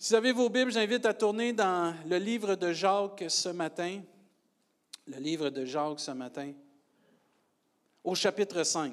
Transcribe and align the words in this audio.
Si 0.00 0.12
vous 0.12 0.16
avez 0.16 0.30
vos 0.30 0.48
Bibles, 0.48 0.70
j'invite 0.70 1.04
à 1.06 1.12
tourner 1.12 1.52
dans 1.52 1.92
le 2.06 2.18
livre 2.18 2.54
de 2.54 2.72
Jacques 2.72 3.24
ce 3.26 3.48
matin. 3.48 4.00
Le 5.08 5.16
livre 5.16 5.50
de 5.50 5.64
Jacques 5.64 5.98
ce 5.98 6.12
matin, 6.12 6.52
au 8.04 8.14
chapitre 8.14 8.62
5. 8.62 8.92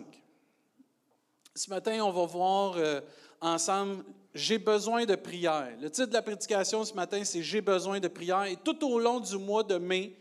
Ce 1.53 1.69
matin, 1.69 2.03
on 2.03 2.11
va 2.11 2.25
voir 2.25 2.73
euh, 2.77 3.01
ensemble 3.39 4.03
J'ai 4.33 4.57
besoin 4.57 5.05
de 5.05 5.13
prière. 5.13 5.77
Le 5.79 5.91
titre 5.91 6.07
de 6.07 6.13
la 6.13 6.23
prédication 6.23 6.83
ce 6.83 6.95
matin, 6.95 7.23
c'est 7.23 7.43
J'ai 7.43 7.61
besoin 7.61 7.99
de 7.99 8.07
prière. 8.07 8.45
Et 8.45 8.55
tout 8.55 8.83
au 8.83 8.97
long 8.97 9.19
du 9.19 9.37
mois 9.37 9.61
de 9.61 9.77
mai, 9.77 10.17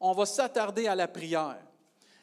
on 0.00 0.14
va 0.14 0.26
s'attarder 0.26 0.88
à 0.88 0.96
la 0.96 1.06
prière. 1.06 1.58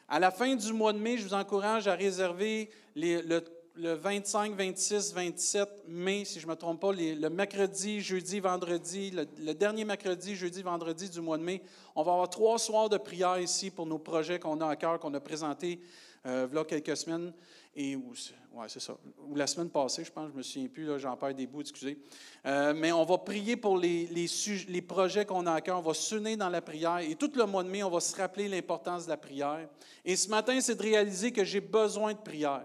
À 0.06 0.20
la 0.20 0.30
fin 0.30 0.54
du 0.54 0.70
mois 0.74 0.92
de 0.92 0.98
mai, 0.98 1.16
je 1.16 1.24
vous 1.24 1.32
encourage 1.32 1.88
à 1.88 1.94
réserver 1.94 2.68
les, 2.94 3.22
le 3.22 3.42
le 3.74 3.94
25, 3.94 4.54
26, 4.54 5.14
27 5.14 5.84
mai, 5.88 6.24
si 6.24 6.40
je 6.40 6.46
ne 6.46 6.52
me 6.52 6.56
trompe 6.56 6.80
pas, 6.80 6.92
le 6.92 7.28
mercredi, 7.28 8.00
jeudi, 8.00 8.40
vendredi, 8.40 9.10
le, 9.10 9.54
dernier 9.54 9.84
mercredi, 9.84 10.34
jeudi, 10.34 10.62
vendredi 10.62 11.08
du 11.08 11.20
mois 11.20 11.38
de 11.38 11.42
mai, 11.42 11.62
on 11.94 12.02
va 12.02 12.12
avoir 12.12 12.28
trois 12.28 12.58
soirs 12.58 12.88
de 12.88 12.98
prière 12.98 13.38
ici 13.38 13.70
pour 13.70 13.86
nos 13.86 13.98
projets 13.98 14.38
qu'on 14.38 14.60
a 14.60 14.68
à 14.68 14.76
cœur, 14.76 14.98
qu'on 14.98 15.14
a 15.14 15.20
présentés 15.20 15.80
euh, 16.26 16.64
quelques 16.64 16.96
semaines. 16.96 17.32
Et, 17.74 17.96
ouais, 17.96 18.66
c'est 18.68 18.80
ça. 18.80 18.94
Ou 19.26 19.34
la 19.34 19.46
semaine 19.46 19.70
passée, 19.70 20.04
je 20.04 20.12
pense, 20.12 20.30
je 20.30 20.36
me 20.36 20.42
souviens 20.42 20.68
plus, 20.68 21.00
j'en 21.00 21.16
perds 21.16 21.34
des 21.34 21.46
bouts, 21.46 21.62
excusez. 21.62 21.98
Euh, 22.44 22.74
mais 22.76 22.92
on 22.92 23.04
va 23.04 23.16
prier 23.16 23.56
pour 23.56 23.78
les 23.78 24.82
projets 24.86 25.24
qu'on 25.24 25.46
a 25.46 25.54
à 25.54 25.60
cœur. 25.62 25.78
On 25.78 25.82
va 25.82 25.94
s'unir 25.94 26.36
dans 26.36 26.50
la 26.50 26.60
prière. 26.60 26.98
Et 26.98 27.14
tout 27.14 27.32
le 27.34 27.46
mois 27.46 27.64
de 27.64 27.70
mai, 27.70 27.82
on 27.82 27.90
va 27.90 28.00
se 28.00 28.14
rappeler 28.14 28.48
l'importance 28.48 29.06
de 29.06 29.10
la 29.10 29.16
prière. 29.16 29.66
Et 30.04 30.14
ce 30.14 30.28
matin, 30.28 30.60
c'est 30.60 30.74
de 30.74 30.82
réaliser 30.82 31.32
que 31.32 31.44
j'ai 31.44 31.62
besoin 31.62 32.12
de 32.12 32.18
prière. 32.18 32.64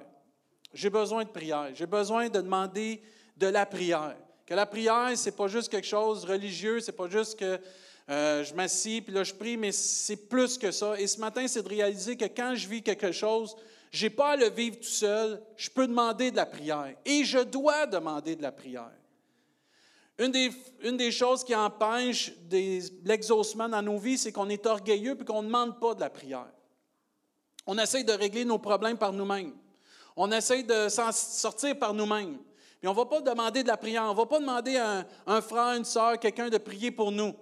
J'ai 0.77 0.91
besoin 0.91 1.23
de 1.23 1.29
prière. 1.29 1.71
J'ai 1.73 1.87
besoin 1.87 2.29
de 2.29 2.39
demander 2.39 3.01
de 3.35 3.47
la 3.47 3.65
prière. 3.65 4.15
Que 4.45 4.53
la 4.53 4.67
prière, 4.67 5.17
ce 5.17 5.25
n'est 5.25 5.35
pas 5.35 5.47
juste 5.47 5.69
quelque 5.69 5.87
chose 5.87 6.21
de 6.21 6.27
religieux, 6.27 6.79
ce 6.79 6.91
n'est 6.91 6.95
pas 6.95 7.09
juste 7.09 7.39
que 7.39 7.59
euh, 8.09 8.43
je 8.43 8.53
m'assis, 8.53 9.01
puis 9.01 9.11
là 9.11 9.23
je 9.23 9.33
prie, 9.33 9.57
mais 9.57 9.71
c'est 9.71 10.29
plus 10.29 10.55
que 10.55 10.69
ça. 10.69 10.93
Et 10.99 11.07
ce 11.07 11.19
matin, 11.19 11.47
c'est 11.47 11.63
de 11.63 11.67
réaliser 11.67 12.15
que 12.15 12.25
quand 12.25 12.53
je 12.53 12.67
vis 12.67 12.83
quelque 12.83 13.11
chose, 13.11 13.55
je 13.89 14.05
n'ai 14.05 14.11
pas 14.11 14.33
à 14.33 14.35
le 14.35 14.51
vivre 14.51 14.75
tout 14.75 14.83
seul, 14.83 15.41
je 15.55 15.67
peux 15.71 15.87
demander 15.87 16.29
de 16.29 16.35
la 16.35 16.45
prière. 16.45 16.93
Et 17.03 17.25
je 17.25 17.39
dois 17.39 17.87
demander 17.87 18.35
de 18.35 18.43
la 18.43 18.51
prière. 18.51 18.91
Une 20.19 20.31
des, 20.31 20.51
une 20.83 20.97
des 20.97 21.11
choses 21.11 21.43
qui 21.43 21.55
empêche 21.55 22.33
l'exaucement 23.03 23.67
dans 23.67 23.81
nos 23.81 23.97
vies, 23.97 24.19
c'est 24.19 24.31
qu'on 24.31 24.49
est 24.49 24.67
orgueilleux 24.67 25.17
et 25.19 25.25
qu'on 25.25 25.41
ne 25.41 25.47
demande 25.47 25.79
pas 25.79 25.95
de 25.95 26.01
la 26.01 26.11
prière. 26.11 26.51
On 27.65 27.79
essaye 27.79 28.05
de 28.05 28.13
régler 28.13 28.45
nos 28.45 28.59
problèmes 28.59 28.99
par 28.99 29.11
nous-mêmes. 29.11 29.53
On 30.19 30.31
essaye 30.31 30.63
de 30.63 30.89
s'en 30.89 31.11
sortir 31.11 31.77
par 31.77 31.93
nous-mêmes. 31.93 32.39
Mais 32.81 32.89
on 32.89 32.91
ne 32.91 32.97
va 32.97 33.05
pas 33.05 33.21
demander 33.21 33.61
de 33.61 33.67
la 33.67 33.77
prière. 33.77 34.03
On 34.05 34.13
ne 34.13 34.17
va 34.17 34.25
pas 34.25 34.39
demander 34.39 34.75
à 34.75 35.05
un, 35.27 35.41
frère, 35.41 35.77
une 35.77 35.85
soeur, 35.85 36.19
quelqu'un 36.19 36.49
de 36.49 36.57
prier 36.57 36.89
pour 36.89 37.11
nous. 37.11 37.35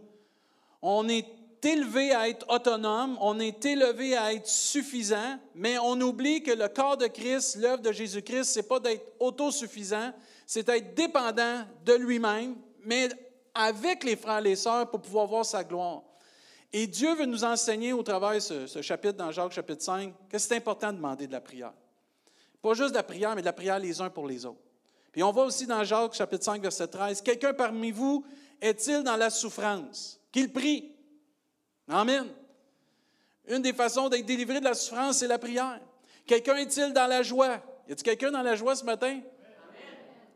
On 0.82 1.08
est 1.08 1.26
élevé 1.64 2.12
à 2.12 2.30
être 2.30 2.46
autonome, 2.48 3.18
on 3.22 3.40
est 3.40 3.66
élevé 3.66 4.16
à 4.16 4.34
être 4.34 4.48
suffisant, 4.48 5.40
mais 5.56 5.80
on 5.80 6.00
oublie 6.00 6.44
que 6.44 6.52
le 6.52 6.68
corps 6.68 6.96
de 6.96 7.08
Christ, 7.08 7.56
l'œuvre 7.56 7.82
de 7.82 7.92
Jésus-Christ, 7.92 8.44
ce 8.44 8.60
n'est 8.60 8.68
pas 8.68 8.80
d'être 8.80 9.14
autosuffisant, 9.20 10.12
c'est 10.46 10.68
d'être 10.68 10.94
dépendant 10.94 11.64
de 11.84 11.94
lui-même, 11.94 12.56
mais 12.84 13.10
avec 13.56 14.04
les 14.04 14.16
frères 14.16 14.40
et 14.40 14.44
les 14.44 14.56
sœurs 14.56 14.92
pour 14.92 15.02
pouvoir 15.02 15.26
voir 15.26 15.44
sa 15.44 15.64
gloire. 15.64 16.04
Et 16.72 16.86
Dieu 16.86 17.16
veut 17.16 17.26
nous 17.26 17.44
enseigner 17.44 17.94
au 17.94 18.04
travers 18.04 18.36
de 18.36 18.40
ce, 18.40 18.68
ce 18.68 18.84
chapitre 18.84 19.18
dans 19.18 19.32
Jacques 19.32 19.54
chapitre 19.54 19.82
5 19.82 20.14
que 20.30 20.38
c'est 20.38 20.56
important 20.56 20.92
de 20.92 20.98
demander 20.98 21.26
de 21.26 21.32
la 21.32 21.42
prière. 21.42 21.74
Pas 22.66 22.74
juste 22.74 22.90
de 22.90 22.96
la 22.96 23.04
prière, 23.04 23.36
mais 23.36 23.44
de 23.44 23.46
la 23.46 23.54
prière 23.54 23.78
les 23.78 24.02
uns 24.02 24.10
pour 24.10 24.26
les 24.26 24.44
autres. 24.44 24.58
Puis 25.12 25.22
on 25.22 25.32
voit 25.32 25.46
aussi 25.46 25.68
dans 25.68 25.84
Jacques 25.84 26.16
chapitre 26.16 26.44
5, 26.44 26.60
verset 26.64 26.88
13, 26.88 27.22
Quelqu'un 27.22 27.54
parmi 27.54 27.92
vous 27.92 28.26
est-il 28.60 29.04
dans 29.04 29.18
la 29.18 29.30
souffrance? 29.30 30.20
Qu'il 30.32 30.52
prie. 30.52 30.92
Amen. 31.88 32.26
Une 33.48 33.62
des 33.62 33.72
façons 33.72 34.10
d'être 34.10 34.26
délivré 34.26 34.60
de 34.60 34.66
la 34.66 34.74
souffrance, 34.74 35.18
c'est 35.18 35.28
la 35.28 35.38
prière. 35.38 35.80
Quelqu'un 36.26 36.56
est-il 36.56 36.92
dans 36.92 37.06
la 37.06 37.22
joie? 37.22 37.62
Y 37.88 37.92
a-t-il 37.92 38.02
quelqu'un 38.02 38.32
dans 38.32 38.42
la 38.42 38.56
joie 38.56 38.76
ce 38.76 38.84
matin? 38.84 39.20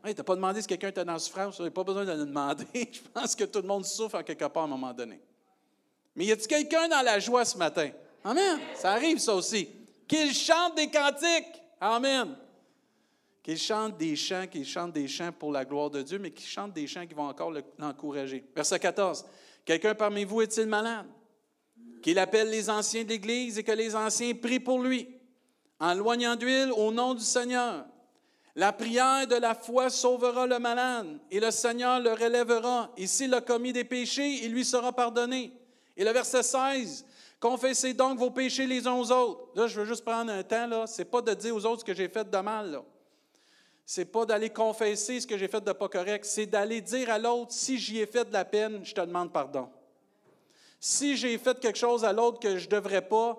Hey, 0.04 0.14
tu 0.14 0.20
n'as 0.20 0.24
pas 0.24 0.36
demandé 0.36 0.62
si 0.62 0.68
quelqu'un 0.68 0.90
était 0.90 1.04
dans 1.04 1.14
la 1.14 1.18
souffrance, 1.18 1.56
tu 1.56 1.62
n'as 1.62 1.70
pas 1.70 1.82
besoin 1.82 2.04
de 2.04 2.12
le 2.12 2.26
demander. 2.26 2.64
Je 2.92 3.00
pense 3.12 3.34
que 3.34 3.42
tout 3.42 3.60
le 3.60 3.66
monde 3.66 3.84
souffre 3.84 4.16
en 4.16 4.22
quelque 4.22 4.44
part 4.44 4.62
à 4.62 4.66
un 4.66 4.68
moment 4.68 4.92
donné. 4.92 5.20
Mais 6.14 6.26
y 6.26 6.30
a-t-il 6.30 6.46
quelqu'un 6.46 6.86
dans 6.86 7.02
la 7.02 7.18
joie 7.18 7.44
ce 7.44 7.58
matin? 7.58 7.90
Amen. 8.22 8.60
Ça 8.76 8.92
arrive, 8.92 9.18
ça 9.18 9.34
aussi. 9.34 9.68
Qu'il 10.06 10.32
chante 10.32 10.76
des 10.76 10.88
cantiques. 10.88 11.60
Amen. 11.80 12.36
Qu'il 13.42 13.56
chante 13.56 13.96
des 13.96 14.14
chants, 14.16 14.46
qu'il 14.46 14.66
chante 14.66 14.92
des 14.92 15.08
chants 15.08 15.32
pour 15.32 15.50
la 15.50 15.64
gloire 15.64 15.88
de 15.88 16.02
Dieu, 16.02 16.18
mais 16.18 16.30
qu'il 16.30 16.46
chante 16.46 16.74
des 16.74 16.86
chants 16.86 17.06
qui 17.06 17.14
vont 17.14 17.28
encore 17.28 17.52
l'encourager. 17.78 18.44
Verset 18.54 18.78
14. 18.78 19.24
Quelqu'un 19.64 19.94
parmi 19.94 20.24
vous 20.24 20.42
est-il 20.42 20.66
malade? 20.66 21.06
Qu'il 22.02 22.18
appelle 22.18 22.50
les 22.50 22.68
anciens 22.68 23.04
de 23.04 23.08
l'Église 23.08 23.58
et 23.58 23.62
que 23.62 23.72
les 23.72 23.96
anciens 23.96 24.34
prient 24.34 24.60
pour 24.60 24.82
lui, 24.82 25.08
en 25.78 25.94
loignant 25.94 26.36
d'huile 26.36 26.70
au 26.76 26.92
nom 26.92 27.14
du 27.14 27.24
Seigneur. 27.24 27.86
La 28.54 28.72
prière 28.72 29.26
de 29.26 29.36
la 29.36 29.54
foi 29.54 29.88
sauvera 29.88 30.46
le 30.46 30.58
malade, 30.58 31.18
et 31.30 31.40
le 31.40 31.50
Seigneur 31.50 32.00
le 32.00 32.12
relèvera. 32.12 32.90
Et 32.96 33.06
s'il 33.06 33.32
a 33.32 33.40
commis 33.40 33.72
des 33.72 33.84
péchés, 33.84 34.44
il 34.44 34.52
lui 34.52 34.64
sera 34.64 34.92
pardonné. 34.92 35.52
Et 35.96 36.04
le 36.04 36.10
verset 36.10 36.42
16, 36.42 37.06
Confessez 37.40 37.94
donc 37.94 38.18
vos 38.18 38.30
péchés 38.30 38.66
les 38.66 38.86
uns 38.86 38.92
aux 38.92 39.10
autres. 39.10 39.48
Là, 39.54 39.66
je 39.66 39.80
veux 39.80 39.86
juste 39.86 40.04
prendre 40.04 40.30
un 40.30 40.42
temps, 40.42 40.66
là. 40.66 40.86
C'est 40.86 41.06
pas 41.06 41.22
de 41.22 41.32
dire 41.32 41.56
aux 41.56 41.64
autres 41.64 41.80
ce 41.80 41.84
que 41.84 41.94
j'ai 41.94 42.08
fait 42.08 42.28
de 42.30 42.38
mal, 42.38 42.70
là. 42.70 42.84
C'est 43.86 44.04
pas 44.04 44.24
d'aller 44.26 44.50
confesser 44.50 45.18
ce 45.18 45.26
que 45.26 45.36
j'ai 45.36 45.48
fait 45.48 45.64
de 45.64 45.72
pas 45.72 45.88
correct. 45.88 46.24
C'est 46.24 46.46
d'aller 46.46 46.80
dire 46.80 47.10
à 47.10 47.18
l'autre, 47.18 47.52
si 47.52 47.78
j'y 47.78 47.98
ai 47.98 48.06
fait 48.06 48.24
de 48.24 48.32
la 48.32 48.44
peine, 48.44 48.84
je 48.84 48.94
te 48.94 49.00
demande 49.00 49.32
pardon. 49.32 49.68
Si 50.78 51.16
j'ai 51.16 51.36
fait 51.38 51.58
quelque 51.58 51.78
chose 51.78 52.04
à 52.04 52.12
l'autre 52.12 52.38
que 52.38 52.56
je 52.56 52.66
ne 52.66 52.70
devrais 52.70 53.02
pas, 53.02 53.36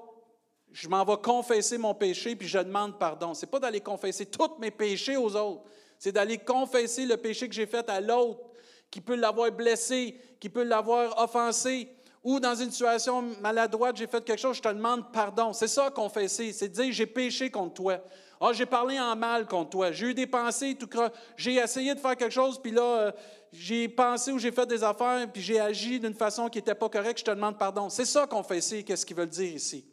je 0.74 0.90
m'en 0.90 1.06
vais 1.06 1.18
confesser 1.18 1.78
mon 1.78 1.94
péché 1.94 2.36
puis 2.36 2.48
je 2.48 2.60
demande 2.60 3.00
pardon. 3.00 3.34
C'est 3.34 3.48
pas 3.48 3.60
d'aller 3.60 3.82
confesser 3.82 4.26
tous 4.26 4.58
mes 4.60 4.72
péchés 4.72 5.16
aux 5.16 5.36
autres. 5.36 5.64
C'est 5.98 6.12
d'aller 6.12 6.38
confesser 6.38 7.06
le 7.06 7.18
péché 7.18 7.48
que 7.48 7.54
j'ai 7.54 7.68
fait 7.68 7.88
à 7.90 8.02
l'autre, 8.02 8.42
qui 8.90 9.00
peut 9.00 9.16
l'avoir 9.16 9.52
blessé, 9.52 10.20
qui 10.40 10.50
peut 10.50 10.64
l'avoir 10.64 11.18
offensé, 11.22 11.88
ou 12.24 12.40
dans 12.40 12.56
une 12.56 12.70
situation 12.70 13.24
maladroite, 13.42 13.98
j'ai 13.98 14.08
fait 14.08 14.24
quelque 14.24 14.40
chose, 14.40 14.58
je 14.58 14.62
te 14.62 14.70
demande 14.70 15.12
pardon. 15.12 15.54
C'est 15.54 15.68
ça 15.68 15.90
confesser, 15.90 16.54
c'est 16.54 16.70
dire 16.70 16.92
j'ai 16.92 17.08
péché 17.08 17.50
contre 17.50 17.74
toi. 17.74 17.98
Ah, 18.40 18.54
j'ai 18.54 18.66
parlé 18.66 19.00
en 19.00 19.16
mal 19.16 19.46
contre 19.48 19.70
toi. 19.70 19.92
J'ai 19.92 20.08
eu 20.08 20.14
des 20.14 20.26
pensées, 20.28 20.76
tout 20.76 20.90
j'ai 21.38 21.56
essayé 21.56 21.94
de 21.94 22.00
faire 22.00 22.16
quelque 22.16 22.34
chose, 22.34 22.60
puis 22.60 22.72
là, 22.72 22.82
euh, 22.82 23.12
j'ai 23.54 23.88
pensé 23.88 24.32
ou 24.32 24.40
j'ai 24.40 24.52
fait 24.52 24.66
des 24.66 24.84
affaires, 24.84 25.28
puis 25.32 25.42
j'ai 25.42 25.60
agi 25.60 26.00
d'une 26.00 26.16
façon 26.16 26.50
qui 26.50 26.58
n'était 26.58 26.74
pas 26.74 26.90
correcte, 26.90 27.20
je 27.20 27.26
te 27.26 27.32
demande 27.32 27.58
pardon. 27.58 27.90
C'est 27.90 28.06
ça 28.06 28.26
confesser, 28.26 28.84
qu'est-ce 28.84 29.06
qu'ils 29.06 29.16
veulent 29.18 29.30
dire 29.30 29.54
ici? 29.54 29.86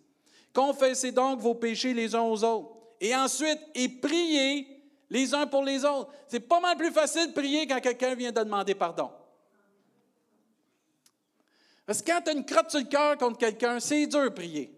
Confessez 0.55 1.13
donc 1.13 1.41
vos 1.41 1.55
péchés 1.55 1.93
les 1.93 2.15
uns 2.15 2.23
aux 2.23 2.43
autres. 2.43 2.71
Et 3.01 3.15
ensuite, 3.15 3.59
et 3.75 3.89
priez 3.89 4.67
les 5.11 5.35
uns 5.35 5.47
pour 5.47 5.63
les 5.63 5.85
autres. 5.85 6.11
C'est 6.27 6.41
pas 6.41 6.61
mal 6.61 6.77
plus 6.77 6.91
facile 6.91 7.29
de 7.29 7.33
prier 7.33 7.67
quand 7.67 7.81
quelqu'un 7.81 8.15
vient 8.15 8.33
de 8.33 8.43
demander 8.43 8.75
pardon. 8.75 9.11
Parce 11.89 12.03
que 12.03 12.13
quand 12.13 12.21
tu 12.21 12.29
as 12.29 12.33
une 12.35 12.45
crotte 12.45 12.71
sur 12.71 12.81
le 12.81 12.85
cœur 12.85 13.17
contre 13.17 13.39
quelqu'un, 13.39 13.81
c'est 13.81 14.07
dur 14.07 14.25
de 14.25 14.29
prier. 14.29 14.71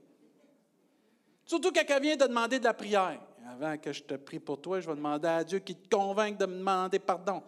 Surtout 1.44 1.72
quand 1.72 1.80
quelqu'un 1.80 1.98
vient 1.98 2.16
te 2.16 2.22
demander 2.22 2.60
de 2.60 2.64
la 2.64 2.72
prière. 2.72 3.20
Avant 3.48 3.76
que 3.78 3.92
je 3.92 4.04
te 4.04 4.14
prie 4.14 4.38
pour 4.38 4.60
toi, 4.60 4.78
je 4.78 4.88
vais 4.88 4.94
demander 4.94 5.26
à 5.26 5.42
Dieu 5.42 5.58
qui 5.58 5.74
te 5.74 5.88
convainque 5.88 6.38
de 6.38 6.46
me 6.46 6.58
demander 6.58 7.00
pardon. 7.00 7.42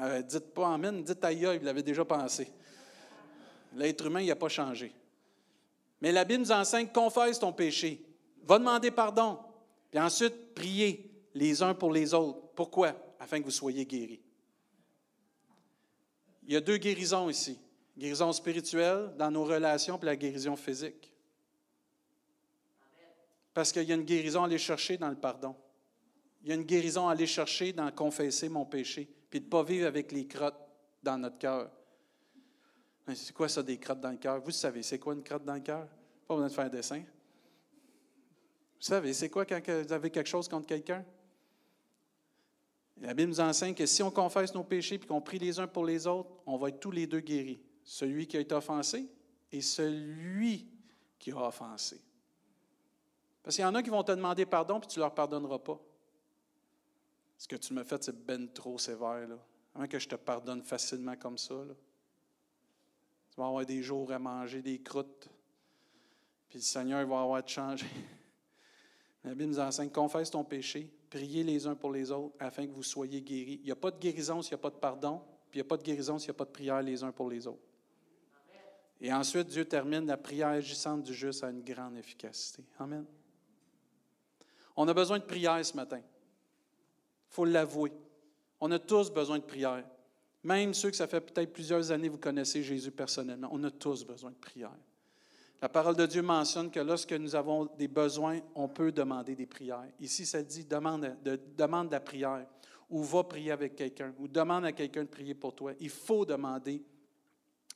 Euh, 0.00 0.20
dites 0.22 0.52
pas 0.52 0.74
Amen, 0.74 1.04
dites 1.04 1.24
aïe, 1.24 1.46
il 1.60 1.62
l'avait 1.62 1.84
déjà 1.84 2.04
pensé. 2.04 2.50
L'être 3.76 4.04
humain, 4.06 4.20
il 4.20 4.26
n'a 4.26 4.34
pas 4.34 4.48
changé. 4.48 4.92
Mais 6.00 6.10
la 6.10 6.24
Bible 6.24 6.42
nous 6.42 6.50
enseigne 6.50 6.88
confesse 6.88 7.38
ton 7.38 7.52
péché. 7.52 8.04
Va 8.42 8.58
demander 8.58 8.90
pardon. 8.90 9.38
Puis 9.92 10.00
ensuite, 10.00 10.56
priez 10.56 11.08
les 11.34 11.62
uns 11.62 11.72
pour 11.72 11.92
les 11.92 12.12
autres. 12.12 12.40
Pourquoi? 12.56 12.96
Afin 13.20 13.38
que 13.38 13.44
vous 13.44 13.52
soyez 13.52 13.86
guéris. 13.86 14.20
Il 16.48 16.54
y 16.54 16.56
a 16.56 16.60
deux 16.60 16.78
guérisons 16.78 17.30
ici. 17.30 17.60
Guérison 17.98 18.32
spirituelle 18.32 19.12
dans 19.18 19.30
nos 19.30 19.44
relations, 19.44 19.98
puis 19.98 20.06
la 20.06 20.14
guérison 20.14 20.54
physique. 20.54 21.12
Parce 23.52 23.72
qu'il 23.72 23.82
y 23.82 23.90
a 23.90 23.96
une 23.96 24.04
guérison 24.04 24.42
à 24.42 24.46
aller 24.46 24.56
chercher 24.56 24.96
dans 24.96 25.08
le 25.08 25.16
pardon. 25.16 25.56
Il 26.42 26.48
y 26.48 26.52
a 26.52 26.54
une 26.54 26.62
guérison 26.62 27.08
à 27.08 27.12
aller 27.12 27.26
chercher 27.26 27.72
dans 27.72 27.90
confesser 27.90 28.48
mon 28.48 28.64
péché, 28.64 29.08
puis 29.28 29.40
de 29.40 29.46
ne 29.46 29.50
pas 29.50 29.64
vivre 29.64 29.88
avec 29.88 30.12
les 30.12 30.28
crottes 30.28 30.60
dans 31.02 31.18
notre 31.18 31.38
cœur. 31.38 31.72
C'est 33.14 33.32
quoi 33.32 33.48
ça, 33.48 33.64
des 33.64 33.78
crottes 33.78 34.00
dans 34.00 34.12
le 34.12 34.16
cœur? 34.16 34.40
Vous 34.42 34.52
savez, 34.52 34.84
c'est 34.84 35.00
quoi 35.00 35.14
une 35.14 35.24
crotte 35.24 35.44
dans 35.44 35.54
le 35.54 35.60
cœur? 35.60 35.88
Pas 36.28 36.34
besoin 36.34 36.48
de 36.48 36.52
faire 36.52 36.66
un 36.66 36.68
dessin. 36.68 37.00
Vous 37.00 38.86
savez, 38.86 39.12
c'est 39.12 39.28
quoi 39.28 39.44
quand 39.44 39.60
vous 39.66 39.92
avez 39.92 40.10
quelque 40.10 40.28
chose 40.28 40.46
contre 40.46 40.68
quelqu'un? 40.68 41.04
La 43.00 43.12
Bible 43.12 43.30
nous 43.30 43.40
enseigne 43.40 43.74
que 43.74 43.86
si 43.86 44.04
on 44.04 44.10
confesse 44.12 44.54
nos 44.54 44.62
péchés 44.62 44.96
et 44.96 45.00
qu'on 45.00 45.20
prie 45.20 45.40
les 45.40 45.58
uns 45.58 45.66
pour 45.66 45.84
les 45.84 46.06
autres, 46.06 46.30
on 46.46 46.56
va 46.58 46.68
être 46.68 46.78
tous 46.78 46.92
les 46.92 47.08
deux 47.08 47.20
guéris 47.20 47.60
celui 47.88 48.26
qui 48.26 48.36
a 48.36 48.40
été 48.40 48.54
offensé 48.54 49.08
et 49.50 49.62
celui 49.62 50.68
qui 51.18 51.32
a 51.32 51.38
offensé. 51.38 51.98
Parce 53.42 53.56
qu'il 53.56 53.62
y 53.62 53.66
en 53.66 53.74
a 53.74 53.82
qui 53.82 53.88
vont 53.88 54.02
te 54.02 54.12
demander 54.12 54.44
pardon, 54.44 54.78
puis 54.78 54.88
tu 54.88 54.98
ne 54.98 55.04
leur 55.04 55.14
pardonneras 55.14 55.58
pas. 55.58 55.80
Ce 57.38 57.48
que 57.48 57.56
tu 57.56 57.72
me 57.72 57.82
fais, 57.84 57.96
c'est 57.98 58.26
ben 58.26 58.52
trop 58.52 58.76
sévère. 58.76 59.26
Comment 59.72 59.86
que 59.86 59.98
je 59.98 60.06
te 60.06 60.16
pardonne 60.16 60.62
facilement 60.62 61.16
comme 61.16 61.38
ça? 61.38 61.54
Tu 63.30 63.40
vas 63.40 63.46
avoir 63.46 63.64
des 63.64 63.82
jours 63.82 64.12
à 64.12 64.18
manger 64.18 64.60
des 64.60 64.82
croûtes. 64.82 65.30
Puis 66.50 66.58
le 66.58 66.64
Seigneur 66.64 67.06
va 67.06 67.22
avoir 67.22 67.42
de 67.42 67.48
changer. 67.48 67.86
La 69.24 69.34
Bible 69.34 69.48
nous 69.48 69.60
enseigne, 69.60 69.88
confesse 69.88 70.30
ton 70.30 70.44
péché, 70.44 70.90
priez 71.08 71.42
les 71.42 71.66
uns 71.66 71.74
pour 71.74 71.92
les 71.92 72.10
autres 72.10 72.34
afin 72.38 72.66
que 72.66 72.72
vous 72.72 72.82
soyez 72.82 73.22
guéris. 73.22 73.60
Il 73.62 73.64
n'y 73.64 73.72
a 73.72 73.76
pas 73.76 73.90
de 73.90 73.98
guérison 73.98 74.42
s'il 74.42 74.52
n'y 74.52 74.60
a 74.60 74.62
pas 74.62 74.70
de 74.70 74.76
pardon, 74.76 75.22
puis 75.50 75.58
il 75.58 75.62
n'y 75.62 75.66
a 75.66 75.68
pas 75.68 75.78
de 75.78 75.82
guérison 75.82 76.18
s'il 76.18 76.28
n'y 76.28 76.36
a 76.36 76.38
pas 76.38 76.44
de 76.44 76.50
prière 76.50 76.82
les 76.82 77.02
uns 77.02 77.12
pour 77.12 77.30
les 77.30 77.46
autres. 77.46 77.67
Et 79.00 79.12
ensuite, 79.12 79.48
Dieu 79.48 79.64
termine 79.64 80.06
la 80.06 80.16
prière 80.16 80.48
agissante 80.48 81.02
du 81.04 81.14
juste 81.14 81.44
à 81.44 81.50
une 81.50 81.62
grande 81.62 81.96
efficacité. 81.96 82.64
Amen. 82.78 83.04
On 84.76 84.86
a 84.88 84.94
besoin 84.94 85.18
de 85.18 85.24
prière 85.24 85.64
ce 85.64 85.76
matin. 85.76 85.98
Il 85.98 87.34
faut 87.34 87.44
l'avouer. 87.44 87.92
On 88.60 88.70
a 88.70 88.78
tous 88.78 89.10
besoin 89.10 89.38
de 89.38 89.44
prière. 89.44 89.84
Même 90.44 90.74
ceux 90.74 90.90
que 90.90 90.96
ça 90.96 91.06
fait 91.06 91.20
peut-être 91.20 91.52
plusieurs 91.52 91.90
années 91.90 92.08
vous 92.08 92.18
connaissez 92.18 92.62
Jésus 92.62 92.90
personnellement, 92.90 93.48
on 93.52 93.62
a 93.64 93.70
tous 93.70 94.04
besoin 94.04 94.30
de 94.30 94.36
prière. 94.36 94.74
La 95.60 95.68
parole 95.68 95.96
de 95.96 96.06
Dieu 96.06 96.22
mentionne 96.22 96.70
que 96.70 96.78
lorsque 96.78 97.12
nous 97.12 97.34
avons 97.34 97.66
des 97.76 97.88
besoins, 97.88 98.40
on 98.54 98.68
peut 98.68 98.92
demander 98.92 99.34
des 99.34 99.46
prières. 99.46 99.84
Ici, 99.98 100.24
ça 100.24 100.42
dit 100.42 100.64
demande, 100.64 101.16
de, 101.24 101.40
demande 101.56 101.90
la 101.90 101.98
prière, 101.98 102.46
ou 102.88 103.02
va 103.02 103.24
prier 103.24 103.50
avec 103.50 103.74
quelqu'un, 103.74 104.14
ou 104.18 104.28
demande 104.28 104.64
à 104.64 104.72
quelqu'un 104.72 105.02
de 105.02 105.08
prier 105.08 105.34
pour 105.34 105.56
toi. 105.56 105.72
Il 105.80 105.90
faut 105.90 106.24
demander 106.24 106.84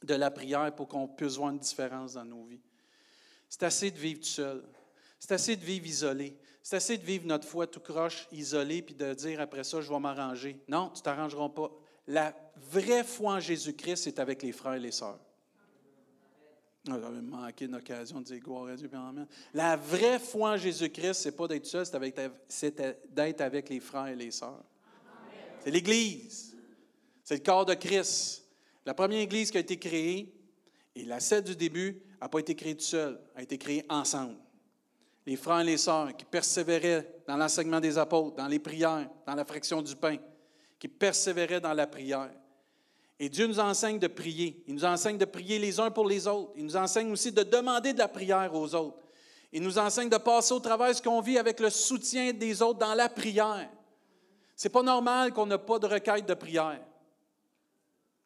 de 0.03 0.15
la 0.15 0.31
prière 0.31 0.75
pour 0.75 0.89
qu'on 0.89 1.09
puisse 1.09 1.37
voir 1.37 1.51
une 1.51 1.59
différence 1.59 2.15
dans 2.15 2.25
nos 2.25 2.45
vies. 2.45 2.61
C'est 3.49 3.63
assez 3.65 3.91
de 3.91 3.99
vivre 3.99 4.21
tout 4.21 4.27
seul. 4.27 4.63
C'est 5.19 5.33
assez 5.33 5.57
de 5.57 5.65
vivre 5.65 5.87
isolé. 5.87 6.37
C'est 6.63 6.77
assez 6.77 6.97
de 6.97 7.05
vivre 7.05 7.27
notre 7.27 7.47
foi 7.47 7.67
tout 7.67 7.81
croche, 7.81 8.29
isolé, 8.33 8.83
puis 8.83 8.95
de 8.95 9.15
dire 9.15 9.41
après 9.41 9.65
ça, 9.65 9.81
je 9.81 9.93
vais 9.93 9.99
m'arranger. 9.99 10.59
Non, 10.69 10.91
tu 10.91 11.01
ne 11.01 11.05
t'arrangeras 11.05 11.49
pas. 11.49 11.71
La 12.07 12.35
vraie 12.57 13.05
foi 13.05 13.35
en 13.35 13.41
Jésus-Christ, 13.41 14.05
c'est 14.05 14.19
avec 14.19 14.43
les 14.43 14.53
frères 14.53 14.75
et 14.75 14.81
les 14.81 14.93
sœurs. 14.93 15.19
Ah, 16.89 16.99
j'avais 17.01 17.21
manqué 17.21 17.67
une 17.67 17.77
occasion 17.77 18.21
de 18.21 18.25
dire 18.25 18.41
gloire 18.41 18.67
à 18.67 18.77
Dieu. 18.77 18.91
La 19.55 19.77
vraie 19.77 20.19
foi 20.19 20.51
en 20.51 20.57
Jésus-Christ, 20.57 21.15
ce 21.15 21.29
n'est 21.29 21.37
pas 21.37 21.47
d'être 21.47 21.67
seul, 21.67 21.87
c'est 22.49 22.77
d'être 23.09 23.41
avec 23.41 23.69
les 23.69 23.79
frères 23.79 24.09
et 24.09 24.17
les 24.17 24.33
sœurs. 24.33 24.65
C'est 25.63 25.71
l'Église. 25.71 26.57
C'est 27.23 27.37
le 27.37 27.43
corps 27.43 27.65
de 27.65 27.75
Christ. 27.75 28.42
La 28.85 28.95
première 28.95 29.21
Église 29.21 29.51
qui 29.51 29.57
a 29.57 29.61
été 29.61 29.79
créée, 29.79 30.33
et 30.95 31.05
la 31.05 31.21
celle 31.21 31.45
du 31.45 31.57
début, 31.57 32.03
n'a 32.21 32.29
pas 32.29 32.39
été 32.39 32.55
créée 32.55 32.75
toute 32.75 32.83
seule, 32.83 33.21
a 33.35 33.43
été 33.43 33.59
créée 33.59 33.85
ensemble. 33.89 34.37
Les 35.27 35.37
frères 35.37 35.61
et 35.61 35.65
les 35.65 35.77
sœurs 35.77 36.17
qui 36.17 36.25
persévéraient 36.25 37.23
dans 37.27 37.37
l'enseignement 37.37 37.81
des 37.81 37.97
apôtres, 37.97 38.37
dans 38.37 38.49
les 38.49 38.59
prières, 38.59 39.09
dans 39.27 39.35
la 39.35 39.45
fraction 39.45 39.81
du 39.83 39.95
pain, 39.95 40.17
qui 40.79 40.89
persévéraient 40.89 41.61
dans 41.61 41.75
la 41.75 41.87
prière. 41.87 42.31
Et 43.21 43.29
Dieu 43.29 43.47
nous 43.47 43.61
enseigne 43.61 44.01
de 44.01 44.09
prier. 44.09 44.65
Il 44.67 44.75
nous 44.75 44.85
enseigne 44.85 45.17
de 45.17 45.25
prier 45.25 45.61
les 45.61 45.79
uns 45.79 45.93
pour 45.93 46.09
les 46.09 46.27
autres. 46.27 46.53
Il 46.57 46.65
nous 46.65 46.77
enseigne 46.77 47.13
aussi 47.13 47.31
de 47.31 47.45
demander 47.45 47.93
de 47.93 47.99
la 47.99 48.09
prière 48.09 48.53
aux 48.53 48.75
autres. 48.75 48.99
Il 49.53 49.63
nous 49.63 49.79
enseigne 49.79 50.09
de 50.09 50.17
passer 50.17 50.55
au 50.55 50.61
travers 50.61 50.95
ce 50.95 51.01
qu'on 51.01 51.21
vit 51.21 51.39
avec 51.39 51.61
le 51.61 51.71
soutien 51.71 52.33
des 52.33 52.63
autres 52.63 52.81
dans 52.81 52.95
la 52.95 53.09
prière. 53.09 53.71
C'est 54.57 54.71
pas 54.71 54.83
normal 54.83 55.33
qu'on 55.33 55.47
n'ait 55.47 55.59
pas 55.59 55.79
de 55.79 55.87
requête 55.87 56.27
de 56.27 56.35
prière. 56.35 56.81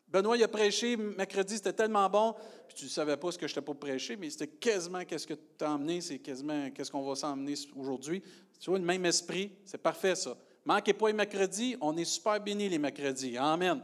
Benoît, 0.08 0.36
il 0.36 0.42
a 0.44 0.48
prêché 0.48 0.96
mercredi, 0.96 1.56
c'était 1.56 1.72
tellement 1.72 2.08
bon, 2.08 2.34
puis 2.68 2.76
tu 2.76 2.84
ne 2.84 2.90
savais 2.90 3.16
pas 3.16 3.32
ce 3.32 3.38
que 3.38 3.48
j'étais 3.48 3.60
pour 3.60 3.76
prêcher, 3.76 4.16
mais 4.16 4.30
c'était 4.30 4.46
quasiment 4.46 5.04
qu'est-ce 5.04 5.26
que 5.26 5.34
tu 5.34 5.64
as 5.64 5.70
emmené, 5.70 6.00
c'est 6.00 6.18
quasiment 6.18 6.70
qu'est-ce 6.70 6.90
qu'on 6.90 7.06
va 7.06 7.16
s'emmener 7.16 7.54
aujourd'hui. 7.74 8.22
Tu 8.60 8.70
vois, 8.70 8.78
le 8.78 8.84
même 8.84 9.04
esprit, 9.04 9.52
c'est 9.64 9.82
parfait 9.82 10.14
ça. 10.14 10.36
Manquez 10.64 10.92
pas 10.92 11.08
les 11.08 11.12
mercredis, 11.12 11.76
on 11.80 11.96
est 11.96 12.04
super 12.04 12.40
bénis 12.40 12.68
les 12.68 12.78
mercredis. 12.78 13.36
Amen. 13.36 13.80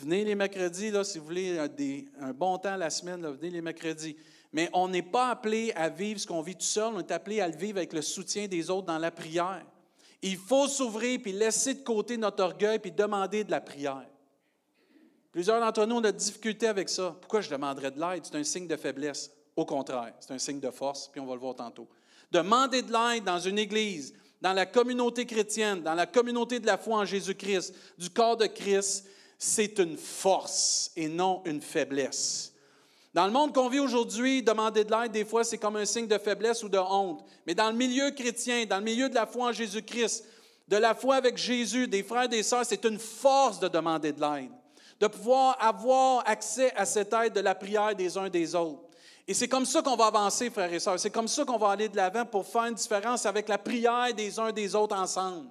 Venez 0.00 0.24
les 0.24 0.34
mercredis, 0.34 0.90
là, 0.90 1.04
si 1.04 1.18
vous 1.18 1.24
voulez 1.24 1.58
un, 1.58 2.32
bon 2.32 2.58
temps 2.58 2.76
la 2.76 2.90
semaine, 2.90 3.24
venez 3.26 3.50
les 3.50 3.62
mercredis. 3.62 4.16
Mais 4.52 4.68
on 4.72 4.88
n'est 4.88 5.02
pas 5.02 5.30
appelé 5.30 5.72
à 5.76 5.88
vivre 5.88 6.18
ce 6.18 6.26
qu'on 6.26 6.42
vit 6.42 6.54
tout 6.56 6.62
seul, 6.62 6.92
on 6.94 7.00
est 7.00 7.10
appelé 7.10 7.40
à 7.40 7.48
le 7.48 7.56
vivre 7.56 7.78
avec 7.78 7.92
le 7.92 8.02
soutien 8.02 8.46
des 8.46 8.70
autres 8.70 8.86
dans 8.86 8.98
la 8.98 9.10
prière. 9.10 9.64
Il 10.22 10.36
faut 10.36 10.68
s'ouvrir 10.68 11.20
puis 11.22 11.32
laisser 11.32 11.74
de 11.74 11.82
côté 11.82 12.16
notre 12.16 12.42
orgueil 12.42 12.78
puis 12.78 12.90
demander 12.90 13.44
de 13.44 13.50
la 13.50 13.60
prière. 13.60 14.06
Plusieurs 15.34 15.58
d'entre 15.58 15.84
nous 15.84 15.96
ont 15.96 16.00
de 16.00 16.06
la 16.06 16.12
difficulté 16.12 16.68
avec 16.68 16.88
ça. 16.88 17.16
Pourquoi 17.20 17.40
je 17.40 17.50
demanderais 17.50 17.90
de 17.90 18.00
l'aide? 18.00 18.24
C'est 18.24 18.36
un 18.36 18.44
signe 18.44 18.68
de 18.68 18.76
faiblesse. 18.76 19.32
Au 19.56 19.64
contraire, 19.64 20.14
c'est 20.20 20.32
un 20.32 20.38
signe 20.38 20.60
de 20.60 20.70
force, 20.70 21.08
puis 21.08 21.20
on 21.20 21.26
va 21.26 21.34
le 21.34 21.40
voir 21.40 21.56
tantôt. 21.56 21.88
Demander 22.30 22.82
de 22.82 22.92
l'aide 22.92 23.24
dans 23.24 23.40
une 23.40 23.58
église, 23.58 24.14
dans 24.40 24.52
la 24.52 24.64
communauté 24.64 25.26
chrétienne, 25.26 25.82
dans 25.82 25.94
la 25.94 26.06
communauté 26.06 26.60
de 26.60 26.66
la 26.66 26.78
foi 26.78 26.98
en 26.98 27.04
Jésus-Christ, 27.04 27.74
du 27.98 28.10
corps 28.10 28.36
de 28.36 28.46
Christ, 28.46 29.06
c'est 29.36 29.80
une 29.80 29.96
force 29.96 30.92
et 30.94 31.08
non 31.08 31.42
une 31.46 31.60
faiblesse. 31.60 32.52
Dans 33.12 33.26
le 33.26 33.32
monde 33.32 33.52
qu'on 33.52 33.68
vit 33.68 33.80
aujourd'hui, 33.80 34.40
demander 34.40 34.84
de 34.84 34.92
l'aide, 34.92 35.10
des 35.10 35.24
fois, 35.24 35.42
c'est 35.42 35.58
comme 35.58 35.74
un 35.74 35.84
signe 35.84 36.06
de 36.06 36.18
faiblesse 36.18 36.62
ou 36.62 36.68
de 36.68 36.78
honte. 36.78 37.24
Mais 37.44 37.56
dans 37.56 37.72
le 37.72 37.76
milieu 37.76 38.12
chrétien, 38.12 38.66
dans 38.66 38.78
le 38.78 38.84
milieu 38.84 39.08
de 39.08 39.16
la 39.16 39.26
foi 39.26 39.48
en 39.48 39.52
Jésus-Christ, 39.52 40.24
de 40.68 40.76
la 40.76 40.94
foi 40.94 41.16
avec 41.16 41.36
Jésus, 41.36 41.88
des 41.88 42.04
frères 42.04 42.26
et 42.26 42.28
des 42.28 42.44
sœurs, 42.44 42.64
c'est 42.64 42.84
une 42.84 43.00
force 43.00 43.58
de 43.58 43.66
demander 43.66 44.12
de 44.12 44.20
l'aide 44.20 44.50
de 45.04 45.08
pouvoir 45.08 45.58
avoir 45.60 46.26
accès 46.26 46.72
à 46.74 46.86
cette 46.86 47.12
aide 47.12 47.34
de 47.34 47.40
la 47.40 47.54
prière 47.54 47.94
des 47.94 48.16
uns 48.16 48.30
des 48.30 48.54
autres. 48.54 48.80
Et 49.28 49.34
c'est 49.34 49.48
comme 49.48 49.66
ça 49.66 49.82
qu'on 49.82 49.96
va 49.96 50.06
avancer, 50.06 50.48
frères 50.48 50.72
et 50.72 50.80
sœurs. 50.80 50.98
C'est 50.98 51.10
comme 51.10 51.28
ça 51.28 51.44
qu'on 51.44 51.58
va 51.58 51.72
aller 51.72 51.90
de 51.90 51.96
l'avant 51.96 52.24
pour 52.24 52.46
faire 52.46 52.64
une 52.64 52.74
différence 52.74 53.26
avec 53.26 53.46
la 53.50 53.58
prière 53.58 54.14
des 54.16 54.38
uns 54.40 54.50
des 54.50 54.74
autres 54.74 54.96
ensemble. 54.96 55.50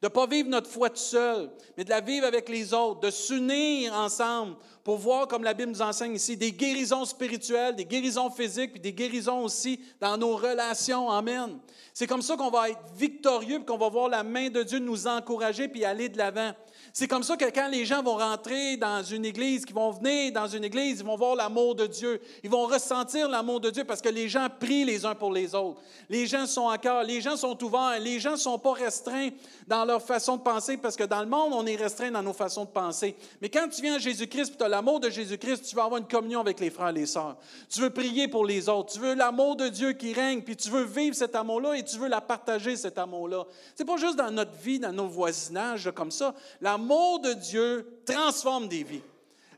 De 0.00 0.06
ne 0.06 0.08
pas 0.08 0.26
vivre 0.26 0.48
notre 0.48 0.70
foi 0.70 0.88
tout 0.88 0.96
seul, 0.96 1.50
mais 1.76 1.84
de 1.84 1.90
la 1.90 2.00
vivre 2.00 2.26
avec 2.26 2.48
les 2.48 2.72
autres, 2.72 3.00
de 3.00 3.10
s'unir 3.10 3.92
ensemble 3.92 4.56
pour 4.84 4.98
voir, 4.98 5.26
comme 5.26 5.42
la 5.42 5.54
Bible 5.54 5.72
nous 5.72 5.80
enseigne 5.80 6.14
ici, 6.14 6.36
des 6.36 6.52
guérisons 6.52 7.06
spirituelles, 7.06 7.74
des 7.74 7.86
guérisons 7.86 8.28
physiques, 8.28 8.72
puis 8.72 8.80
des 8.80 8.92
guérisons 8.92 9.42
aussi 9.42 9.80
dans 9.98 10.18
nos 10.18 10.36
relations. 10.36 11.10
Amen. 11.10 11.58
C'est 11.94 12.06
comme 12.06 12.20
ça 12.20 12.36
qu'on 12.36 12.50
va 12.50 12.68
être 12.68 12.80
victorieux, 12.94 13.56
puis 13.56 13.64
qu'on 13.64 13.78
va 13.78 13.88
voir 13.88 14.10
la 14.10 14.22
main 14.22 14.50
de 14.50 14.62
Dieu 14.62 14.78
nous 14.80 15.06
encourager, 15.06 15.68
puis 15.68 15.86
aller 15.86 16.10
de 16.10 16.18
l'avant. 16.18 16.52
C'est 16.92 17.08
comme 17.08 17.22
ça 17.22 17.36
que 17.36 17.46
quand 17.46 17.68
les 17.68 17.84
gens 17.84 18.02
vont 18.02 18.16
rentrer 18.16 18.76
dans 18.76 19.02
une 19.02 19.24
église, 19.24 19.64
qui 19.64 19.72
vont 19.72 19.90
venir 19.90 20.32
dans 20.32 20.46
une 20.46 20.64
église, 20.64 21.00
ils 21.00 21.04
vont 21.04 21.16
voir 21.16 21.34
l'amour 21.34 21.74
de 21.74 21.86
Dieu. 21.86 22.20
Ils 22.42 22.50
vont 22.50 22.66
ressentir 22.66 23.28
l'amour 23.28 23.60
de 23.60 23.70
Dieu 23.70 23.84
parce 23.84 24.00
que 24.00 24.08
les 24.08 24.28
gens 24.28 24.48
prient 24.60 24.84
les 24.84 25.04
uns 25.04 25.14
pour 25.14 25.32
les 25.32 25.54
autres. 25.54 25.80
Les 26.08 26.26
gens 26.26 26.46
sont 26.46 26.68
à 26.68 26.78
cœur, 26.78 27.02
les 27.02 27.20
gens 27.20 27.36
sont 27.36 27.60
ouverts, 27.64 27.98
les 28.00 28.20
gens 28.20 28.32
ne 28.32 28.36
sont 28.36 28.58
pas 28.58 28.74
restreints 28.74 29.30
dans 29.66 29.84
leur 29.84 30.02
façon 30.02 30.36
de 30.36 30.42
penser 30.42 30.76
parce 30.76 30.94
que 30.94 31.04
dans 31.04 31.20
le 31.20 31.28
monde, 31.28 31.52
on 31.52 31.66
est 31.66 31.76
restreint 31.76 32.10
dans 32.10 32.22
nos 32.22 32.32
façons 32.32 32.64
de 32.64 32.70
penser. 32.70 33.16
Mais 33.40 33.48
quand 33.48 33.68
tu 33.68 33.82
viens 33.82 33.96
à 33.96 33.98
Jésus-Christ 33.98 34.54
tu 34.56 34.64
as 34.64 34.68
l'amour 34.74 34.98
de 34.98 35.08
Jésus-Christ, 35.08 35.68
tu 35.68 35.76
vas 35.76 35.84
avoir 35.84 36.00
une 36.00 36.08
communion 36.08 36.40
avec 36.40 36.58
les 36.58 36.68
frères 36.68 36.88
et 36.88 36.92
les 36.92 37.06
sœurs. 37.06 37.36
Tu 37.70 37.80
veux 37.80 37.90
prier 37.90 38.26
pour 38.26 38.44
les 38.44 38.68
autres. 38.68 38.92
Tu 38.94 38.98
veux 38.98 39.14
l'amour 39.14 39.54
de 39.54 39.68
Dieu 39.68 39.92
qui 39.92 40.12
règne, 40.12 40.42
puis 40.42 40.56
tu 40.56 40.68
veux 40.68 40.82
vivre 40.82 41.14
cet 41.14 41.36
amour-là 41.36 41.74
et 41.74 41.84
tu 41.84 41.96
veux 41.96 42.08
la 42.08 42.20
partager, 42.20 42.74
cet 42.74 42.98
amour-là. 42.98 43.44
C'est 43.76 43.84
pas 43.84 43.96
juste 43.96 44.16
dans 44.16 44.32
notre 44.32 44.54
vie, 44.56 44.80
dans 44.80 44.92
nos 44.92 45.06
voisinages, 45.06 45.90
comme 45.94 46.10
ça. 46.10 46.34
L'amour 46.60 47.20
de 47.20 47.34
Dieu 47.34 48.00
transforme 48.04 48.66
des 48.66 48.82
vies. 48.82 49.02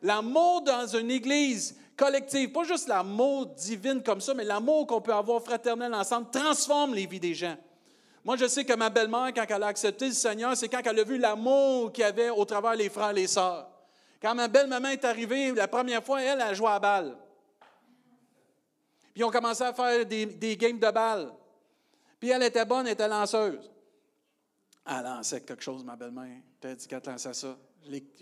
L'amour 0.03 0.61
dans 0.61 0.87
une 0.87 1.11
église 1.11 1.77
collective, 1.97 2.53
pas 2.53 2.65
juste 2.65 2.87
l'amour 2.87 3.47
divin 3.47 4.01
comme 4.01 4.21
ça, 4.21 4.35
mais 4.35 4.45
l'amour 4.45 4.87
qu'on 4.87 5.01
peut 5.01 5.15
avoir 5.15 5.43
fraternel 5.43 5.95
ensemble, 5.95 6.27
transforme 6.31 6.95
les 6.95 7.07
vies 7.07 7.21
des 7.21 7.33
gens. 7.33 7.57
Moi, 8.23 8.37
je 8.37 8.47
sais 8.47 8.67
que 8.67 8.75
ma 8.75 8.91
belle-mère, 8.91 9.33
quand 9.35 9.47
elle 9.49 9.63
a 9.63 9.69
accepté 9.69 10.09
le 10.09 10.13
Seigneur, 10.13 10.55
c'est 10.57 10.69
quand 10.69 10.83
elle 10.85 11.01
a 11.01 11.05
vu 11.05 11.17
l'amour 11.17 11.91
qu'il 11.91 12.03
y 12.03 12.05
avait 12.05 12.29
au 12.29 12.45
travers 12.45 12.75
les 12.75 12.91
frères 12.91 13.13
et 13.13 13.15
les 13.15 13.29
sœurs. 13.29 13.67
Quand 14.21 14.35
ma 14.35 14.49
belle-maman 14.49 14.89
est 14.89 15.05
arrivée, 15.05 15.53
la 15.53 15.69
première 15.69 16.03
fois, 16.03 16.23
elle, 16.23 16.41
a 16.41 16.55
joué 16.55 16.69
à 16.69 16.79
balle. 16.79 17.17
Puis 19.15 19.25
on 19.25 19.31
commençait 19.31 19.65
à 19.65 19.73
faire 19.73 20.05
des, 20.05 20.27
des 20.27 20.57
games 20.57 20.79
de 20.79 20.91
balle. 20.91 21.33
Puis 22.19 22.31
elle 22.31 22.43
était 22.43 22.65
bonne, 22.65 22.87
elle 22.87 22.93
était 22.93 23.09
lanceuse. 23.09 23.71
Elle 24.87 25.03
lançait 25.03 25.41
quelque 25.41 25.63
chose, 25.63 25.85
ma 25.85 25.97
belle-mère. 25.97 26.41
Elle 26.63 26.77
dit 26.77 26.87
qu'elle 26.87 27.03
lançait 27.05 27.35
ça. 27.35 27.57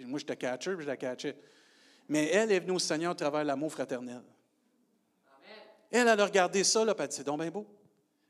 Moi, 0.00 0.18
j'étais 0.18 0.36
catcher, 0.36 0.74
puis 0.74 0.82
je 0.82 0.88
la 0.88 0.96
catchais. 0.96 1.36
Mais 2.08 2.28
elle 2.30 2.52
est 2.52 2.60
venue 2.60 2.72
au 2.72 2.78
Seigneur 2.78 3.12
à 3.12 3.14
travers 3.14 3.44
l'amour 3.44 3.72
fraternel. 3.72 4.22
Elle, 5.90 6.08
elle 6.08 6.20
a 6.20 6.24
regardé 6.24 6.64
ça, 6.64 6.84
là, 6.84 6.94
puis 6.94 7.04
elle 7.04 7.08
dit, 7.08 7.16
c'est 7.16 7.24
donc 7.24 7.40
bien 7.40 7.50
beau. 7.50 7.66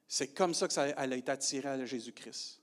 C'est 0.06 0.28
comme 0.28 0.54
ça 0.54 0.68
qu'elle 0.68 1.12
a 1.12 1.16
été 1.16 1.32
attirée 1.32 1.68
à 1.68 1.84
Jésus-Christ. 1.84 2.60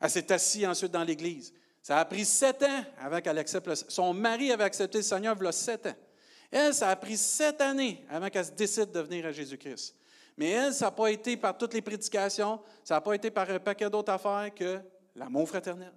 Elle 0.00 0.10
s'est 0.10 0.32
assise 0.32 0.66
ensuite 0.66 0.92
dans 0.92 1.04
l'Église. 1.04 1.52
Ça 1.86 2.00
a 2.00 2.04
pris 2.04 2.24
sept 2.24 2.64
ans 2.64 2.84
avant 2.98 3.20
qu'elle 3.20 3.38
accepte 3.38 3.68
le 3.68 3.76
Son 3.76 4.12
mari 4.12 4.50
avait 4.50 4.64
accepté 4.64 4.98
le 4.98 5.04
Seigneur 5.04 5.36
il 5.38 5.44
y 5.44 5.46
a 5.46 5.52
sept 5.52 5.86
ans. 5.86 5.94
Elle, 6.50 6.74
ça 6.74 6.90
a 6.90 6.96
pris 6.96 7.16
sept 7.16 7.60
années 7.60 8.04
avant 8.10 8.28
qu'elle 8.28 8.44
se 8.44 8.50
décide 8.50 8.90
de 8.90 8.98
venir 8.98 9.24
à 9.24 9.30
Jésus-Christ. 9.30 9.94
Mais 10.36 10.50
elle, 10.50 10.74
ça 10.74 10.86
n'a 10.86 10.90
pas 10.90 11.12
été 11.12 11.36
par 11.36 11.56
toutes 11.56 11.74
les 11.74 11.82
prédications, 11.82 12.58
ça 12.82 12.94
n'a 12.94 13.00
pas 13.00 13.14
été 13.14 13.30
par 13.30 13.48
un 13.48 13.60
paquet 13.60 13.88
d'autres 13.88 14.10
affaires 14.10 14.52
que 14.52 14.80
l'amour 15.14 15.48
fraternel. 15.48 15.92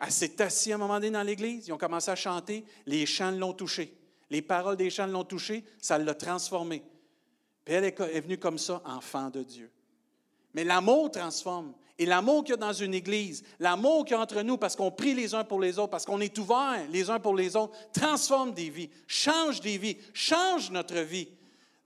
Elle 0.00 0.10
s'est 0.10 0.42
assise 0.42 0.72
à 0.72 0.74
un 0.74 0.78
moment 0.78 0.94
donné 0.94 1.12
dans 1.12 1.22
l'Église, 1.22 1.68
ils 1.68 1.72
ont 1.72 1.78
commencé 1.78 2.10
à 2.10 2.16
chanter, 2.16 2.64
les 2.84 3.06
chants 3.06 3.30
l'ont 3.30 3.52
touché. 3.52 3.96
Les 4.28 4.42
paroles 4.42 4.76
des 4.76 4.90
chants 4.90 5.06
l'ont 5.06 5.22
touché, 5.22 5.64
ça 5.80 5.98
l'a 5.98 6.14
transformé. 6.14 6.82
Puis 7.64 7.74
elle 7.74 7.84
est 7.84 8.20
venue 8.22 8.38
comme 8.38 8.58
ça, 8.58 8.82
enfant 8.84 9.30
de 9.30 9.44
Dieu. 9.44 9.70
Mais 10.52 10.64
l'amour 10.64 11.12
transforme. 11.12 11.74
Et 11.98 12.04
l'amour 12.04 12.44
qu'il 12.44 12.52
y 12.52 12.54
a 12.54 12.58
dans 12.58 12.72
une 12.72 12.92
église, 12.92 13.42
l'amour 13.58 14.04
qu'il 14.04 14.16
y 14.16 14.18
a 14.18 14.22
entre 14.22 14.42
nous 14.42 14.58
parce 14.58 14.76
qu'on 14.76 14.90
prie 14.90 15.14
les 15.14 15.34
uns 15.34 15.44
pour 15.44 15.60
les 15.60 15.78
autres, 15.78 15.90
parce 15.90 16.04
qu'on 16.04 16.20
est 16.20 16.36
ouverts 16.38 16.86
les 16.90 17.08
uns 17.08 17.18
pour 17.18 17.34
les 17.34 17.56
autres, 17.56 17.74
transforme 17.92 18.52
des 18.52 18.68
vies, 18.68 18.90
change 19.06 19.60
des 19.60 19.78
vies, 19.78 19.96
change 20.12 20.70
notre 20.70 20.98
vie. 20.98 21.28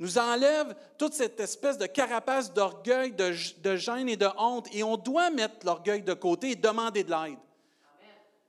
Nous 0.00 0.18
enlève 0.18 0.74
toute 0.98 1.12
cette 1.12 1.38
espèce 1.38 1.78
de 1.78 1.86
carapace 1.86 2.52
d'orgueil, 2.52 3.12
de, 3.12 3.76
gêne 3.76 4.08
et 4.08 4.16
de 4.16 4.26
honte. 4.38 4.66
Et 4.72 4.82
on 4.82 4.96
doit 4.96 5.30
mettre 5.30 5.64
l'orgueil 5.64 6.02
de 6.02 6.14
côté 6.14 6.52
et 6.52 6.56
demander 6.56 7.04
de 7.04 7.10
l'aide. 7.10 7.38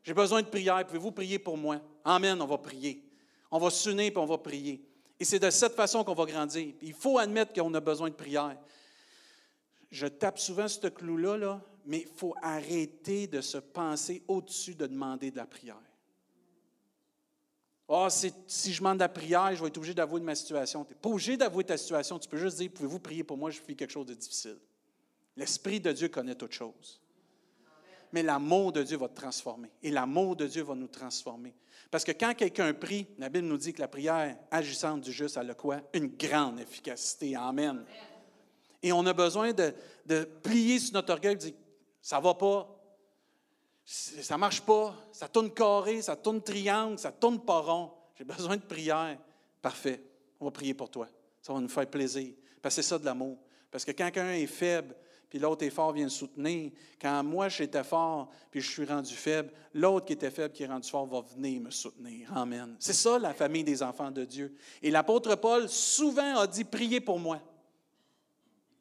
J'ai 0.01 0.13
besoin 0.13 0.41
de 0.41 0.48
prière. 0.48 0.84
Pouvez-vous 0.88 1.12
prier 1.12 1.38
pour 1.38 1.58
moi? 1.58 1.77
Amen, 2.06 2.41
on 2.41 2.46
va 2.46 2.58
prier. 2.58 3.03
On 3.51 3.60
va 3.60 3.70
s'unir 3.70 4.13
et 4.13 4.18
on 4.18 4.25
va 4.25 4.38
prier. 4.38 4.82
Et 5.20 5.25
c'est 5.25 5.39
de 5.39 5.50
cette 5.50 5.75
façon 5.75 6.06
qu'on 6.06 6.13
va 6.13 6.25
grandir. 6.25 6.74
Il 6.82 6.94
faut 6.94 7.20
admettre 7.20 7.53
qu'on 7.53 7.74
a 7.74 7.82
besoin 7.82 8.10
de 8.10 8.15
prière. 8.15 8.56
Je 9.92 10.08
tape 10.08 10.40
souvent 10.40 10.68
ce 10.68 10.88
clou-là, 10.88 11.38
là, 11.38 11.62
mais 11.86 12.00
il 12.00 12.08
faut 12.08 12.34
arrêter 12.42 13.28
de 13.28 13.42
se 13.42 13.58
penser 13.58 14.24
au-dessus 14.28 14.76
de 14.76 14.88
demander 14.88 15.32
de 15.32 15.38
la 15.38 15.46
prière. 15.46 15.82
oh, 17.88 18.08
si 18.10 18.74
je 18.74 18.80
demande 18.80 18.98
de 18.98 19.04
la 19.04 19.10
prière, 19.10 19.54
je 19.54 19.62
vais 19.62 19.68
être 19.68 19.78
obligé 19.78 19.94
d'avouer 19.94 20.22
ma 20.22 20.36
situation. 20.36 20.86
Tu 20.86 20.94
n'es 20.94 21.00
pas 21.00 21.10
obligé 21.10 21.38
d'avouer 21.38 21.64
ta 21.64 21.78
situation. 21.78 22.18
Tu 22.18 22.30
peux 22.30 22.38
juste 22.38 22.58
dire 22.58 22.72
Pouvez-vous 22.74 23.00
prier 23.00 23.24
pour 23.24 23.38
moi 23.38 23.52
Je 23.52 23.60
fais 23.60 23.76
quelque 23.76 23.92
chose 23.92 24.06
de 24.06 24.14
difficile. 24.14 24.58
L'Esprit 25.36 25.80
de 25.80 25.92
Dieu 25.92 26.08
connaît 26.08 26.36
toutes 26.36 26.54
choses 26.54 27.02
mais 28.12 28.24
l'amour 28.24 28.72
de 28.72 28.84
Dieu 28.84 28.98
va 28.98 29.08
te 29.08 29.16
transformer. 29.16 29.70
Et 29.82 29.92
l'amour 29.92 30.36
de 30.36 30.48
Dieu 30.48 30.64
va 30.64 30.76
nous 30.76 30.88
transformer. 30.88 31.54
Parce 31.90 32.04
que 32.04 32.12
quand 32.12 32.34
quelqu'un 32.34 32.74
prie, 32.74 33.08
la 33.18 33.30
Bible 33.30 33.48
nous 33.48 33.58
dit 33.58 33.74
que 33.74 33.82
la 33.82 33.88
prière 33.88 34.38
agissante 34.50 35.02
du 35.02 35.12
juste, 35.12 35.38
a 35.38 35.44
le 35.44 35.54
quoi? 35.54 35.82
Une 35.94 36.08
grande 36.08 36.60
efficacité. 36.60 37.36
Amen. 37.36 37.86
Et 38.84 38.92
on 38.92 39.06
a 39.06 39.14
besoin 39.14 39.54
de, 39.54 39.74
plier 40.44 40.80
sur 40.80 40.94
notre 40.94 41.14
orgueil 41.14 41.34
et 41.34 41.38
dire, 41.38 41.54
ça 42.02 42.18
ne 42.18 42.24
va 42.24 42.34
pas, 42.34 42.68
ça 43.86 44.36
ne 44.36 44.40
marche 44.40 44.62
pas, 44.62 44.96
ça 45.12 45.28
tourne 45.28 45.52
carré, 45.52 46.02
ça 46.02 46.16
tourne 46.16 46.42
triangle, 46.42 46.98
ça 46.98 47.12
tourne 47.12 47.40
pas 47.40 47.60
rond. 47.60 47.92
J'ai 48.18 48.24
besoin 48.24 48.58
de 48.58 48.62
prière. 48.62 49.18
Parfait. 49.62 50.02
On 50.40 50.46
va 50.46 50.52
prier 50.52 50.74
pour 50.74 50.90
toi. 50.90 51.08
Ça 51.42 51.54
va 51.54 51.60
nous 51.60 51.70
faire 51.70 51.88
plaisir. 51.88 52.34
Parce 52.62 52.76
que 52.76 52.82
c'est 52.82 52.90
ça 52.90 52.98
de 52.98 53.06
l'amour. 53.06 53.38
Parce 53.70 53.86
que 53.86 53.92
quand 53.92 54.06
quelqu'un 54.06 54.34
est 54.34 54.48
faible, 54.48 54.96
puis 55.32 55.40
l'autre 55.40 55.64
est 55.64 55.70
fort 55.70 55.94
vient 55.94 56.10
soutenir. 56.10 56.72
Quand 57.00 57.24
moi 57.24 57.48
j'étais 57.48 57.86
fort, 57.86 58.30
puis 58.52 58.60
je 58.60 58.70
suis 58.70 58.84
rendu 58.84 59.14
faible, 59.14 59.50
l'autre 59.74 60.06
qui 60.06 60.14
était 60.14 60.30
faible, 60.30 60.54
qui 60.54 60.64
est 60.64 60.68
rendu 60.68 60.90
fort, 60.90 61.06
va 61.06 61.22
venir 61.22 61.62
me 61.62 61.72
soutenir. 61.72 62.36
Amen. 62.36 62.76
C'est 62.80 62.92
ça 62.92 63.18
la 63.18 63.34
famille 63.34 63.64
des 63.64 63.82
enfants 63.82 64.12
de 64.12 64.26
Dieu. 64.26 64.54
Et 64.84 64.92
l'apôtre 64.92 65.36
Paul 65.36 65.70
souvent 65.70 66.38
a 66.38 66.48
dit 66.48 66.66
priez 66.66 67.00
pour 67.00 67.18
moi. 67.18 67.40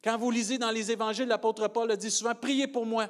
Quand 0.02 0.16
vous 0.16 0.30
lisez 0.30 0.58
dans 0.58 0.70
les 0.70 0.90
évangiles, 0.90 1.28
l'apôtre 1.28 1.68
Paul 1.68 1.90
a 1.90 1.96
dit 1.96 2.10
souvent 2.10 2.34
priez 2.34 2.66
pour 2.66 2.86
moi. 2.86 3.08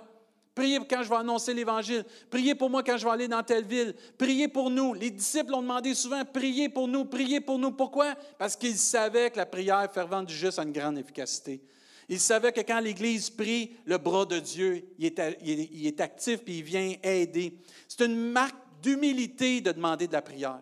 Priez 0.54 0.80
quand 0.80 1.02
je 1.02 1.08
vais 1.08 1.16
annoncer 1.16 1.54
l'Évangile. 1.54 2.04
Priez 2.28 2.54
pour 2.54 2.68
moi 2.68 2.82
quand 2.82 2.96
je 2.96 3.04
vais 3.04 3.12
aller 3.12 3.28
dans 3.28 3.42
telle 3.42 3.64
ville. 3.64 3.94
Priez 4.18 4.48
pour 4.48 4.68
nous. 4.68 4.94
Les 4.94 5.10
disciples 5.10 5.54
ont 5.54 5.62
demandé 5.62 5.94
souvent, 5.94 6.24
priez 6.24 6.68
pour 6.68 6.88
nous, 6.88 7.04
priez 7.04 7.40
pour 7.40 7.58
nous. 7.58 7.70
Pourquoi? 7.70 8.14
Parce 8.38 8.56
qu'ils 8.56 8.76
savaient 8.76 9.30
que 9.30 9.36
la 9.36 9.46
prière 9.46 9.88
fervente 9.92 10.26
du 10.26 10.34
juste 10.34 10.58
a 10.58 10.62
une 10.62 10.72
grande 10.72 10.98
efficacité. 10.98 11.62
Il 12.08 12.18
savait 12.18 12.50
que 12.50 12.62
quand 12.62 12.80
l'Église 12.80 13.30
prie, 13.30 13.76
le 13.84 13.96
bras 13.96 14.26
de 14.26 14.40
Dieu, 14.40 14.84
il 14.98 15.06
est, 15.06 16.00
actif 16.00 16.40
et 16.44 16.58
il 16.58 16.62
vient 16.64 16.94
aider. 17.04 17.56
C'est 17.86 18.04
une 18.04 18.32
marque 18.32 18.56
d'humilité 18.82 19.60
de 19.60 19.70
demander 19.70 20.08
de 20.08 20.12
la 20.12 20.22
prière. 20.22 20.58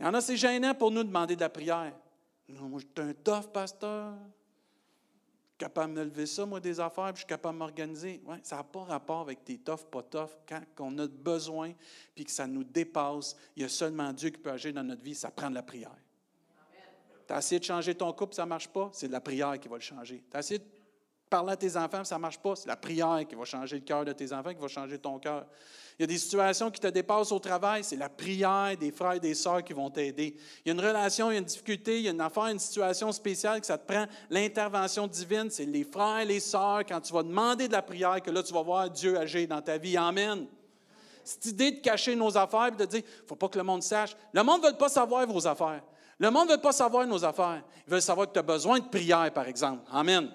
Il 0.00 0.06
y 0.06 0.08
en 0.08 0.14
a, 0.14 0.20
c'est 0.20 0.36
gênant 0.36 0.74
pour 0.74 0.90
nous 0.90 1.04
de 1.04 1.08
demander 1.08 1.36
de 1.36 1.40
la 1.40 1.48
prière. 1.48 1.92
Non, 2.48 2.68
moi, 2.68 2.80
je 2.80 2.86
suis 2.86 3.10
un 3.10 3.14
tough 3.14 3.50
pasteur. 3.52 4.14
Je 4.14 5.64
suis 5.64 5.70
capable 5.70 5.94
de 5.94 6.00
me 6.00 6.04
lever 6.04 6.26
ça, 6.26 6.44
moi, 6.44 6.60
des 6.60 6.80
affaires, 6.80 7.12
puis 7.12 7.16
je 7.16 7.18
suis 7.20 7.26
capable 7.26 7.54
de 7.54 7.58
m'organiser. 7.60 8.20
Ouais, 8.24 8.40
ça 8.42 8.56
n'a 8.56 8.64
pas 8.64 8.82
rapport 8.82 9.20
avec 9.20 9.44
tes 9.44 9.58
tough, 9.58 9.84
pas 9.90 10.02
tough. 10.02 10.30
Quand 10.46 10.60
on 10.80 10.98
a 10.98 11.06
besoin, 11.06 11.72
puis 12.14 12.24
que 12.24 12.32
ça 12.32 12.46
nous 12.46 12.64
dépasse, 12.64 13.36
il 13.54 13.62
y 13.62 13.64
a 13.64 13.68
seulement 13.68 14.12
Dieu 14.12 14.30
qui 14.30 14.38
peut 14.38 14.50
agir 14.50 14.72
dans 14.72 14.82
notre 14.82 15.02
vie, 15.02 15.14
ça 15.14 15.30
prend 15.30 15.50
de 15.50 15.54
la 15.54 15.62
prière. 15.62 15.96
Tu 17.26 17.32
as 17.32 17.38
essayé 17.38 17.60
de 17.60 17.64
changer 17.64 17.94
ton 17.94 18.12
couple, 18.12 18.34
ça 18.34 18.42
ne 18.42 18.48
marche 18.48 18.68
pas, 18.68 18.90
c'est 18.92 19.08
la 19.08 19.20
prière 19.20 19.58
qui 19.60 19.68
va 19.68 19.76
le 19.76 19.82
changer. 19.82 20.24
Tu 20.28 20.36
as 20.36 20.40
essayé 20.40 20.58
de 20.58 20.64
parler 21.32 21.52
à 21.52 21.56
tes 21.56 21.74
enfants, 21.78 22.04
ça 22.04 22.16
ne 22.16 22.20
marche 22.20 22.38
pas, 22.38 22.54
c'est 22.54 22.68
la 22.68 22.76
prière 22.76 23.20
qui 23.26 23.34
va 23.34 23.44
changer 23.46 23.76
le 23.76 23.82
cœur 23.82 24.04
de 24.04 24.12
tes 24.12 24.34
enfants, 24.34 24.52
qui 24.52 24.60
va 24.60 24.68
changer 24.68 24.98
ton 24.98 25.18
cœur. 25.18 25.46
Il 25.98 26.02
y 26.02 26.04
a 26.04 26.06
des 26.06 26.18
situations 26.18 26.70
qui 26.70 26.78
te 26.78 26.88
dépassent 26.88 27.32
au 27.32 27.38
travail, 27.38 27.82
c'est 27.84 27.96
la 27.96 28.10
prière 28.10 28.76
des 28.78 28.92
frères 28.92 29.14
et 29.14 29.20
des 29.20 29.32
sœurs 29.34 29.64
qui 29.64 29.72
vont 29.72 29.88
t'aider. 29.88 30.36
Il 30.62 30.68
y 30.68 30.70
a 30.70 30.74
une 30.74 30.86
relation, 30.86 31.30
il 31.30 31.34
y 31.34 31.36
a 31.36 31.38
une 31.38 31.46
difficulté, 31.46 32.00
il 32.00 32.04
y 32.04 32.08
a 32.08 32.10
une 32.10 32.20
affaire, 32.20 32.48
une 32.48 32.58
situation 32.58 33.10
spéciale 33.12 33.60
que 33.62 33.66
ça 33.66 33.78
te 33.78 33.90
prend 33.90 34.04
l'intervention 34.28 35.06
divine. 35.06 35.48
C'est 35.48 35.64
les 35.64 35.84
frères 35.84 36.18
et 36.18 36.26
les 36.26 36.40
sœurs, 36.40 36.84
quand 36.86 37.00
tu 37.00 37.14
vas 37.14 37.22
demander 37.22 37.66
de 37.66 37.72
la 37.72 37.82
prière, 37.82 38.20
que 38.20 38.30
là, 38.30 38.42
tu 38.42 38.52
vas 38.52 38.62
voir 38.62 38.90
Dieu 38.90 39.18
agir 39.18 39.48
dans 39.48 39.62
ta 39.62 39.78
vie. 39.78 39.96
Amen. 39.96 40.46
Cette 41.24 41.46
idée 41.46 41.72
de 41.72 41.80
cacher 41.80 42.14
nos 42.14 42.36
affaires 42.36 42.68
et 42.68 42.76
de 42.76 42.84
dire, 42.84 43.02
il 43.04 43.22
ne 43.22 43.28
faut 43.28 43.36
pas 43.36 43.48
que 43.48 43.58
le 43.58 43.64
monde 43.64 43.82
sache. 43.82 44.14
Le 44.34 44.42
monde 44.42 44.62
ne 44.62 44.68
veut 44.68 44.76
pas 44.76 44.90
savoir 44.90 45.26
vos 45.26 45.46
affaires. 45.46 45.82
Le 46.18 46.30
monde 46.30 46.48
ne 46.48 46.54
veut 46.54 46.60
pas 46.60 46.72
savoir 46.72 47.06
nos 47.06 47.24
affaires. 47.24 47.62
Ils 47.86 47.90
veulent 47.90 48.02
savoir 48.02 48.26
que 48.28 48.32
tu 48.32 48.38
as 48.38 48.42
besoin 48.42 48.80
de 48.80 48.84
prière, 48.84 49.32
par 49.32 49.46
exemple. 49.46 49.82
Amen. 49.90 50.30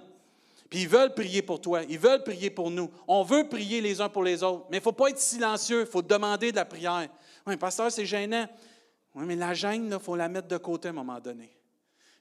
Puis 0.69 0.81
ils 0.81 0.87
veulent 0.87 1.13
prier 1.13 1.41
pour 1.41 1.61
toi. 1.61 1.83
Ils 1.87 1.99
veulent 1.99 2.23
prier 2.23 2.49
pour 2.49 2.69
nous. 2.69 2.89
On 3.07 3.23
veut 3.23 3.47
prier 3.47 3.79
les 3.79 4.01
uns 4.01 4.09
pour 4.09 4.23
les 4.23 4.43
autres. 4.43 4.65
Mais 4.69 4.77
il 4.77 4.79
ne 4.79 4.83
faut 4.83 4.91
pas 4.91 5.09
être 5.09 5.19
silencieux. 5.19 5.81
Il 5.81 5.87
faut 5.87 6.01
demander 6.01 6.51
de 6.51 6.57
la 6.57 6.65
prière. 6.65 7.07
Oui, 7.45 7.55
pasteur, 7.55 7.91
c'est 7.91 8.05
gênant. 8.05 8.47
Oui, 9.15 9.23
mais 9.25 9.35
la 9.35 9.53
gêne, 9.53 9.89
il 9.91 10.03
faut 10.03 10.15
la 10.15 10.27
mettre 10.27 10.47
de 10.47 10.57
côté 10.57 10.89
à 10.89 10.91
un 10.91 10.95
moment 10.95 11.19
donné. 11.19 11.57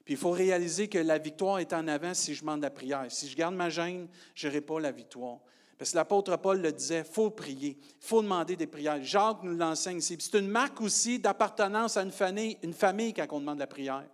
Puis 0.05 0.13
il 0.13 0.17
faut 0.17 0.31
réaliser 0.31 0.87
que 0.87 0.97
la 0.99 1.17
victoire 1.17 1.59
est 1.59 1.73
en 1.73 1.85
avant 1.89 2.13
si 2.13 2.33
je 2.33 2.39
demande 2.39 2.61
la 2.61 2.69
prière. 2.69 3.05
Si 3.09 3.27
je 3.27 3.35
garde 3.35 3.55
ma 3.55 3.69
gêne, 3.69 4.07
je 4.33 4.47
n'aurai 4.47 4.61
pas 4.61 4.79
la 4.79 4.91
victoire. 4.91 5.39
Parce 5.77 5.91
que 5.91 5.97
l'apôtre 5.97 6.35
Paul 6.37 6.61
le 6.61 6.71
disait, 6.71 6.99
il 6.99 7.13
faut 7.13 7.29
prier, 7.29 7.77
il 7.81 8.05
faut 8.07 8.21
demander 8.21 8.55
des 8.55 8.65
prières. 8.65 9.03
Jacques 9.03 9.43
nous 9.43 9.55
l'enseigne 9.55 9.97
ici. 9.97 10.17
C'est 10.19 10.39
une 10.39 10.47
marque 10.47 10.81
aussi 10.81 11.19
d'appartenance 11.19 11.97
à 11.97 12.03
une 12.03 12.11
famille, 12.11 12.57
une 12.63 12.73
famille 12.73 13.13
quand 13.13 13.27
on 13.31 13.41
demande 13.41 13.59
la 13.59 13.67
prière. 13.67 14.05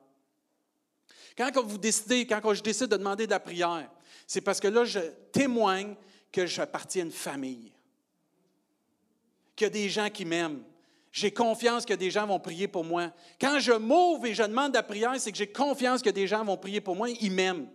Quand 1.38 1.52
vous 1.64 1.78
décidez, 1.78 2.26
quand 2.26 2.54
je 2.54 2.62
décide 2.62 2.88
de 2.88 2.98
demander 2.98 3.26
de 3.26 3.32
la 3.32 3.40
prière, 3.40 3.90
c'est 4.28 4.42
parce 4.42 4.60
que 4.60 4.68
là, 4.68 4.86
je 4.86 5.00
témoigne 5.32 5.96
que 6.32 6.46
j'appartiens 6.46 7.04
à 7.04 7.06
une 7.06 7.12
famille, 7.12 7.72
qu'il 9.56 9.66
y 9.66 9.68
a 9.68 9.70
des 9.70 9.90
gens 9.90 10.10
qui 10.10 10.26
m'aiment. 10.26 10.64
J'ai 11.12 11.32
confiance 11.32 11.86
que 11.86 11.94
des 11.94 12.10
gens 12.10 12.26
vont 12.26 12.40
prier 12.40 12.68
pour 12.68 12.84
moi. 12.84 13.12
Quand 13.40 13.60
je 13.60 13.74
m'ouvre 13.74 14.26
et 14.26 14.34
je 14.34 14.44
demande 14.44 14.72
de 14.72 14.78
la 14.78 14.84
prière, 14.84 15.14
c'est 15.20 15.32
que 15.32 15.38
j'ai 15.38 15.52
confiance 15.52 16.02
que 16.02 16.10
des 16.10 16.26
gens 16.28 16.44
vont 16.44 16.58
prier 16.58 16.82
pour 16.82 16.96
moi. 16.96 17.10
Ils 17.10 17.32
m'aiment 17.32 17.68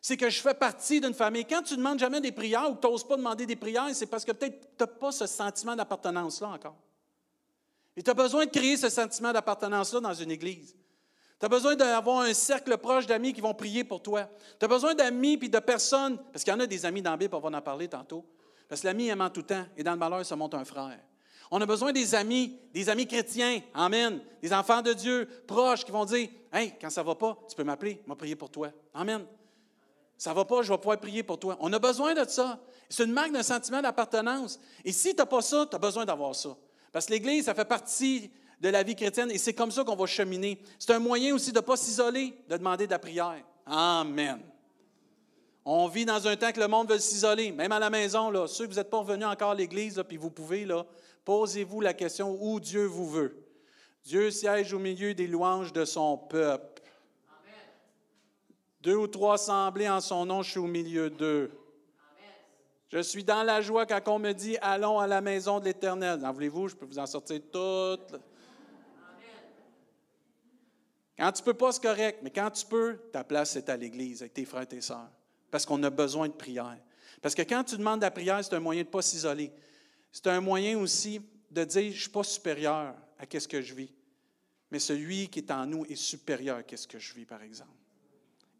c'est 0.00 0.16
que 0.16 0.30
je 0.30 0.40
fais 0.40 0.54
partie 0.54 1.00
d'une 1.00 1.14
famille. 1.14 1.44
Quand 1.44 1.62
tu 1.62 1.74
ne 1.74 1.78
demandes 1.78 1.98
jamais 1.98 2.20
des 2.20 2.32
prières 2.32 2.70
ou 2.70 2.74
que 2.74 2.80
tu 2.80 2.86
n'oses 2.86 3.06
pas 3.06 3.16
demander 3.16 3.46
des 3.46 3.56
prières, 3.56 3.88
c'est 3.94 4.06
parce 4.06 4.24
que 4.24 4.32
peut-être 4.32 4.60
tu 4.60 4.68
n'as 4.80 4.86
pas 4.86 5.12
ce 5.12 5.26
sentiment 5.26 5.74
d'appartenance-là 5.74 6.48
encore. 6.48 6.76
Et 7.96 8.02
tu 8.02 8.10
as 8.10 8.14
besoin 8.14 8.46
de 8.46 8.50
créer 8.50 8.76
ce 8.76 8.88
sentiment 8.88 9.32
d'appartenance-là 9.32 10.00
dans 10.00 10.14
une 10.14 10.30
église. 10.30 10.76
Tu 11.38 11.46
as 11.46 11.48
besoin 11.48 11.76
d'avoir 11.76 12.20
un 12.20 12.34
cercle 12.34 12.76
proche 12.78 13.06
d'amis 13.06 13.32
qui 13.32 13.40
vont 13.40 13.54
prier 13.54 13.84
pour 13.84 14.02
toi. 14.02 14.28
Tu 14.58 14.64
as 14.64 14.68
besoin 14.68 14.94
d'amis 14.94 15.36
puis 15.36 15.48
de 15.48 15.58
personnes, 15.60 16.18
parce 16.32 16.42
qu'il 16.42 16.52
y 16.52 16.56
en 16.56 16.60
a 16.60 16.66
des 16.66 16.84
amis 16.84 17.00
dans 17.00 17.12
la 17.12 17.16
Bible, 17.16 17.34
on 17.34 17.40
va 17.40 17.56
en 17.56 17.62
parler 17.62 17.86
tantôt. 17.86 18.24
Parce 18.68 18.80
que 18.80 18.86
l'ami 18.86 19.08
aime 19.08 19.20
en 19.20 19.30
tout 19.30 19.42
temps, 19.42 19.64
et 19.76 19.82
dans 19.82 19.92
le 19.92 19.98
malheur, 19.98 20.26
ça 20.26 20.34
monte 20.36 20.54
un 20.54 20.64
frère. 20.64 20.98
On 21.50 21.60
a 21.60 21.66
besoin 21.66 21.92
des 21.92 22.14
amis, 22.14 22.58
des 22.74 22.88
amis 22.90 23.06
chrétiens, 23.06 23.62
Amen, 23.72 24.20
des 24.42 24.52
enfants 24.52 24.82
de 24.82 24.92
Dieu, 24.92 25.28
proches, 25.46 25.84
qui 25.84 25.92
vont 25.92 26.04
dire 26.04 26.28
Hey, 26.52 26.74
quand 26.80 26.90
ça 26.90 27.02
ne 27.02 27.06
va 27.06 27.14
pas, 27.14 27.38
tu 27.48 27.56
peux 27.56 27.64
m'appeler, 27.64 28.02
je 28.04 28.10
vais 28.10 28.16
prier 28.16 28.36
pour 28.36 28.50
toi. 28.50 28.70
Amen. 28.92 29.24
Ça 30.18 30.30
ne 30.30 30.34
va 30.34 30.44
pas, 30.44 30.62
je 30.62 30.72
vais 30.72 30.78
pouvoir 30.78 30.98
prier 30.98 31.22
pour 31.22 31.38
toi. 31.38 31.56
On 31.60 31.72
a 31.72 31.78
besoin 31.78 32.12
de 32.12 32.28
ça. 32.28 32.58
C'est 32.88 33.04
une 33.04 33.12
marque 33.12 33.32
d'un 33.32 33.42
sentiment 33.42 33.80
d'appartenance. 33.80 34.58
Et 34.84 34.92
si 34.92 35.10
tu 35.10 35.16
n'as 35.16 35.26
pas 35.26 35.40
ça, 35.40 35.66
tu 35.70 35.76
as 35.76 35.78
besoin 35.78 36.04
d'avoir 36.04 36.34
ça. 36.34 36.56
Parce 36.90 37.06
que 37.06 37.12
l'Église, 37.12 37.44
ça 37.44 37.54
fait 37.54 37.64
partie 37.64 38.30
de 38.60 38.68
la 38.68 38.82
vie 38.82 38.94
chrétienne 38.94 39.30
et 39.30 39.38
c'est 39.38 39.54
comme 39.54 39.70
ça 39.70 39.84
qu'on 39.84 39.96
va 39.96 40.06
cheminer. 40.06 40.60
C'est 40.78 40.92
un 40.92 40.98
moyen 40.98 41.34
aussi 41.34 41.52
de 41.52 41.58
ne 41.58 41.64
pas 41.64 41.76
s'isoler, 41.76 42.34
de 42.48 42.56
demander 42.56 42.86
de 42.86 42.92
la 42.92 42.98
prière. 42.98 43.44
Amen. 43.66 44.40
On 45.64 45.86
vit 45.86 46.06
dans 46.06 46.26
un 46.26 46.36
temps 46.36 46.50
que 46.50 46.60
le 46.60 46.68
monde 46.68 46.90
veut 46.90 46.98
s'isoler, 46.98 47.52
même 47.52 47.72
à 47.72 47.78
la 47.78 47.90
maison. 47.90 48.30
Là, 48.30 48.46
ceux 48.46 48.64
que 48.64 48.70
vous 48.70 48.78
n'êtes 48.78 48.90
pas 48.90 48.98
revenus 48.98 49.26
encore 49.26 49.50
à 49.50 49.54
l'Église, 49.54 50.02
puis 50.08 50.16
vous 50.16 50.30
pouvez, 50.30 50.64
là, 50.64 50.86
posez-vous 51.24 51.82
la 51.82 51.92
question 51.92 52.38
où 52.40 52.58
Dieu 52.58 52.86
vous 52.86 53.08
veut. 53.08 53.36
Dieu 54.02 54.30
siège 54.30 54.72
au 54.72 54.78
milieu 54.78 55.12
des 55.12 55.26
louanges 55.26 55.72
de 55.74 55.84
son 55.84 56.16
peuple. 56.16 56.82
Deux 58.80 58.96
ou 58.96 59.06
trois 59.08 59.34
assemblés 59.34 59.88
en 59.88 60.00
son 60.00 60.24
nom, 60.24 60.42
je 60.42 60.52
suis 60.52 60.60
au 60.60 60.66
milieu 60.66 61.10
d'eux. 61.10 61.50
Je 62.88 63.00
suis 63.00 63.22
dans 63.22 63.42
la 63.42 63.60
joie 63.60 63.84
quand 63.84 64.00
on 64.06 64.18
me 64.18 64.32
dit 64.32 64.56
allons 64.62 64.98
à 64.98 65.06
la 65.06 65.20
maison 65.20 65.60
de 65.60 65.66
l'Éternel. 65.66 66.24
En 66.24 66.32
voulez-vous, 66.32 66.68
je 66.68 66.76
peux 66.76 66.86
vous 66.86 66.98
en 66.98 67.04
sortir 67.04 67.40
toutes. 67.52 68.18
Quand 71.18 71.32
tu 71.32 71.42
peux 71.42 71.54
pas, 71.54 71.72
c'est 71.72 71.82
correct, 71.82 72.20
mais 72.22 72.30
quand 72.30 72.50
tu 72.50 72.64
peux, 72.64 72.96
ta 73.12 73.24
place 73.24 73.56
est 73.56 73.68
à 73.68 73.76
l'Église 73.76 74.22
avec 74.22 74.34
tes 74.34 74.44
frères 74.44 74.62
et 74.62 74.66
tes 74.66 74.80
sœurs. 74.80 75.10
Parce 75.50 75.66
qu'on 75.66 75.82
a 75.82 75.90
besoin 75.90 76.28
de 76.28 76.32
prière. 76.32 76.78
Parce 77.20 77.34
que 77.34 77.42
quand 77.42 77.64
tu 77.64 77.76
demandes 77.76 78.02
la 78.02 78.10
prière, 78.10 78.42
c'est 78.44 78.54
un 78.54 78.60
moyen 78.60 78.82
de 78.82 78.86
ne 78.86 78.92
pas 78.92 79.02
s'isoler. 79.02 79.50
C'est 80.12 80.28
un 80.28 80.40
moyen 80.40 80.78
aussi 80.78 81.20
de 81.50 81.64
dire 81.64 81.82
je 81.82 81.88
ne 81.88 82.00
suis 82.00 82.10
pas 82.10 82.22
supérieur 82.22 82.94
à 83.18 83.40
ce 83.40 83.48
que 83.48 83.60
je 83.60 83.74
vis. 83.74 83.92
Mais 84.70 84.78
celui 84.78 85.28
qui 85.28 85.40
est 85.40 85.50
en 85.50 85.66
nous 85.66 85.84
est 85.86 85.96
supérieur 85.96 86.58
à 86.58 86.76
ce 86.76 86.86
que 86.86 86.98
je 87.00 87.14
vis, 87.14 87.24
par 87.24 87.42
exemple. 87.42 87.72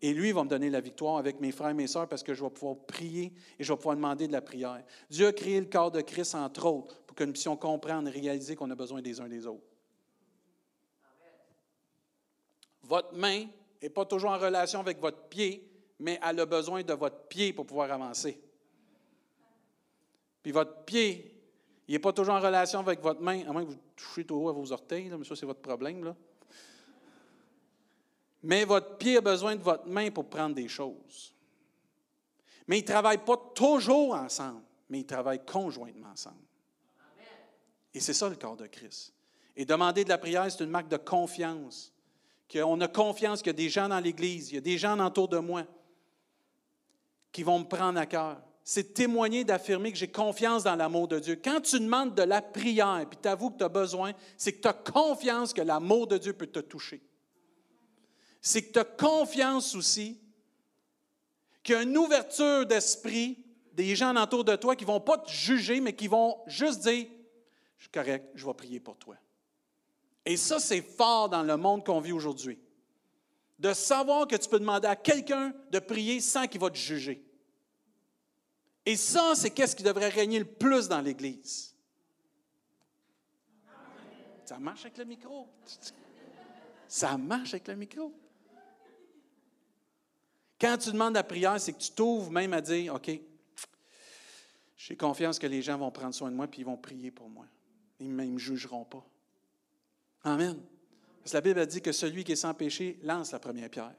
Et 0.01 0.13
lui 0.13 0.33
va 0.33 0.43
me 0.43 0.49
donner 0.49 0.71
la 0.71 0.81
victoire 0.81 1.19
avec 1.19 1.41
mes 1.41 1.53
frères 1.53 1.71
et 1.71 1.75
mes 1.75 1.87
sœurs 1.87 2.09
parce 2.09 2.23
que 2.23 2.35
je 2.35 2.43
vais 2.43 2.51
pouvoir 2.51 2.77
prier 2.87 3.33
et 3.59 3.65
je 3.65 3.73
vais 3.73 3.77
pouvoir 3.77 3.97
demander 3.97 4.27
de 4.27 4.33
la 4.33 4.41
prière. 4.41 4.83
Dieu 5.11 5.27
a 5.27 5.33
créé 5.33 5.61
le 5.61 5.67
corps 5.67 5.91
de 5.91 6.01
Christ, 6.01 6.35
entre 6.35 6.67
autres, 6.67 7.01
pour 7.03 7.17
que 7.17 7.25
nous 7.25 7.33
puissions 7.33 7.57
comprendre 7.57 8.09
et 8.09 8.21
réaliser 8.21 8.57
qu'on 8.57 8.71
a 8.71 8.77
besoin 8.77 9.03
des 9.03 9.21
uns 9.21 9.29
des 9.29 9.47
autres. 9.47 9.68
Votre 12.89 13.15
main 13.15 13.47
n'est 13.83 13.91
pas 13.91 14.07
toujours 14.07 14.31
en 14.31 14.39
relation 14.39 14.81
avec 14.81 14.99
votre 14.99 15.29
pied, 15.29 15.71
mais 15.99 16.19
elle 16.27 16.41
a 16.41 16.47
besoin 16.47 16.83
de 16.83 16.95
votre 16.95 17.29
pied 17.29 17.53
pour 17.53 17.67
pouvoir 17.67 17.93
avancer. 17.93 18.41
Puis 20.43 20.53
votre 20.53 20.85
pied, 20.85 21.39
il 21.87 21.93
n'est 21.93 21.99
pas 21.99 22.15
toujours 22.15 22.35
en 22.35 22.41
relation 22.41 22.81
avec 22.81 23.01
votre 23.01 23.21
main, 23.21 23.47
à 23.47 23.53
moins 23.53 23.65
que 23.65 23.71
vous 23.71 23.79
touchez 23.95 24.25
trop 24.25 24.47
haut 24.47 24.49
à 24.49 24.53
vos 24.53 24.73
orteils, 24.73 25.11
mais 25.11 25.25
ça, 25.25 25.37
c'est 25.37 25.45
votre 25.45 25.61
problème. 25.61 26.15
Mais 28.43 28.65
votre 28.65 28.97
pied 28.97 29.19
a 29.19 29.21
besoin 29.21 29.55
de 29.55 29.63
votre 29.63 29.87
main 29.87 30.11
pour 30.11 30.31
prendre 30.31 30.55
des 30.55 30.69
choses. 30.69 31.35
Mais 32.67 32.79
ils 32.79 32.83
ne 32.83 32.87
travaillent 32.87 33.25
pas 33.25 33.37
toujours 33.55 34.15
ensemble, 34.15 34.63
mais 34.89 35.01
ils 35.01 35.07
travaillent 35.07 35.45
conjointement 35.45 36.09
ensemble. 36.09 36.37
Et 37.93 38.01
c'est 38.01 38.15
ça 38.15 38.31
le 38.31 38.37
corps 38.37 38.57
de 38.57 38.67
Christ. 38.67 39.13
Et 39.57 39.67
demander 39.67 40.05
de 40.05 40.09
la 40.09 40.19
prière, 40.19 40.51
c'est 40.51 40.65
une 40.65 40.71
marque 40.71 40.89
de 40.89 40.97
confiance. 40.97 41.93
Qu'on 42.51 42.81
a 42.81 42.89
confiance 42.89 43.41
qu'il 43.41 43.49
y 43.49 43.51
a 43.51 43.53
des 43.55 43.69
gens 43.69 43.89
dans 43.89 44.01
l'Église, 44.01 44.51
il 44.51 44.55
y 44.55 44.59
a 44.59 44.63
des 44.63 44.79
gens 44.79 44.99
autour 45.05 45.29
de 45.29 45.39
moi 45.39 45.65
qui 47.31 47.43
vont 47.43 47.59
me 47.59 47.65
prendre 47.65 47.99
à 47.99 48.07
cœur. 48.07 48.41
C'est 48.65 48.95
témoigner, 48.95 49.45
d'affirmer 49.45 49.93
que 49.93 49.99
j'ai 49.99 50.11
confiance 50.11 50.65
dans 50.65 50.77
l'amour 50.77 51.09
de 51.09 51.19
Dieu. 51.19 51.41
Quand 51.43 51.61
tu 51.61 51.79
demandes 51.81 52.15
de 52.15 52.23
la 52.23 52.43
prière, 52.43 53.07
puis 53.09 53.19
tu 53.21 53.29
avoues 53.29 53.51
que 53.51 53.59
tu 53.59 53.65
as 53.65 53.69
besoin, 53.69 54.13
c'est 54.37 54.53
que 54.53 54.61
tu 54.61 54.69
as 54.69 54.73
confiance 54.73 55.53
que 55.53 55.63
l'amour 55.63 56.07
de 56.07 56.19
Dieu 56.19 56.33
peut 56.33 56.47
te 56.47 56.59
toucher. 56.59 57.03
C'est 58.41 58.63
que 58.63 58.73
tu 58.73 58.79
as 58.79 58.85
confiance 58.85 59.75
aussi 59.75 60.21
qu'il 61.63 61.75
y 61.75 61.79
a 61.79 61.83
une 61.83 61.97
ouverture 61.97 62.67
d'esprit 62.67 63.39
des 63.73 63.95
gens 63.95 64.15
autour 64.17 64.45
de 64.45 64.57
toi 64.57 64.75
qui 64.75 64.85
ne 64.85 64.89
vont 64.89 65.01
pas 65.01 65.19
te 65.19 65.31
juger, 65.31 65.81
mais 65.81 65.95
qui 65.95 66.09
vont 66.09 66.39
juste 66.47 66.81
dire, 66.81 67.07
je 67.77 67.85
suis 67.85 67.91
correct, 67.91 68.29
je 68.35 68.45
vais 68.45 68.55
prier 68.55 68.81
pour 68.81 68.97
toi. 68.97 69.17
Et 70.29 70.37
ça, 70.37 70.61
c'est 70.61 70.83
fort 70.83 71.31
dans 71.31 71.43
le 71.43 71.57
monde 71.57 71.87
qu'on 71.87 72.01
vit 72.01 72.13
aujourd'hui. 72.13 72.59
De 73.59 73.73
savoir 73.73 74.29
que 74.29 74.37
tu 74.37 74.47
peux 74.47 74.61
demander 74.61 74.87
à 74.87 74.95
quelqu'un 74.95 75.55
de 75.71 75.79
prier 75.79 76.21
sans 76.21 76.47
qu'il 76.47 76.61
va 76.61 76.69
te 76.69 76.77
juger. 76.77 77.25
Et 78.85 78.95
ça, 78.97 79.33
c'est 79.35 79.49
qu'est-ce 79.49 79.75
qui 79.75 79.83
devrait 79.83 80.11
régner 80.11 80.39
le 80.39 80.45
plus 80.45 80.87
dans 80.87 81.01
l'Église. 81.01 81.75
Ça 84.45 84.59
marche 84.59 84.85
avec 84.85 84.99
le 84.99 85.07
micro. 85.07 85.49
Ça 86.87 87.17
marche 87.17 87.55
avec 87.55 87.67
le 87.69 87.77
micro. 87.77 88.13
Quand 90.61 90.77
tu 90.77 90.93
demandes 90.93 91.15
la 91.15 91.25
prière, 91.25 91.59
c'est 91.59 91.73
que 91.73 91.79
tu 91.79 91.93
t'ouvres 91.93 92.31
même 92.31 92.53
à 92.53 92.61
dire, 92.61 92.95
OK, 92.95 93.11
j'ai 94.77 94.97
confiance 94.97 95.39
que 95.39 95.47
les 95.47 95.63
gens 95.63 95.79
vont 95.79 95.91
prendre 95.91 96.15
soin 96.15 96.31
de 96.31 96.37
moi 96.37 96.47
puis 96.49 96.61
ils 96.61 96.67
vont 96.67 96.77
prier 96.77 97.11
pour 97.11 97.31
moi. 97.31 97.47
Ils 97.99 98.15
ne 98.15 98.27
me 98.27 98.39
jugeront 98.39 98.85
pas. 98.85 99.07
Amen. 100.29 100.59
Parce 101.23 101.33
que 101.33 101.37
la 101.37 101.41
Bible 101.41 101.61
a 101.61 101.67
dit 101.67 101.81
que 101.81 101.93
celui 101.93 102.25
qui 102.25 102.33
est 102.33 102.37
sans 102.37 102.55
péché 102.55 102.99
lance 103.03 103.33
la 103.33 103.39
première 103.39 103.71
pierre. 103.71 103.95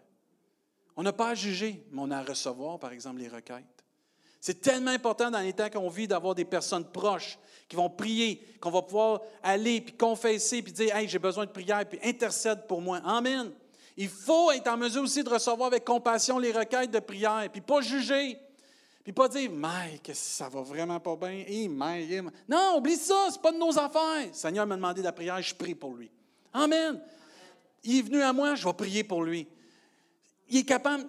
On 0.95 1.03
n'a 1.03 1.13
pas 1.13 1.29
à 1.29 1.35
juger, 1.35 1.85
mais 1.91 2.01
on 2.01 2.11
a 2.11 2.17
à 2.17 2.23
recevoir, 2.23 2.79
par 2.79 2.91
exemple, 2.91 3.19
les 3.19 3.27
requêtes. 3.27 3.63
C'est 4.41 4.61
tellement 4.61 4.91
important 4.91 5.29
dans 5.29 5.39
les 5.39 5.53
temps 5.53 5.69
qu'on 5.69 5.89
vit 5.89 6.07
d'avoir 6.07 6.33
des 6.33 6.45
personnes 6.45 6.85
proches 6.85 7.37
qui 7.67 7.75
vont 7.75 7.89
prier, 7.89 8.41
qu'on 8.61 8.71
va 8.71 8.81
pouvoir 8.81 9.21
aller 9.43 9.81
puis 9.81 9.95
confesser 9.97 10.61
puis 10.61 10.71
dire 10.71 10.95
Hey, 10.95 11.07
j'ai 11.09 11.19
besoin 11.19 11.45
de 11.45 11.51
prière 11.51 11.85
puis 11.87 11.99
intercède 12.03 12.65
pour 12.67 12.81
moi. 12.81 13.01
Amen. 13.03 13.51
Il 13.97 14.07
faut 14.07 14.51
être 14.51 14.67
en 14.67 14.77
mesure 14.77 15.03
aussi 15.03 15.23
de 15.23 15.29
recevoir 15.29 15.67
avec 15.67 15.83
compassion 15.83 16.39
les 16.39 16.53
requêtes 16.53 16.91
de 16.91 16.99
prière 16.99 17.49
puis 17.51 17.61
pas 17.61 17.81
juger. 17.81 18.39
Puis 19.03 19.13
pas 19.13 19.27
dire, 19.27 19.51
Mike, 19.51 20.11
ça 20.13 20.47
va 20.49 20.61
vraiment 20.61 20.99
pas 20.99 21.15
bien? 21.15 21.43
Non, 22.47 22.77
oublie 22.77 22.95
ça, 22.95 23.27
c'est 23.31 23.41
pas 23.41 23.51
de 23.51 23.57
nos 23.57 23.77
affaires. 23.77 24.27
Le 24.27 24.33
Seigneur 24.33 24.67
m'a 24.67 24.75
demandé 24.75 25.01
de 25.01 25.05
la 25.05 25.11
prière, 25.11 25.41
je 25.41 25.55
prie 25.55 25.75
pour 25.75 25.95
lui. 25.95 26.11
Amen. 26.53 27.01
Il 27.83 27.99
est 27.99 28.01
venu 28.01 28.21
à 28.21 28.33
moi, 28.33 28.55
je 28.55 28.65
vais 28.65 28.73
prier 28.73 29.03
pour 29.03 29.23
lui. 29.23 29.47
Il 30.49 30.57
est 30.57 30.65
capable. 30.65 31.05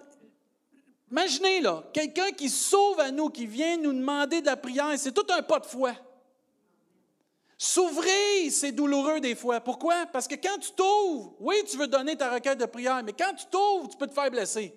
Imaginez, 1.09 1.59
là, 1.59 1.83
quelqu'un 1.93 2.31
qui 2.31 2.49
sauve 2.49 2.99
à 2.99 3.11
nous, 3.11 3.29
qui 3.29 3.45
vient 3.45 3.77
nous 3.77 3.93
demander 3.93 4.41
de 4.41 4.45
la 4.45 4.55
prière, 4.55 4.93
c'est 4.97 5.13
tout 5.13 5.27
un 5.29 5.41
pas 5.41 5.59
de 5.59 5.65
foi. 5.65 5.93
S'ouvrir, 7.57 8.51
c'est 8.51 8.71
douloureux 8.71 9.19
des 9.19 9.35
fois. 9.35 9.59
Pourquoi? 9.59 10.05
Parce 10.07 10.27
que 10.27 10.35
quand 10.35 10.57
tu 10.59 10.71
t'ouvres, 10.71 11.35
oui, 11.39 11.55
tu 11.69 11.77
veux 11.77 11.87
donner 11.87 12.15
ta 12.15 12.33
requête 12.33 12.57
de 12.57 12.65
prière, 12.65 13.03
mais 13.03 13.13
quand 13.13 13.33
tu 13.35 13.45
t'ouvres, 13.51 13.89
tu 13.89 13.97
peux 13.97 14.07
te 14.07 14.13
faire 14.13 14.31
blesser. 14.31 14.73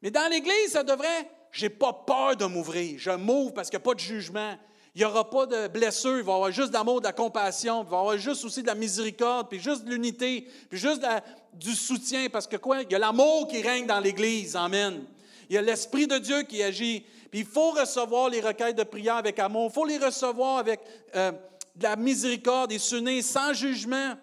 Mais 0.00 0.10
dans 0.10 0.30
l'Église, 0.30 0.70
ça 0.70 0.82
devrait, 0.82 1.30
j'ai 1.50 1.68
pas 1.68 1.92
peur 1.92 2.36
de 2.36 2.46
m'ouvrir. 2.46 2.98
Je 2.98 3.10
m'ouvre 3.10 3.52
parce 3.52 3.68
qu'il 3.68 3.78
n'y 3.78 3.82
a 3.82 3.84
pas 3.84 3.94
de 3.94 4.00
jugement. 4.00 4.56
Il 4.98 5.02
n'y 5.02 5.04
aura 5.04 5.30
pas 5.30 5.46
de 5.46 5.68
blessure. 5.68 6.18
Il 6.18 6.24
va 6.24 6.32
y 6.32 6.34
avoir 6.34 6.50
juste 6.50 6.72
d'amour, 6.72 7.00
de 7.00 7.06
la 7.06 7.12
compassion. 7.12 7.84
Il 7.84 7.88
va 7.88 7.98
y 7.98 8.00
avoir 8.00 8.18
juste 8.18 8.44
aussi 8.44 8.62
de 8.62 8.66
la 8.66 8.74
miséricorde, 8.74 9.48
puis 9.48 9.60
juste 9.60 9.84
de 9.84 9.90
l'unité, 9.90 10.48
puis 10.68 10.76
juste 10.76 11.06
du 11.54 11.72
soutien. 11.76 12.26
Parce 12.28 12.48
que 12.48 12.56
quoi? 12.56 12.82
Il 12.82 12.90
y 12.90 12.96
a 12.96 12.98
l'amour 12.98 13.46
qui 13.46 13.62
règne 13.62 13.86
dans 13.86 14.00
l'Église. 14.00 14.56
Amen. 14.56 15.04
Il 15.48 15.54
y 15.54 15.56
a 15.56 15.62
l'Esprit 15.62 16.08
de 16.08 16.18
Dieu 16.18 16.42
qui 16.42 16.64
agit. 16.64 17.04
Puis 17.30 17.40
il 17.42 17.46
faut 17.46 17.70
recevoir 17.70 18.28
les 18.28 18.40
requêtes 18.40 18.74
de 18.74 18.82
prière 18.82 19.14
avec 19.14 19.38
amour. 19.38 19.70
Il 19.70 19.72
faut 19.72 19.84
les 19.84 19.98
recevoir 19.98 20.58
avec 20.58 20.80
euh, 21.14 21.30
de 21.76 21.82
la 21.84 21.94
miséricorde 21.94 22.72
et 22.72 22.80
s'unir 22.80 23.22
sans 23.22 23.52
jugement. 23.52 24.16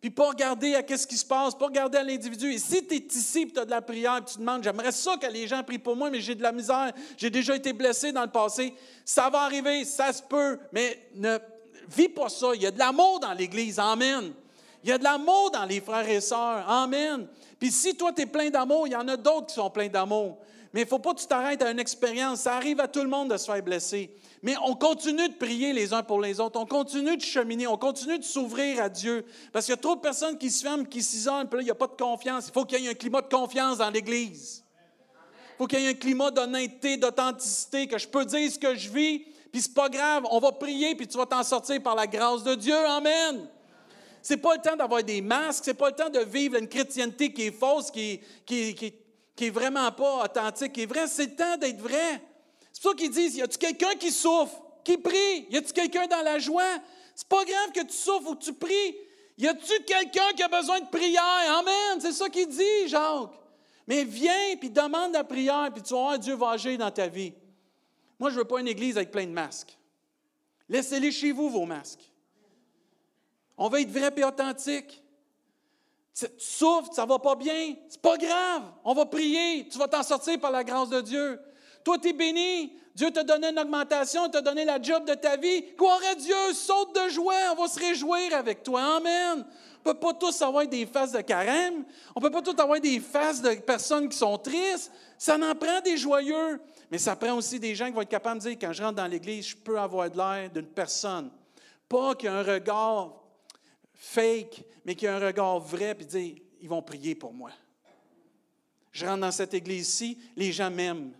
Puis 0.00 0.10
pas 0.10 0.28
regarder 0.28 0.76
à 0.76 0.82
qu'est-ce 0.82 1.06
qui 1.06 1.16
se 1.16 1.24
passe, 1.24 1.54
pas 1.56 1.66
regarder 1.66 1.98
à 1.98 2.04
l'individu. 2.04 2.52
Et 2.52 2.58
si 2.58 2.86
tu 2.86 2.94
es 2.94 2.98
ici 2.98 3.50
tu 3.52 3.58
as 3.58 3.64
de 3.64 3.70
la 3.70 3.82
prière, 3.82 4.24
tu 4.24 4.34
te 4.34 4.38
demandes, 4.38 4.62
j'aimerais 4.62 4.92
ça 4.92 5.16
que 5.16 5.26
les 5.26 5.48
gens 5.48 5.62
prient 5.64 5.78
pour 5.78 5.96
moi, 5.96 6.08
mais 6.08 6.20
j'ai 6.20 6.36
de 6.36 6.42
la 6.42 6.52
misère, 6.52 6.92
j'ai 7.16 7.30
déjà 7.30 7.56
été 7.56 7.72
blessé 7.72 8.12
dans 8.12 8.22
le 8.22 8.30
passé, 8.30 8.74
ça 9.04 9.28
va 9.28 9.40
arriver, 9.40 9.84
ça 9.84 10.12
se 10.12 10.22
peut, 10.22 10.58
mais 10.72 11.08
ne 11.16 11.38
vis 11.88 12.08
pas 12.08 12.28
ça. 12.28 12.48
Il 12.54 12.62
y 12.62 12.66
a 12.66 12.70
de 12.70 12.78
l'amour 12.78 13.18
dans 13.18 13.32
l'Église, 13.32 13.80
Amen. 13.80 14.32
Il 14.84 14.90
y 14.90 14.92
a 14.92 14.98
de 14.98 15.04
l'amour 15.04 15.50
dans 15.50 15.64
les 15.64 15.80
frères 15.80 16.08
et 16.08 16.20
sœurs, 16.20 16.68
Amen. 16.68 17.26
Puis 17.58 17.72
si 17.72 17.96
toi, 17.96 18.12
tu 18.12 18.22
es 18.22 18.26
plein 18.26 18.50
d'amour, 18.50 18.86
il 18.86 18.92
y 18.92 18.96
en 18.96 19.08
a 19.08 19.16
d'autres 19.16 19.46
qui 19.46 19.54
sont 19.54 19.70
pleins 19.70 19.88
d'amour. 19.88 20.38
Mais 20.72 20.82
il 20.82 20.84
ne 20.84 20.88
faut 20.88 20.98
pas 20.98 21.14
que 21.14 21.20
tu 21.20 21.26
t'arrêtes 21.26 21.62
à 21.62 21.70
une 21.70 21.78
expérience. 21.78 22.40
Ça 22.40 22.54
arrive 22.54 22.80
à 22.80 22.88
tout 22.88 23.00
le 23.00 23.08
monde 23.08 23.30
de 23.30 23.36
se 23.36 23.50
faire 23.50 23.62
blesser. 23.62 24.14
Mais 24.42 24.54
on 24.64 24.74
continue 24.74 25.28
de 25.28 25.34
prier 25.34 25.72
les 25.72 25.92
uns 25.92 26.02
pour 26.02 26.20
les 26.20 26.40
autres. 26.40 26.60
On 26.60 26.66
continue 26.66 27.16
de 27.16 27.22
cheminer. 27.22 27.66
On 27.66 27.78
continue 27.78 28.18
de 28.18 28.24
s'ouvrir 28.24 28.82
à 28.82 28.88
Dieu. 28.88 29.24
Parce 29.52 29.64
qu'il 29.64 29.72
y 29.72 29.78
a 29.78 29.80
trop 29.80 29.96
de 29.96 30.00
personnes 30.00 30.36
qui 30.36 30.50
se 30.50 30.62
ferment, 30.62 30.84
qui 30.84 31.02
s'isolent, 31.02 31.48
puis 31.48 31.58
là, 31.58 31.62
il 31.62 31.64
n'y 31.64 31.70
a 31.70 31.74
pas 31.74 31.86
de 31.86 31.96
confiance. 32.00 32.48
Il 32.48 32.52
faut 32.52 32.64
qu'il 32.64 32.80
y 32.80 32.86
ait 32.86 32.90
un 32.90 32.94
climat 32.94 33.22
de 33.22 33.28
confiance 33.28 33.78
dans 33.78 33.90
l'Église. 33.90 34.62
Il 35.54 35.56
faut 35.58 35.66
qu'il 35.66 35.80
y 35.80 35.86
ait 35.86 35.90
un 35.90 35.94
climat 35.94 36.30
d'honnêteté, 36.30 36.98
d'authenticité, 36.98 37.88
que 37.88 37.98
je 37.98 38.06
peux 38.06 38.24
dire 38.24 38.52
ce 38.52 38.58
que 38.58 38.76
je 38.76 38.90
vis, 38.90 39.24
puis 39.50 39.60
c'est 39.60 39.74
pas 39.74 39.88
grave. 39.88 40.24
On 40.30 40.38
va 40.38 40.52
prier, 40.52 40.94
puis 40.94 41.08
tu 41.08 41.16
vas 41.16 41.26
t'en 41.26 41.42
sortir 41.42 41.82
par 41.82 41.96
la 41.96 42.06
grâce 42.06 42.44
de 42.44 42.54
Dieu. 42.54 42.76
Amen. 42.76 43.48
C'est 44.22 44.36
pas 44.36 44.54
le 44.54 44.60
temps 44.60 44.76
d'avoir 44.76 45.02
des 45.02 45.20
masques, 45.20 45.64
c'est 45.64 45.74
pas 45.74 45.88
le 45.88 45.96
temps 45.96 46.10
de 46.10 46.20
vivre 46.20 46.56
une 46.56 46.68
chrétienté 46.68 47.32
qui 47.32 47.46
est 47.46 47.50
fausse, 47.58 47.90
qui, 47.90 48.20
qui, 48.44 48.74
qui, 48.74 48.92
qui 49.38 49.46
est 49.46 49.50
vraiment 49.50 49.92
pas 49.92 50.24
authentique, 50.24 50.72
qui 50.72 50.82
est 50.82 50.86
vrai. 50.86 51.06
C'est 51.06 51.26
le 51.26 51.36
temps 51.36 51.56
d'être 51.56 51.80
vrai. 51.80 52.20
C'est 52.72 52.82
pour 52.82 52.90
ça 52.90 52.96
qu'ils 52.96 53.10
disent, 53.12 53.36
y 53.36 53.42
a-tu 53.42 53.56
quelqu'un 53.56 53.94
qui 53.94 54.10
souffre, 54.10 54.60
qui 54.82 54.98
prie? 54.98 55.46
Y 55.48 55.58
a-tu 55.58 55.72
quelqu'un 55.72 56.08
dans 56.08 56.22
la 56.22 56.40
joie? 56.40 56.64
C'est 57.14 57.28
pas 57.28 57.44
grave 57.44 57.70
que 57.72 57.82
tu 57.82 57.96
souffres 57.96 58.30
ou 58.30 58.34
que 58.34 58.42
tu 58.42 58.52
pries. 58.52 58.96
Y 59.36 59.46
a-tu 59.46 59.84
quelqu'un 59.84 60.32
qui 60.34 60.42
a 60.42 60.48
besoin 60.48 60.80
de 60.80 60.88
prière? 60.88 61.56
Amen. 61.56 62.00
C'est 62.00 62.10
ça 62.10 62.28
qu'il 62.28 62.48
dit, 62.48 62.88
Jacques. 62.88 63.30
Mais 63.86 64.02
viens, 64.02 64.56
puis 64.58 64.70
demande 64.70 65.12
la 65.12 65.22
prière, 65.22 65.70
puis 65.72 65.84
tu 65.84 65.94
vas 65.94 66.00
voir, 66.00 66.18
Dieu 66.18 66.34
va 66.34 66.50
agir 66.50 66.76
dans 66.76 66.90
ta 66.90 67.06
vie. 67.06 67.32
Moi, 68.18 68.30
je 68.30 68.38
veux 68.38 68.44
pas 68.44 68.58
une 68.58 68.66
église 68.66 68.96
avec 68.96 69.12
plein 69.12 69.24
de 69.24 69.30
masques. 69.30 69.78
Laissez-les 70.68 71.12
chez 71.12 71.30
vous, 71.30 71.48
vos 71.48 71.64
masques. 71.64 72.12
On 73.56 73.68
va 73.68 73.80
être 73.80 73.90
vrai 73.90 74.12
et 74.16 74.24
authentique. 74.24 75.00
Tu 76.18 76.26
souffres, 76.36 76.92
ça 76.92 77.06
va 77.06 77.18
pas 77.18 77.36
bien. 77.36 77.74
C'est 77.88 78.00
pas 78.00 78.16
grave. 78.16 78.62
On 78.84 78.92
va 78.92 79.06
prier. 79.06 79.68
Tu 79.68 79.78
vas 79.78 79.86
t'en 79.86 80.02
sortir 80.02 80.40
par 80.40 80.50
la 80.50 80.64
grâce 80.64 80.88
de 80.88 81.00
Dieu. 81.00 81.38
Toi, 81.84 81.96
tu 81.98 82.08
es 82.08 82.12
béni. 82.12 82.72
Dieu 82.94 83.12
t'a 83.12 83.22
donné 83.22 83.50
une 83.50 83.58
augmentation, 83.60 84.28
t'a 84.28 84.40
donné 84.40 84.64
la 84.64 84.82
job 84.82 85.04
de 85.04 85.14
ta 85.14 85.36
vie. 85.36 85.62
Gloire 85.76 86.00
à 86.10 86.16
Dieu, 86.16 86.34
saute 86.52 86.92
de 86.96 87.08
joie, 87.08 87.34
on 87.52 87.62
va 87.62 87.68
se 87.68 87.78
réjouir 87.78 88.34
avec 88.34 88.64
toi. 88.64 88.96
Amen. 88.96 89.46
On 89.84 89.88
ne 89.88 89.94
peut 89.94 90.00
pas 90.00 90.14
tous 90.14 90.42
avoir 90.42 90.66
des 90.66 90.84
faces 90.86 91.12
de 91.12 91.20
carême. 91.20 91.84
On 92.16 92.20
ne 92.20 92.26
peut 92.26 92.32
pas 92.32 92.42
tous 92.42 92.60
avoir 92.60 92.80
des 92.80 92.98
faces 92.98 93.40
de 93.40 93.54
personnes 93.54 94.08
qui 94.08 94.18
sont 94.18 94.36
tristes. 94.38 94.90
Ça 95.16 95.36
en 95.36 95.54
prend 95.54 95.80
des 95.84 95.96
joyeux. 95.96 96.60
Mais 96.90 96.98
ça 96.98 97.14
prend 97.14 97.34
aussi 97.34 97.60
des 97.60 97.76
gens 97.76 97.86
qui 97.86 97.92
vont 97.92 98.02
être 98.02 98.08
capables 98.08 98.42
de 98.42 98.48
dire, 98.48 98.58
quand 98.60 98.72
je 98.72 98.82
rentre 98.82 98.96
dans 98.96 99.06
l'Église, 99.06 99.50
je 99.50 99.56
peux 99.56 99.78
avoir 99.78 100.10
de 100.10 100.16
l'air 100.16 100.50
d'une 100.50 100.66
personne. 100.66 101.30
Pas 101.88 102.16
qu'il 102.16 102.28
y 102.28 102.32
un 102.32 102.42
regard 102.42 103.14
fake, 103.98 104.64
mais 104.84 104.94
qu'il 104.94 105.08
y 105.08 105.10
ait 105.10 105.14
un 105.14 105.26
regard 105.26 105.58
vrai, 105.58 105.94
puis 105.94 106.06
dire, 106.06 106.36
ils 106.60 106.68
vont 106.68 106.80
prier 106.80 107.14
pour 107.14 107.34
moi. 107.34 107.50
Je 108.92 109.04
rentre 109.04 109.20
dans 109.20 109.32
cette 109.32 109.52
église-ci, 109.52 110.18
les 110.36 110.52
gens 110.52 110.70
m'aiment. 110.70 111.12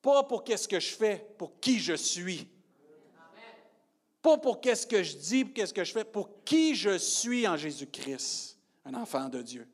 Pas 0.00 0.22
pour 0.22 0.44
qu'est-ce 0.44 0.68
que 0.68 0.78
je 0.78 0.94
fais, 0.94 1.26
pour 1.38 1.58
qui 1.58 1.80
je 1.80 1.94
suis. 1.94 2.46
Pas 4.22 4.38
pour 4.38 4.60
qu'est-ce 4.60 4.86
que 4.86 5.02
je 5.02 5.16
dis, 5.16 5.44
pour 5.44 5.54
qu'est-ce 5.54 5.74
que 5.74 5.84
je 5.84 5.92
fais, 5.92 6.04
pour 6.04 6.44
qui 6.44 6.74
je 6.74 6.96
suis 6.98 7.48
en 7.48 7.56
Jésus-Christ, 7.56 8.58
un 8.84 8.94
enfant 8.94 9.28
de 9.28 9.42
Dieu. 9.42 9.66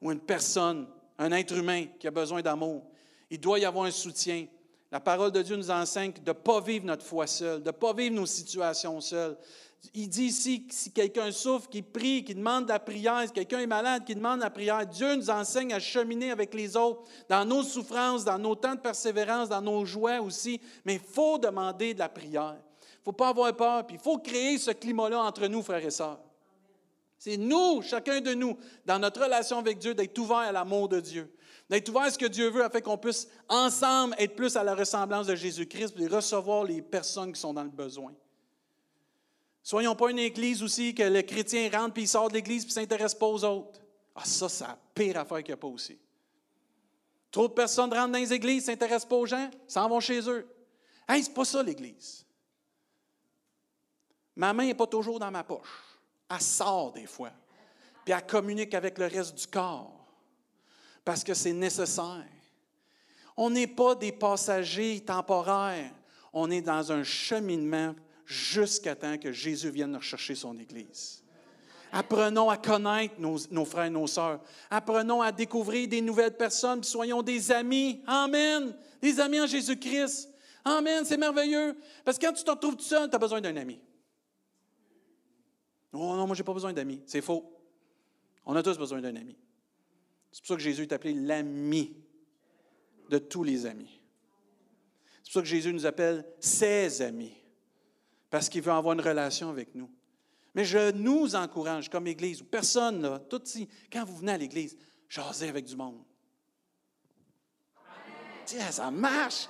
Ou 0.00 0.12
une 0.12 0.20
personne, 0.20 0.86
un 1.18 1.32
être 1.32 1.54
humain 1.54 1.86
qui 1.98 2.06
a 2.06 2.10
besoin 2.10 2.42
d'amour. 2.42 2.84
Il 3.30 3.40
doit 3.40 3.58
y 3.58 3.64
avoir 3.64 3.86
un 3.86 3.90
soutien. 3.90 4.46
La 4.90 5.00
parole 5.00 5.30
de 5.30 5.42
Dieu 5.42 5.56
nous 5.56 5.70
enseigne 5.70 6.12
de 6.12 6.20
ne 6.30 6.32
pas 6.32 6.60
vivre 6.60 6.86
notre 6.86 7.04
foi 7.04 7.26
seul, 7.26 7.60
de 7.60 7.66
ne 7.66 7.72
pas 7.72 7.92
vivre 7.92 8.14
nos 8.14 8.26
situations 8.26 9.00
seules. 9.00 9.36
Il 9.94 10.08
dit 10.08 10.24
ici 10.24 10.66
si 10.70 10.92
quelqu'un 10.92 11.32
souffre, 11.32 11.68
qu'il 11.68 11.84
prie, 11.84 12.22
qu'il 12.22 12.36
demande 12.36 12.68
la 12.68 12.78
prière, 12.78 13.22
si 13.26 13.32
quelqu'un 13.32 13.60
est 13.60 13.66
malade, 13.66 14.04
qu'il 14.04 14.16
demande 14.16 14.40
la 14.40 14.50
prière, 14.50 14.86
Dieu 14.86 15.16
nous 15.16 15.30
enseigne 15.30 15.72
à 15.72 15.80
cheminer 15.80 16.30
avec 16.30 16.54
les 16.54 16.76
autres 16.76 17.02
dans 17.28 17.44
nos 17.44 17.62
souffrances, 17.62 18.24
dans 18.24 18.38
nos 18.38 18.54
temps 18.54 18.74
de 18.74 18.80
persévérance, 18.80 19.48
dans 19.48 19.62
nos 19.62 19.84
joies 19.84 20.20
aussi. 20.20 20.60
Mais 20.84 20.94
il 20.94 21.00
faut 21.00 21.38
demander 21.38 21.94
de 21.94 21.98
la 21.98 22.08
prière. 22.08 22.56
Il 22.56 23.00
ne 23.00 23.04
faut 23.04 23.12
pas 23.12 23.28
avoir 23.28 23.56
peur, 23.56 23.86
puis 23.86 23.96
il 23.96 24.02
faut 24.02 24.18
créer 24.18 24.58
ce 24.58 24.70
climat-là 24.70 25.22
entre 25.22 25.46
nous, 25.46 25.62
frères 25.62 25.84
et 25.84 25.90
sœurs. 25.90 26.20
C'est 27.18 27.36
nous, 27.36 27.82
chacun 27.82 28.20
de 28.20 28.34
nous, 28.34 28.58
dans 28.86 28.98
notre 28.98 29.22
relation 29.22 29.58
avec 29.58 29.78
Dieu, 29.78 29.94
d'être 29.94 30.18
ouvert 30.18 30.38
à 30.38 30.52
l'amour 30.52 30.88
de 30.88 31.00
Dieu, 31.00 31.34
d'être 31.68 31.88
ouvert 31.88 32.02
à 32.02 32.10
ce 32.10 32.18
que 32.18 32.26
Dieu 32.26 32.50
veut 32.50 32.64
afin 32.64 32.80
qu'on 32.80 32.98
puisse 32.98 33.28
ensemble 33.48 34.14
être 34.18 34.36
plus 34.36 34.56
à 34.56 34.64
la 34.64 34.74
ressemblance 34.74 35.26
de 35.26 35.34
Jésus-Christ 35.34 35.94
et 35.98 36.06
recevoir 36.06 36.64
les 36.64 36.80
personnes 36.80 37.32
qui 37.32 37.40
sont 37.40 37.54
dans 37.54 37.64
le 37.64 37.70
besoin. 37.70 38.12
Soyons 39.70 39.94
pas 39.94 40.10
une 40.10 40.18
église 40.18 40.64
aussi 40.64 40.96
que 40.96 41.04
le 41.04 41.22
chrétien 41.22 41.70
rentre 41.70 41.92
puis 41.94 42.02
il 42.02 42.08
sort 42.08 42.26
de 42.26 42.34
l'église 42.34 42.64
puis 42.64 42.72
s'intéresse 42.72 43.14
pas 43.14 43.26
aux 43.28 43.44
autres. 43.44 43.80
Ah, 44.16 44.24
ça, 44.24 44.48
c'est 44.48 44.64
la 44.64 44.76
pire 44.92 45.16
affaire 45.16 45.38
qu'il 45.44 45.50
n'y 45.50 45.52
a 45.52 45.58
pas 45.58 45.68
aussi. 45.68 45.96
Trop 47.30 47.46
de 47.46 47.52
personnes 47.52 47.94
rentrent 47.94 48.10
dans 48.10 48.18
les 48.18 48.32
églises, 48.32 48.66
ne 48.66 48.72
s'intéressent 48.72 49.08
pas 49.08 49.14
aux 49.14 49.26
gens, 49.26 49.48
s'en 49.68 49.88
vont 49.88 50.00
chez 50.00 50.28
eux. 50.28 50.44
Hey, 51.08 51.22
c'est 51.22 51.32
pas 51.32 51.44
ça 51.44 51.62
l'église. 51.62 52.26
Ma 54.34 54.52
main 54.52 54.66
n'est 54.66 54.74
pas 54.74 54.88
toujours 54.88 55.20
dans 55.20 55.30
ma 55.30 55.44
poche. 55.44 55.84
Elle 56.28 56.40
sort 56.40 56.90
des 56.90 57.06
fois. 57.06 57.30
Puis 58.04 58.12
elle 58.12 58.26
communique 58.26 58.74
avec 58.74 58.98
le 58.98 59.06
reste 59.06 59.36
du 59.36 59.46
corps. 59.46 60.04
Parce 61.04 61.22
que 61.22 61.32
c'est 61.32 61.52
nécessaire. 61.52 62.26
On 63.36 63.50
n'est 63.50 63.68
pas 63.68 63.94
des 63.94 64.10
passagers 64.10 64.98
temporaires. 64.98 65.92
On 66.32 66.50
est 66.50 66.60
dans 66.60 66.90
un 66.90 67.04
cheminement 67.04 67.94
jusqu'à 68.30 68.94
temps 68.94 69.18
que 69.18 69.32
Jésus 69.32 69.70
vienne 69.70 69.96
rechercher 69.96 70.36
son 70.36 70.56
Église. 70.58 71.24
Apprenons 71.90 72.48
à 72.48 72.56
connaître 72.56 73.14
nos, 73.18 73.64
frères 73.64 73.86
et 73.86 73.90
nos 73.90 74.06
sœurs. 74.06 74.40
Apprenons 74.70 75.20
à 75.20 75.32
découvrir 75.32 75.88
des 75.88 76.00
nouvelles 76.00 76.36
personnes, 76.36 76.84
soyons 76.84 77.22
des 77.22 77.50
amis. 77.50 78.00
Amen. 78.06 78.76
Des 79.02 79.18
amis 79.18 79.40
en 79.40 79.46
Jésus-Christ. 79.48 80.28
Amen. 80.64 81.04
C'est 81.04 81.16
merveilleux. 81.16 81.76
Parce 82.04 82.16
que 82.16 82.26
quand 82.26 82.32
tu 82.32 82.44
te 82.44 82.50
retrouves 82.50 82.76
tout 82.76 82.84
seul, 82.84 83.10
tu 83.10 83.16
as 83.16 83.18
besoin 83.18 83.40
d'un 83.40 83.56
ami. 83.56 83.80
Oh 85.92 85.98
non, 85.98 86.28
moi, 86.28 86.36
je 86.36 86.42
n'ai 86.42 86.46
pas 86.46 86.54
besoin 86.54 86.72
d'amis. 86.72 87.02
C'est 87.06 87.22
faux. 87.22 87.52
On 88.46 88.54
a 88.54 88.62
tous 88.62 88.78
besoin 88.78 89.00
d'un 89.00 89.16
ami. 89.16 89.36
C'est 90.30 90.42
pour 90.42 90.48
ça 90.48 90.54
que 90.54 90.62
Jésus 90.62 90.82
est 90.82 90.92
appelé 90.92 91.14
l'ami 91.14 91.96
de 93.08 93.18
tous 93.18 93.42
les 93.42 93.66
amis. 93.66 94.00
C'est 95.24 95.32
pour 95.32 95.32
ça 95.32 95.40
que 95.40 95.48
Jésus 95.48 95.72
nous 95.72 95.86
appelle 95.86 96.24
ses 96.38 97.02
amis 97.02 97.39
parce 98.30 98.48
qu'il 98.48 98.62
veut 98.62 98.72
avoir 98.72 98.94
une 98.94 99.00
relation 99.00 99.50
avec 99.50 99.74
nous. 99.74 99.90
Mais 100.54 100.64
je 100.64 100.92
nous 100.92 101.34
encourage 101.34 101.88
comme 101.88 102.06
Église, 102.06 102.42
ou 102.42 102.44
personne, 102.44 103.02
là, 103.02 103.18
tout 103.18 103.40
si, 103.44 103.68
quand 103.92 104.04
vous 104.04 104.16
venez 104.16 104.32
à 104.32 104.38
l'Église, 104.38 104.76
jasez 105.08 105.48
avec 105.48 105.64
du 105.64 105.76
monde. 105.76 106.02
Ça 108.46 108.90
marche. 108.90 109.48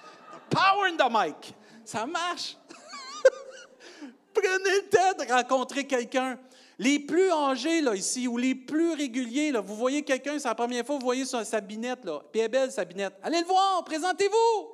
Power 0.51 0.91
in 0.91 0.97
the 0.97 1.11
mic. 1.11 1.55
Ça 1.85 2.05
marche. 2.05 2.57
Prenez 4.35 4.83
le 4.83 4.89
temps 4.89 5.25
de 5.25 5.33
rencontrer 5.33 5.87
quelqu'un. 5.87 6.39
Les 6.79 6.99
plus 6.99 7.31
âgés, 7.31 7.81
là, 7.81 7.95
ici, 7.95 8.27
ou 8.27 8.37
les 8.37 8.55
plus 8.55 8.93
réguliers, 8.93 9.53
là, 9.53 9.61
vous 9.61 9.77
voyez 9.77 10.03
quelqu'un, 10.03 10.39
c'est 10.39 10.49
la 10.49 10.55
première 10.55 10.85
fois, 10.85 10.97
vous 10.97 11.05
voyez 11.05 11.27
sa, 11.27 11.61
binette, 11.61 12.05
là, 12.05 12.23
puis 12.33 12.47
belle, 12.49 12.73
sa 12.73 12.85
binette. 12.85 13.15
Allez 13.23 13.41
le 13.41 13.47
voir, 13.47 13.85
présentez-vous. 13.85 14.69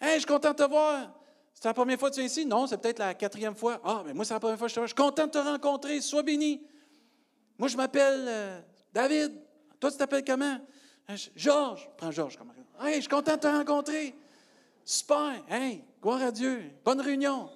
Hey, 0.00 0.14
je 0.14 0.18
suis 0.18 0.26
content 0.26 0.50
de 0.50 0.56
te 0.56 0.68
voir. 0.68 1.19
C'est 1.60 1.68
la 1.68 1.74
première 1.74 1.98
fois 1.98 2.08
que 2.08 2.14
tu 2.14 2.22
es 2.22 2.24
ici? 2.24 2.46
Non, 2.46 2.66
c'est 2.66 2.78
peut-être 2.78 3.00
la 3.00 3.12
quatrième 3.12 3.54
fois. 3.54 3.82
Ah, 3.84 4.02
mais 4.06 4.14
moi, 4.14 4.24
c'est 4.24 4.32
la 4.32 4.40
première 4.40 4.56
fois 4.56 4.66
que 4.66 4.70
je 4.70 4.74
te 4.76 4.80
vois. 4.80 4.86
Je 4.86 4.94
suis 4.94 4.96
content 4.96 5.26
de 5.26 5.30
te 5.30 5.38
rencontrer. 5.38 6.00
Sois 6.00 6.22
béni. 6.22 6.62
Moi, 7.58 7.68
je 7.68 7.76
m'appelle 7.76 8.24
euh, 8.26 8.60
David. 8.94 9.32
Toi, 9.78 9.90
tu 9.92 9.98
t'appelles 9.98 10.24
comment? 10.24 10.58
Euh, 11.10 11.16
Georges. 11.36 11.90
Prends 11.98 12.10
Georges 12.10 12.38
comme 12.38 12.50
Hey, 12.80 12.94
je 12.94 13.00
suis 13.00 13.08
content 13.10 13.34
de 13.34 13.40
te 13.40 13.46
rencontrer. 13.46 14.14
Super. 14.86 15.34
Hey, 15.50 15.84
gloire 16.00 16.22
à 16.22 16.30
Dieu. 16.30 16.62
Bonne 16.82 17.02
réunion. 17.02 17.50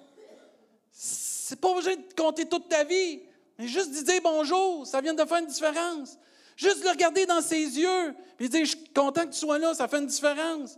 C'est 0.91 1.59
pas 1.59 1.69
obligé 1.69 1.95
de 1.95 2.13
compter 2.15 2.47
toute 2.47 2.69
ta 2.69 2.83
vie. 2.83 3.23
Mais 3.57 3.67
juste 3.67 3.89
de 3.89 4.05
dire 4.05 4.21
bonjour, 4.23 4.85
ça 4.85 5.01
vient 5.01 5.15
de 5.15 5.25
faire 5.25 5.39
une 5.39 5.47
différence. 5.47 6.19
Juste 6.55 6.83
le 6.83 6.91
regarder 6.91 7.25
dans 7.25 7.41
ses 7.41 7.79
yeux, 7.79 8.15
puis 8.37 8.49
dire 8.49 8.65
Je 8.65 8.75
suis 8.75 8.83
content 8.93 9.25
que 9.25 9.31
tu 9.31 9.39
sois 9.39 9.57
là, 9.57 9.73
ça 9.73 9.87
fait 9.87 9.97
une 9.97 10.05
différence. 10.05 10.77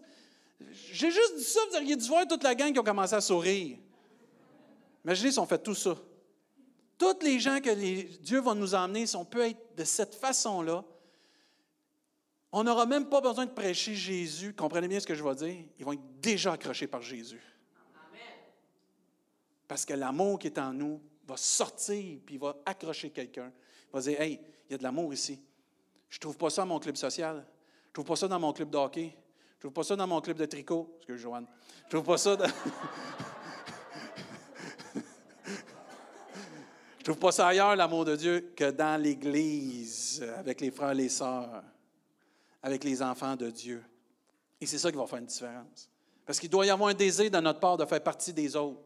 J'ai 0.97 1.11
juste 1.11 1.37
dit 1.37 1.43
ça, 1.43 1.59
vous 1.69 1.75
auriez 1.75 1.95
dû 1.95 2.07
voir 2.07 2.27
toute 2.27 2.41
la 2.41 2.55
gang 2.55 2.73
qui 2.73 2.79
ont 2.79 2.83
commencé 2.83 3.13
à 3.13 3.21
sourire. 3.21 3.77
Imaginez 5.05 5.31
si 5.31 5.37
on 5.37 5.45
fait 5.45 5.61
tout 5.61 5.75
ça. 5.75 5.95
Toutes 6.97 7.21
les 7.21 7.39
gens 7.39 7.59
que 7.59 8.17
Dieu 8.17 8.41
va 8.41 8.55
nous 8.55 8.73
emmener, 8.73 9.05
si 9.05 9.15
on 9.15 9.23
peut 9.23 9.45
être 9.45 9.75
de 9.75 9.83
cette 9.83 10.15
façon-là, 10.15 10.83
on 12.51 12.63
n'aura 12.63 12.87
même 12.87 13.07
pas 13.07 13.21
besoin 13.21 13.45
de 13.45 13.51
prêcher 13.51 13.93
Jésus. 13.93 14.55
Comprenez 14.55 14.87
bien 14.87 14.99
ce 14.99 15.05
que 15.05 15.13
je 15.13 15.23
vais 15.23 15.35
dire? 15.35 15.65
Ils 15.77 15.85
vont 15.85 15.93
être 15.93 16.19
déjà 16.19 16.53
accrochés 16.53 16.87
par 16.87 17.03
Jésus. 17.03 17.43
Parce 19.67 19.85
que 19.85 19.93
l'amour 19.93 20.39
qui 20.39 20.47
est 20.47 20.57
en 20.57 20.73
nous 20.73 20.99
va 21.27 21.37
sortir 21.37 22.19
puis 22.25 22.39
va 22.39 22.57
accrocher 22.65 23.11
quelqu'un. 23.11 23.51
Il 23.89 23.93
va 23.93 24.01
dire 24.01 24.19
Hey, 24.19 24.39
il 24.67 24.71
y 24.71 24.73
a 24.73 24.77
de 24.79 24.83
l'amour 24.83 25.13
ici. 25.13 25.39
Je 26.09 26.17
ne 26.17 26.21
trouve 26.21 26.37
pas 26.37 26.49
ça 26.49 26.63
dans 26.63 26.69
mon 26.69 26.79
club 26.79 26.95
social. 26.95 27.45
Je 27.83 27.89
ne 27.89 27.93
trouve 27.93 28.05
pas 28.05 28.15
ça 28.15 28.27
dans 28.27 28.39
mon 28.39 28.51
club 28.51 28.71
de 28.71 28.77
hockey. 28.77 29.15
Je 29.57 29.61
trouve 29.61 29.73
pas 29.73 29.83
ça 29.83 29.95
dans 29.95 30.05
mon 30.05 30.21
club 30.21 30.37
de 30.37 30.45
tricot. 30.45 30.95
Excuse, 30.97 31.19
Joanne. 31.19 31.47
Je 31.85 31.89
trouve 31.89 32.05
pas 32.05 32.17
ça 32.17 32.35
dans... 32.35 32.45
Je 36.99 37.03
trouve 37.03 37.17
pas 37.17 37.31
ça 37.31 37.47
ailleurs, 37.47 37.75
l'amour 37.75 38.05
de 38.05 38.15
Dieu, 38.15 38.51
que 38.55 38.69
dans 38.69 39.01
l'Église, 39.01 40.23
avec 40.37 40.61
les 40.61 40.69
frères 40.71 40.91
et 40.91 40.95
les 40.95 41.09
sœurs, 41.09 41.63
avec 42.61 42.83
les 42.83 43.01
enfants 43.01 43.35
de 43.35 43.49
Dieu. 43.49 43.81
Et 44.59 44.65
c'est 44.65 44.77
ça 44.77 44.91
qui 44.91 44.97
va 44.97 45.07
faire 45.07 45.19
une 45.19 45.25
différence. 45.25 45.89
Parce 46.25 46.39
qu'il 46.39 46.49
doit 46.49 46.65
y 46.65 46.69
avoir 46.69 46.89
un 46.89 46.93
désir 46.93 47.31
de 47.31 47.37
notre 47.39 47.61
part 47.61 47.77
de 47.77 47.85
faire 47.85 48.03
partie 48.03 48.33
des 48.33 48.55
autres, 48.57 48.81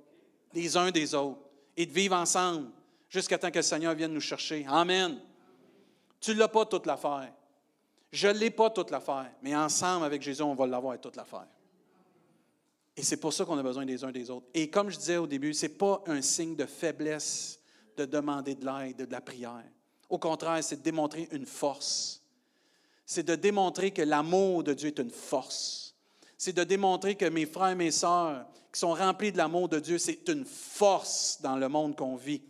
des 0.53 0.77
uns 0.77 0.91
des 0.91 1.15
autres, 1.15 1.41
et 1.75 1.85
de 1.85 1.91
vivre 1.91 2.15
ensemble 2.15 2.69
jusqu'à 3.09 3.39
temps 3.39 3.49
que 3.49 3.57
le 3.57 3.63
Seigneur 3.63 3.95
vienne 3.95 4.13
nous 4.13 4.21
chercher. 4.21 4.65
Amen. 4.69 5.19
Tu 6.19 6.35
ne 6.35 6.39
l'as 6.39 6.47
pas 6.47 6.65
toute 6.65 6.85
l'affaire. 6.85 7.33
Je 8.11 8.27
ne 8.27 8.33
l'ai 8.33 8.49
pas 8.49 8.69
toute 8.69 8.91
l'affaire, 8.91 9.31
mais 9.41 9.55
ensemble 9.55 10.05
avec 10.05 10.21
Jésus, 10.21 10.41
on 10.41 10.53
va 10.53 10.67
l'avoir 10.67 10.99
toute 10.99 11.15
l'affaire. 11.15 11.47
Et 12.95 13.03
c'est 13.03 13.17
pour 13.17 13.31
ça 13.31 13.45
qu'on 13.45 13.57
a 13.57 13.63
besoin 13.63 13.85
des 13.85 14.03
uns 14.03 14.11
des 14.11 14.29
autres. 14.29 14.47
Et 14.53 14.69
comme 14.69 14.89
je 14.89 14.97
disais 14.97 15.17
au 15.17 15.27
début, 15.27 15.53
ce 15.53 15.65
n'est 15.65 15.73
pas 15.73 16.03
un 16.07 16.21
signe 16.21 16.55
de 16.55 16.65
faiblesse 16.65 17.59
de 17.95 18.05
demander 18.05 18.55
de 18.55 18.65
l'aide, 18.65 19.05
de 19.07 19.11
la 19.11 19.21
prière. 19.21 19.63
Au 20.09 20.17
contraire, 20.17 20.61
c'est 20.61 20.77
de 20.77 20.81
démontrer 20.81 21.29
une 21.31 21.45
force. 21.45 22.21
C'est 23.05 23.23
de 23.23 23.35
démontrer 23.35 23.91
que 23.91 24.01
l'amour 24.01 24.63
de 24.63 24.73
Dieu 24.73 24.89
est 24.89 24.99
une 24.99 25.09
force. 25.09 25.95
C'est 26.37 26.53
de 26.53 26.63
démontrer 26.63 27.15
que 27.15 27.25
mes 27.25 27.45
frères 27.45 27.69
et 27.69 27.75
mes 27.75 27.91
sœurs 27.91 28.45
qui 28.73 28.79
sont 28.79 28.93
remplis 28.93 29.31
de 29.31 29.37
l'amour 29.37 29.69
de 29.69 29.79
Dieu, 29.79 29.97
c'est 29.97 30.27
une 30.27 30.45
force 30.45 31.39
dans 31.41 31.55
le 31.55 31.69
monde 31.69 31.95
qu'on 31.95 32.15
vit. 32.15 32.41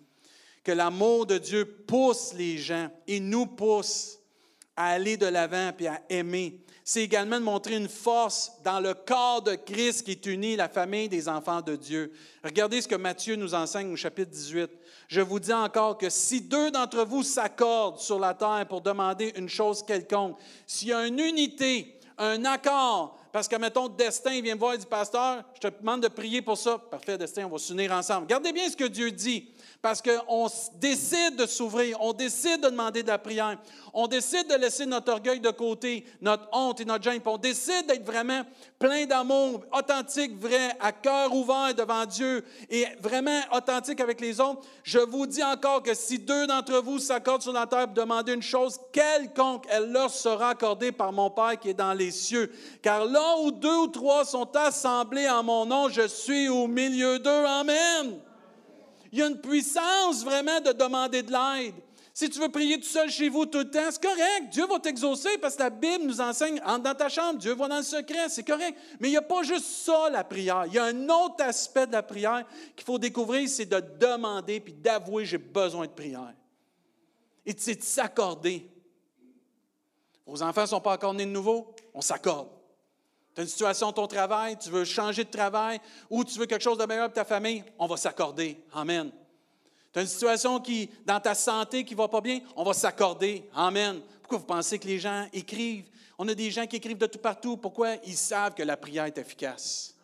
Que 0.63 0.71
l'amour 0.71 1.26
de 1.26 1.38
Dieu 1.38 1.65
pousse 1.65 2.34
les 2.34 2.58
gens 2.58 2.89
et 3.08 3.19
nous 3.19 3.47
pousse 3.47 4.20
à 4.75 4.91
aller 4.91 5.17
de 5.17 5.25
l'avant 5.25 5.71
puis 5.75 5.88
à 5.88 6.01
aimer. 6.10 6.60
C'est 6.84 7.03
également 7.03 7.39
de 7.39 7.45
montrer 7.45 7.75
une 7.75 7.88
force 7.88 8.51
dans 8.63 8.79
le 8.79 8.93
corps 8.93 9.41
de 9.41 9.55
Christ 9.55 10.03
qui 10.03 10.12
est 10.12 10.25
uni, 10.25 10.55
la 10.55 10.67
famille 10.67 11.07
des 11.07 11.29
enfants 11.29 11.62
de 11.62 11.75
Dieu. 11.75 12.12
Regardez 12.43 12.81
ce 12.81 12.88
que 12.88 12.95
Matthieu 12.95 13.36
nous 13.36 13.53
enseigne 13.53 13.93
au 13.93 13.95
chapitre 13.95 14.31
18. 14.31 14.69
Je 15.07 15.21
vous 15.21 15.39
dis 15.39 15.53
encore 15.53 15.97
que 15.97 16.10
si 16.10 16.41
deux 16.41 16.71
d'entre 16.71 17.03
vous 17.05 17.23
s'accordent 17.23 17.99
sur 17.99 18.19
la 18.19 18.34
terre 18.34 18.65
pour 18.67 18.81
demander 18.81 19.31
une 19.36 19.49
chose 19.49 19.84
quelconque, 19.84 20.38
s'il 20.65 20.88
y 20.89 20.93
a 20.93 21.05
une 21.05 21.19
unité, 21.19 21.99
un 22.17 22.43
accord, 22.45 23.17
parce 23.31 23.47
que, 23.47 23.55
mettons, 23.55 23.88
Destin 23.88 24.41
vient 24.41 24.55
me 24.55 24.60
voir 24.60 24.73
et 24.73 24.77
dit, 24.77 24.86
Pasteur, 24.86 25.43
je 25.55 25.67
te 25.67 25.79
demande 25.79 26.01
de 26.01 26.07
prier 26.10 26.41
pour 26.41 26.57
ça. 26.57 26.77
Parfait, 26.77 27.17
Destin, 27.17 27.45
on 27.45 27.49
va 27.49 27.57
s'unir 27.57 27.91
ensemble. 27.93 28.23
Regardez 28.23 28.51
bien 28.51 28.69
ce 28.69 28.75
que 28.75 28.84
Dieu 28.86 29.12
dit 29.12 29.49
parce 29.82 30.02
qu'on 30.02 30.48
décide 30.80 31.38
de 31.38 31.48
s'ouvrir, 31.48 31.98
on 32.02 32.13
décide 32.13 32.62
de 32.62 32.70
demander 32.70 33.02
de 33.02 33.08
la 33.08 33.17
prière, 33.17 33.58
on 33.94 34.06
décide 34.06 34.48
de 34.48 34.56
laisser 34.56 34.86
notre 34.86 35.12
orgueil 35.12 35.39
de 35.39 35.50
côté, 35.50 36.06
notre 36.22 36.48
honte 36.52 36.80
et 36.80 36.86
notre 36.86 37.04
gêne, 37.04 37.20
on 37.26 37.38
décide 37.38 37.88
d'être 37.88 38.06
vraiment 38.06 38.44
plein 38.78 39.06
d'amour, 39.06 39.63
authentique, 39.72 40.39
vrai, 40.39 40.78
à 40.80 40.91
cœur 40.91 41.34
ouvert 41.34 41.74
devant 41.76 42.06
Dieu 42.06 42.46
et 42.70 42.86
vraiment 43.00 43.39
authentique 43.52 44.00
avec 44.00 44.22
les 44.22 44.39
autres. 44.39 44.62
Je 44.84 45.00
vous 45.00 45.26
dis 45.26 45.44
encore 45.44 45.82
que 45.82 45.96
si 45.96 46.20
deux 46.20 46.46
d'entre 46.46 46.80
vous 46.82 47.00
s'accordent 47.00 47.41
sur 47.41 47.54
la 47.54 47.65
terre 47.65 47.88
pour 47.88 47.96
demander 47.96 48.34
une 48.34 48.44
chose 48.44 48.80
quelconque, 48.94 49.65
elle 49.70 49.91
leur 49.91 50.12
sera 50.12 50.50
accordée 50.50 50.91
par 50.91 51.12
mon 51.12 51.32
Père 51.32 51.60
qui 51.60 51.70
est 51.70 51.74
dans 51.74 51.94
les 51.94 52.12
cieux. 52.12 52.52
Car 52.84 53.06
là 53.06 53.38
où 53.41 53.52
deux 53.52 53.78
ou 53.78 53.88
trois 53.88 54.26
sont 54.26 54.56
assemblés 54.56 55.28
en 55.28 55.41
mon 55.41 55.65
nom, 55.65 55.89
je 55.89 56.08
suis 56.08 56.50
au 56.50 56.67
milieu 56.67 57.17
d'eux. 57.17 57.46
Amen. 57.46 58.20
Il 59.12 59.19
y 59.19 59.21
a 59.21 59.28
une 59.28 59.41
puissance 59.41 60.24
vraiment 60.24 60.62
de 60.62 60.71
demander 60.71 61.21
de 61.21 61.32
l'aide. 61.32 61.76
Si 62.13 62.30
tu 62.30 62.39
veux 62.39 62.50
prier 62.50 62.78
tout 62.78 62.88
seul 62.88 63.10
chez 63.10 63.30
vous 63.30 63.45
tout 63.45 63.60
le 63.60 63.69
temps, 63.69 63.89
c'est 63.89 64.04
correct. 64.04 64.50
Dieu 64.52 64.65
va 64.67 64.80
t'exaucer 64.80 65.38
parce 65.38 65.56
que 65.56 65.63
la 65.63 65.69
Bible 65.69 66.06
nous 66.06 66.19
enseigne, 66.19 66.62
entre 66.65 66.84
dans 66.84 66.95
ta 66.95 67.08
chambre, 67.08 67.39
Dieu 67.39 67.54
va 67.54 67.69
dans 67.69 67.78
le 67.78 67.84
secret, 67.84 68.28
c'est 68.28 68.43
correct. 68.43 68.78
Mais 69.00 69.08
il 69.08 69.12
n'y 69.12 69.17
a 69.17 69.21
pas 69.21 69.43
juste 69.43 69.65
ça, 69.65 70.10
la 70.10 70.24
prière. 70.24 70.65
Il 70.67 70.74
y 70.74 70.78
a 70.78 70.86
un 70.86 71.10
autre 71.10 71.43
aspect 71.43 71.88
de 71.88 71.93
la 71.93 72.04
prière 72.04 72.45
qu'il 72.76 72.86
faut 72.86 73.00
découvrir, 73.00 73.47
c'est 73.47 73.65
de 73.65 73.80
demander 73.80 74.60
puis 74.60 74.74
d'avouer, 74.74 75.26
j'ai 75.26 75.38
besoin 75.38 75.86
de 75.86 75.91
prière. 75.91 76.34
Et 77.45 77.56
c'est 77.58 77.76
de 77.76 77.84
s'accorder. 77.84 78.69
Vos 80.26 80.43
enfants 80.43 80.62
ne 80.62 80.67
sont 80.67 80.82
pas 80.82 80.93
encore 80.93 81.13
nés 81.13 81.26
de 81.26 81.32
nouveau, 81.32 81.74
on 81.93 82.02
s'accorde. 82.02 82.50
Tu 83.34 83.41
as 83.41 83.44
une 83.44 83.50
situation 83.50 83.89
à 83.89 83.94
ton 83.94 84.08
travail, 84.08 84.58
tu 84.58 84.70
veux 84.70 84.84
changer 84.84 85.24
de 85.24 85.30
travail 85.30 85.80
ou 86.10 86.24
tu 86.24 86.38
veux 86.38 86.46
quelque 86.46 86.63
chose 86.63 86.78
de 86.78 86.86
meilleur 86.86 87.08
pour 87.08 87.15
ta 87.15 87.26
famille, 87.26 87.63
on 87.80 87.88
va 87.88 87.98
s'accorder. 87.98 88.58
Amen. 88.74 89.12
Tu 89.94 90.00
as 90.00 90.02
une 90.02 90.08
situation 90.08 90.60
qui, 90.60 90.89
dans 91.06 91.20
ta 91.20 91.36
santé 91.36 91.84
qui 91.84 91.94
ne 91.94 91.98
va 91.98 92.08
pas 92.08 92.22
bien, 92.22 92.41
on 92.56 92.63
va 92.63 92.74
s'accorder. 92.74 93.50
Amen. 93.54 94.02
Pourquoi 94.22 94.38
vous 94.39 94.46
pensez 94.46 94.80
que 94.80 94.88
les 94.88 95.00
gens 95.00 95.28
écrivent? 95.32 95.89
On 96.17 96.28
a 96.28 96.36
des 96.36 96.52
gens 96.52 96.67
qui 96.67 96.76
écrivent 96.76 96.98
de 96.98 97.08
tout 97.08 97.20
partout. 97.20 97.58
Pourquoi? 97.58 97.96
Ils 98.06 98.17
savent 98.17 98.54
que 98.54 98.63
la 98.63 98.78
prière 98.78 99.06
est 99.06 99.17
efficace. 99.17 99.96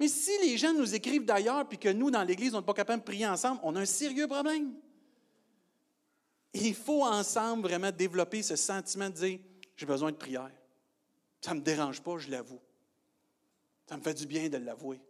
Mais 0.00 0.08
si 0.08 0.30
les 0.42 0.56
gens 0.56 0.72
nous 0.72 0.94
écrivent 0.94 1.24
d'ailleurs, 1.24 1.66
puis 1.68 1.78
que 1.78 1.88
nous, 1.88 2.10
dans 2.10 2.22
l'Église, 2.22 2.54
on 2.54 2.58
n'est 2.58 2.64
pas 2.64 2.74
capable 2.74 3.00
de 3.00 3.04
prier 3.04 3.26
ensemble, 3.26 3.60
on 3.64 3.74
a 3.74 3.80
un 3.80 3.86
sérieux 3.86 4.28
problème. 4.28 4.72
Il 6.54 6.74
faut 6.74 7.04
ensemble 7.04 7.68
vraiment 7.68 7.90
développer 7.90 8.42
ce 8.42 8.56
sentiment 8.56 9.10
de 9.10 9.14
dire, 9.14 9.38
j'ai 9.76 9.86
besoin 9.86 10.12
de 10.12 10.16
prière. 10.16 10.50
Ça 11.40 11.54
ne 11.54 11.60
me 11.60 11.64
dérange 11.64 12.02
pas, 12.02 12.18
je 12.18 12.30
l'avoue. 12.30 12.60
Ça 13.86 13.96
me 13.96 14.02
fait 14.02 14.14
du 14.14 14.26
bien 14.26 14.48
de 14.48 14.58
l'avouer. 14.58 15.00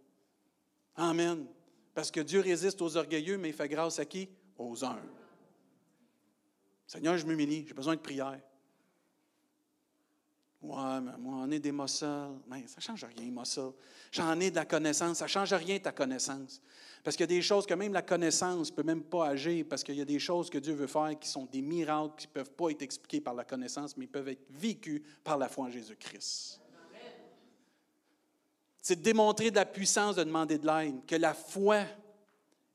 Amen. 0.95 1.47
Parce 1.95 2.11
que 2.11 2.21
Dieu 2.21 2.41
résiste 2.41 2.81
aux 2.83 2.97
orgueilleux, 2.97 3.39
mais 3.39 3.49
il 3.49 3.55
fait 3.55 3.69
grâce 3.69 3.99
à 3.99 4.05
qui? 4.05 4.29
Aux 4.57 4.85
humbles. 4.85 5.09
Seigneur, 6.87 7.17
je 7.17 7.27
m'humilie, 7.27 7.67
j'ai 7.67 7.75
besoin 7.75 7.95
de 7.95 8.01
prière. 8.01 8.41
Ouais, 10.61 11.01
mais 11.01 11.17
moi, 11.19 11.39
on 11.43 11.51
est 11.51 11.61
des 11.61 11.71
muscles. 11.71 11.99
Ça 11.99 12.31
ne 12.51 12.81
change 12.81 13.05
rien, 13.05 13.31
muscle. 13.31 13.73
J'en 14.11 14.39
ai 14.41 14.51
de 14.51 14.57
la 14.57 14.65
connaissance. 14.65 15.19
Ça 15.19 15.27
ne 15.27 15.31
change 15.31 15.53
rien, 15.53 15.79
ta 15.79 15.93
connaissance. 15.93 16.61
Parce 17.05 17.17
qu'il 17.17 17.23
y 17.23 17.33
a 17.33 17.37
des 17.37 17.43
choses 17.43 17.65
que 17.65 17.75
même 17.75 17.93
la 17.93 18.03
connaissance 18.03 18.71
ne 18.71 18.77
peut 18.77 18.83
même 18.83 19.05
pas 19.05 19.29
agir, 19.29 19.65
parce 19.69 19.85
qu'il 19.85 19.95
y 19.95 20.01
a 20.01 20.05
des 20.05 20.19
choses 20.19 20.51
que 20.51 20.59
Dieu 20.59 20.75
veut 20.75 20.89
faire 20.89 21.17
qui 21.19 21.29
sont 21.29 21.47
des 21.47 21.63
miracles, 21.63 22.15
qui 22.17 22.27
ne 22.27 22.33
peuvent 22.33 22.51
pas 22.51 22.71
être 22.71 22.83
expliquées 22.83 23.21
par 23.21 23.35
la 23.35 23.45
connaissance, 23.45 23.97
mais 23.97 24.07
peuvent 24.07 24.29
être 24.29 24.47
vécues 24.51 25.03
par 25.23 25.39
la 25.39 25.49
foi 25.49 25.67
en 25.67 25.71
Jésus-Christ. 25.71 26.61
C'est 28.83 28.97
de 28.97 29.03
démontrer 29.03 29.51
de 29.51 29.57
la 29.57 29.67
puissance 29.67 30.17
de 30.17 30.25
demander 30.25 30.59
de 30.59 30.67
l'aide, 30.67 31.07
que 31.07 31.17
la 31.17 31.35
foi 31.35 31.85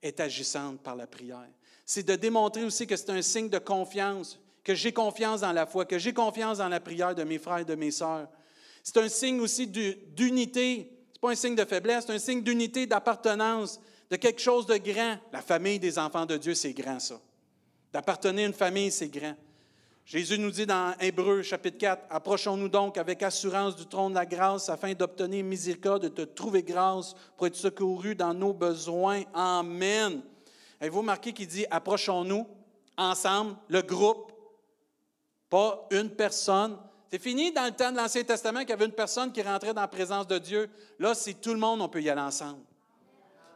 est 0.01 0.19
agissante 0.19 0.79
par 0.81 0.95
la 0.95 1.07
prière. 1.07 1.49
C'est 1.85 2.03
de 2.03 2.15
démontrer 2.15 2.63
aussi 2.63 2.87
que 2.87 2.95
c'est 2.95 3.09
un 3.09 3.21
signe 3.21 3.49
de 3.49 3.59
confiance, 3.59 4.39
que 4.63 4.75
j'ai 4.75 4.93
confiance 4.93 5.41
dans 5.41 5.51
la 5.51 5.65
foi, 5.65 5.85
que 5.85 5.99
j'ai 5.99 6.13
confiance 6.13 6.59
dans 6.59 6.69
la 6.69 6.79
prière 6.79 7.13
de 7.13 7.23
mes 7.23 7.37
frères 7.37 7.59
et 7.59 7.65
de 7.65 7.75
mes 7.75 7.91
sœurs. 7.91 8.27
C'est 8.83 8.97
un 8.97 9.09
signe 9.09 9.39
aussi 9.39 9.67
d'unité. 9.67 10.89
Ce 11.13 11.17
n'est 11.17 11.19
pas 11.21 11.31
un 11.31 11.35
signe 11.35 11.55
de 11.55 11.65
faiblesse, 11.65 12.05
c'est 12.05 12.13
un 12.13 12.19
signe 12.19 12.41
d'unité, 12.41 12.85
d'appartenance, 12.85 13.79
de 14.09 14.15
quelque 14.15 14.41
chose 14.41 14.65
de 14.65 14.77
grand. 14.77 15.17
La 15.31 15.41
famille 15.41 15.79
des 15.79 15.97
enfants 15.97 16.25
de 16.25 16.37
Dieu, 16.37 16.53
c'est 16.53 16.73
grand, 16.73 16.99
ça. 16.99 17.19
D'appartenir 17.91 18.43
à 18.43 18.47
une 18.47 18.53
famille, 18.53 18.91
c'est 18.91 19.07
grand. 19.07 19.35
Jésus 20.05 20.37
nous 20.37 20.51
dit 20.51 20.65
dans 20.65 20.93
Hébreu 20.99 21.43
chapitre 21.43 21.77
4, 21.77 22.07
Approchons-nous 22.09 22.67
donc 22.67 22.97
avec 22.97 23.23
assurance 23.23 23.75
du 23.75 23.85
trône 23.85 24.11
de 24.11 24.17
la 24.17 24.25
grâce 24.25 24.67
afin 24.67 24.93
d'obtenir 24.93 25.45
miséricorde 25.45 26.13
de 26.13 26.25
trouver 26.25 26.61
grâce 26.61 27.15
pour 27.37 27.47
être 27.47 27.55
secourus 27.55 28.15
dans 28.15 28.33
nos 28.33 28.51
besoins. 28.51 29.23
Amen. 29.33 30.21
Avez-vous 30.81 30.99
remarqué 30.99 31.31
qu'il 31.31 31.47
dit 31.47 31.65
Approchons-nous 31.71 32.45
ensemble, 32.97 33.55
le 33.69 33.81
groupe, 33.81 34.32
pas 35.53 35.87
une 35.91 36.09
personne. 36.09 36.79
C'est 37.11 37.21
fini 37.21 37.51
dans 37.51 37.65
le 37.65 37.73
temps 37.73 37.91
de 37.91 37.97
l'Ancien 37.97 38.23
Testament 38.23 38.61
qu'il 38.61 38.71
y 38.71 38.73
avait 38.73 38.85
une 38.85 38.91
personne 38.91 39.31
qui 39.31 39.39
rentrait 39.43 39.71
dans 39.71 39.81
la 39.81 39.87
présence 39.87 40.25
de 40.25 40.39
Dieu. 40.39 40.67
Là, 40.97 41.13
c'est 41.13 41.35
tout 41.35 41.53
le 41.53 41.59
monde, 41.59 41.79
on 41.79 41.87
peut 41.87 42.01
y 42.01 42.09
aller 42.09 42.21
ensemble. 42.21 42.63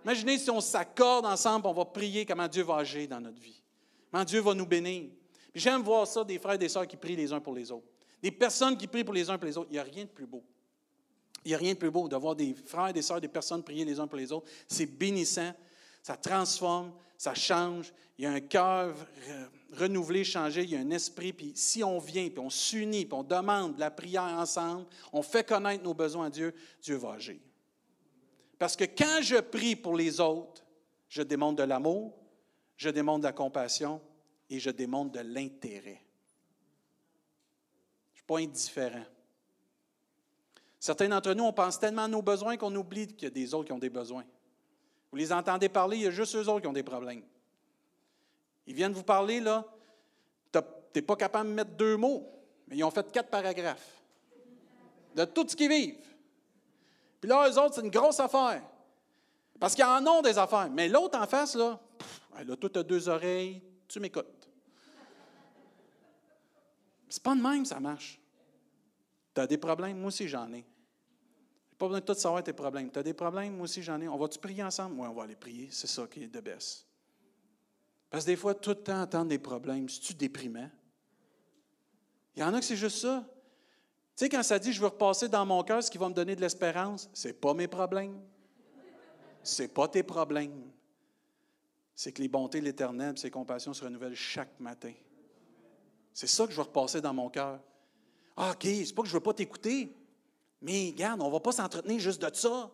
Imaginez 0.04 0.38
si 0.38 0.52
on 0.52 0.62
s'accorde 0.62 1.26
ensemble, 1.26 1.66
on 1.66 1.74
va 1.74 1.86
prier 1.86 2.24
comment 2.24 2.48
Dieu 2.48 2.62
va 2.62 2.76
agir 2.76 3.08
dans 3.08 3.20
notre 3.20 3.40
vie. 3.40 3.60
Comment 4.12 4.24
Dieu 4.24 4.42
va 4.42 4.54
nous 4.54 4.68
bénir. 4.68 5.10
J'aime 5.56 5.82
voir 5.82 6.06
ça, 6.06 6.24
des 6.24 6.38
frères 6.38 6.54
et 6.54 6.60
des 6.60 6.70
sœurs 6.70 6.86
qui 6.86 6.98
prient 6.98 7.16
les 7.16 7.34
uns 7.34 7.40
pour 7.40 7.56
les 7.56 7.72
autres. 7.72 7.88
Des 8.22 8.30
personnes 8.30 8.78
qui 8.78 8.86
prient 8.86 9.04
pour 9.04 9.16
les 9.16 9.28
uns 9.32 9.40
pour 9.40 9.48
les 9.48 9.58
autres. 9.58 9.70
Il 9.72 9.74
n'y 9.74 9.80
a 9.80 9.84
rien 9.84 10.04
de 10.04 10.10
plus 10.10 10.28
beau. 10.28 10.44
Il 11.46 11.48
n'y 11.48 11.56
a 11.56 11.58
rien 11.58 11.74
de 11.74 11.80
plus 11.80 11.90
beau 11.90 12.08
de 12.08 12.16
voir 12.16 12.36
des 12.36 12.54
frères 12.54 12.90
et 12.90 12.94
des 12.94 13.02
sœurs, 13.02 13.22
des 13.22 13.28
personnes 13.28 13.64
prier 13.64 13.86
les 13.86 14.00
uns 14.00 14.06
pour 14.06 14.20
les 14.20 14.32
autres. 14.32 14.48
C'est 14.68 14.86
bénissant, 14.86 15.52
ça 16.04 16.16
transforme, 16.16 16.94
ça 17.18 17.34
change. 17.34 17.92
Il 18.20 18.26
y 18.26 18.28
a 18.28 18.34
un 18.34 18.42
cœur 18.42 18.94
renouvelé, 19.74 20.24
changé, 20.24 20.64
il 20.64 20.72
y 20.72 20.76
a 20.76 20.80
un 20.80 20.92
esprit. 20.92 21.34
Puis 21.34 21.52
si 21.56 21.84
on 21.84 22.00
vient, 22.00 22.30
puis 22.30 22.40
on 22.40 22.50
s'unit, 22.50 23.06
puis 23.06 23.14
on 23.14 23.24
demande 23.24 23.78
la 23.78 23.92
prière 23.92 24.24
ensemble, 24.24 24.86
on 25.12 25.22
fait 25.22 25.48
connaître 25.48 25.84
nos 25.84 25.94
besoins 25.94 26.28
à 26.28 26.30
Dieu, 26.30 26.54
Dieu 26.82 26.96
va 26.96 27.14
agir. 27.14 27.40
Parce 28.58 28.76
que 28.76 28.86
quand 28.86 29.22
je 29.22 29.38
prie 29.38 29.76
pour 29.76 29.96
les 29.96 30.20
autres, 30.20 30.64
je 31.10 31.22
démontre 31.22 31.58
de 31.58 31.64
l'amour, 31.64 32.18
je 32.76 32.90
démontre 32.90 33.20
de 33.20 33.26
la 33.26 33.34
compassion, 33.34 34.02
et 34.50 34.60
je 34.60 34.70
démontre 34.70 35.12
de 35.12 35.20
l'intérêt. 35.20 36.02
Je 38.06 38.12
ne 38.12 38.16
suis 38.16 38.24
pas 38.26 38.38
indifférent. 38.40 39.06
Certains 40.80 41.10
d'entre 41.10 41.34
nous, 41.34 41.44
on 41.44 41.54
pense 41.54 41.80
tellement 41.80 42.04
à 42.04 42.08
nos 42.08 42.22
besoins 42.22 42.56
qu'on 42.56 42.74
oublie 42.76 43.08
qu'il 43.08 43.24
y 43.24 43.26
a 43.28 43.30
des 43.30 43.54
autres 43.54 43.66
qui 43.66 43.74
ont 43.74 43.80
des 43.80 43.90
besoins. 43.90 44.24
Vous 45.12 45.18
les 45.18 45.34
entendez 45.34 45.70
parler, 45.70 45.98
il 45.98 46.04
y 46.04 46.08
a 46.08 46.12
juste 46.12 46.36
eux 46.36 46.48
autres 46.48 46.62
qui 46.62 46.68
ont 46.68 46.74
des 46.74 46.84
problèmes. 46.84 47.24
Ils 48.68 48.76
viennent 48.76 48.94
vous 48.94 49.04
parler, 49.04 49.40
là, 49.40 49.66
tu 50.52 50.60
n'es 50.96 51.02
pas 51.02 51.16
capable 51.16 51.50
de 51.50 51.56
mettre 51.56 51.72
deux 51.72 51.98
mots, 51.98 52.30
mais 52.68 52.78
ils 52.78 52.84
ont 52.84 52.92
fait 52.92 53.10
quatre 53.12 53.30
paragraphes 53.30 54.02
de 55.16 55.26
tout 55.26 55.48
ce 55.48 55.56
qu'ils 55.56 55.70
vivent. 55.70 55.96
Puis 57.20 57.30
là, 57.30 57.50
eux 57.50 57.58
autres, 57.60 57.76
c'est 57.76 57.82
une 57.82 57.90
grosse 57.90 58.20
affaire. 58.20 58.62
Parce 59.60 59.74
qu'ils 59.74 59.86
en 59.86 60.06
ont 60.06 60.22
des 60.22 60.38
affaires. 60.38 60.70
Mais 60.70 60.88
l'autre 60.88 61.18
en 61.18 61.26
face, 61.26 61.56
là, 61.56 61.80
elle 62.38 62.52
a 62.52 62.56
toutes 62.56 62.78
deux 62.80 63.10
oreilles, 63.10 63.64
tu 63.88 64.00
m'écoutes. 64.00 64.48
C'est 67.10 67.24
pas 67.24 67.36
de 67.36 67.42
même, 67.42 67.66
ça 67.66 67.80
marche. 67.80 68.20
Tu 69.34 69.42
as 69.42 69.48
des 69.48 69.58
problèmes, 69.58 69.98
moi 69.98 70.08
aussi 70.08 70.28
j'en 70.28 70.52
ai. 70.52 70.66
pas 71.78 71.88
besoin 71.88 72.00
de 72.00 72.06
tout 72.06 72.14
savoir 72.16 72.44
tes 72.44 72.54
problèmes. 72.54 72.92
Tu 72.92 73.00
as 73.00 73.04
des 73.04 73.14
problèmes, 73.14 73.56
moi 73.56 73.64
aussi 73.64 73.82
j'en 73.82 74.00
ai. 74.02 74.08
On 74.08 74.18
va-tu 74.18 74.40
prier 74.40 74.64
ensemble? 74.64 75.00
Oui, 75.00 75.08
on 75.10 75.14
va 75.14 75.24
aller 75.24 75.36
prier. 75.36 75.70
C'est 75.72 75.88
ça 75.88 76.06
qui 76.08 76.24
est 76.24 76.28
de 76.28 76.40
baisse. 76.40 76.87
Parce 78.10 78.24
que 78.24 78.32
des 78.32 78.36
fois, 78.36 78.56
tout 78.56 78.72
le 78.72 78.84
temps 78.84 79.02
entendre 79.02 79.28
des 79.28 79.40
problèmes, 79.40 79.90
c'est-tu 79.90 80.14
déprimant? 80.14 80.70
Il 82.36 82.42
y 82.42 82.44
en 82.44 82.54
a 82.54 82.60
que 82.60 82.66
c'est 82.66 82.76
juste 82.76 83.00
ça. 83.00 83.28
Tu 84.16 84.26
sais, 84.26 84.30
quand 84.30 84.44
ça 84.44 84.60
dit 84.60 84.72
je 84.72 84.80
veux 84.80 84.88
repasser 84.88 85.28
dans 85.28 85.46
mon 85.46 85.64
cœur 85.64 85.84
ce 85.84 85.92
qui 85.92 85.98
va 85.98 86.10
me 86.10 86.14
donner 86.14 86.36
de 86.36 86.42
l'espérance, 86.42 87.10
c'est 87.14 87.40
pas 87.40 87.54
mes 87.54 87.68
problèmes. 87.68 88.20
C'est 89.44 89.68
pas 89.68 89.88
tes 89.88 90.04
problèmes. 90.04 90.72
C'est 91.96 92.12
que 92.12 92.22
les 92.22 92.28
bontés 92.28 92.60
de 92.60 92.66
l'Éternel 92.66 93.16
et 93.16 93.20
ses 93.20 93.32
compassions 93.32 93.74
se 93.74 93.84
renouvellent 93.84 94.16
chaque 94.16 94.60
matin. 94.60 94.94
C'est 96.14 96.28
ça 96.28 96.46
que 96.46 96.52
je 96.52 96.58
vais 96.58 96.64
repasser 96.64 97.02
dans 97.02 97.14
mon 97.14 97.30
cœur. 97.30 97.60
Ah, 98.36 98.52
OK, 98.52 98.64
c'est 98.64 98.94
pas 98.94 99.02
que 99.02 99.08
je 99.08 99.14
ne 99.14 99.18
veux 99.18 99.24
pas 99.24 99.34
t'écouter, 99.34 99.96
mais 100.62 100.90
regarde, 100.92 101.22
on 101.22 101.28
ne 101.28 101.32
va 101.32 101.40
pas 101.40 101.52
s'entretenir 101.52 102.00
juste 102.00 102.22
de 102.22 102.36
ça. 102.36 102.72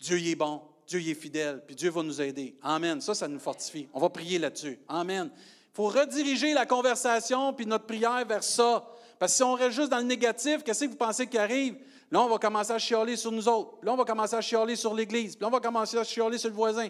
Dieu 0.00 0.18
y 0.18 0.30
est 0.30 0.36
bon, 0.36 0.62
Dieu 0.86 1.00
y 1.00 1.10
est 1.10 1.14
fidèle, 1.14 1.62
puis 1.66 1.74
Dieu 1.74 1.90
va 1.90 2.02
nous 2.02 2.20
aider. 2.20 2.56
Amen. 2.62 3.00
Ça, 3.00 3.14
ça 3.14 3.28
nous 3.28 3.38
fortifie. 3.38 3.88
On 3.92 4.00
va 4.00 4.10
prier 4.10 4.38
là-dessus. 4.38 4.78
Amen. 4.88 5.30
Il 5.34 5.74
faut 5.74 5.88
rediriger 5.88 6.52
la 6.52 6.66
conversation 6.66 7.52
puis 7.52 7.66
notre 7.66 7.86
prière 7.86 8.24
vers 8.26 8.44
ça. 8.44 8.86
Parce 9.18 9.32
que 9.32 9.36
si 9.36 9.42
on 9.42 9.54
reste 9.54 9.76
juste 9.76 9.90
dans 9.90 9.98
le 9.98 10.04
négatif, 10.04 10.62
qu'est-ce 10.62 10.84
que 10.84 10.90
vous 10.90 10.96
pensez 10.96 11.26
qui 11.26 11.38
arrive? 11.38 11.76
Là, 12.10 12.22
on 12.22 12.28
va 12.28 12.38
commencer 12.38 12.72
à 12.72 12.78
chialer 12.78 13.16
sur 13.16 13.32
nous 13.32 13.48
autres. 13.48 13.78
Là, 13.82 13.92
on 13.92 13.96
va 13.96 14.04
commencer 14.04 14.36
à 14.36 14.40
chialer 14.40 14.76
sur 14.76 14.94
l'Église. 14.94 15.36
Puis 15.36 15.42
là, 15.42 15.48
on 15.48 15.50
va 15.50 15.60
commencer 15.60 15.96
à 15.96 16.04
chialer 16.04 16.38
sur 16.38 16.50
le 16.50 16.54
voisin. 16.54 16.88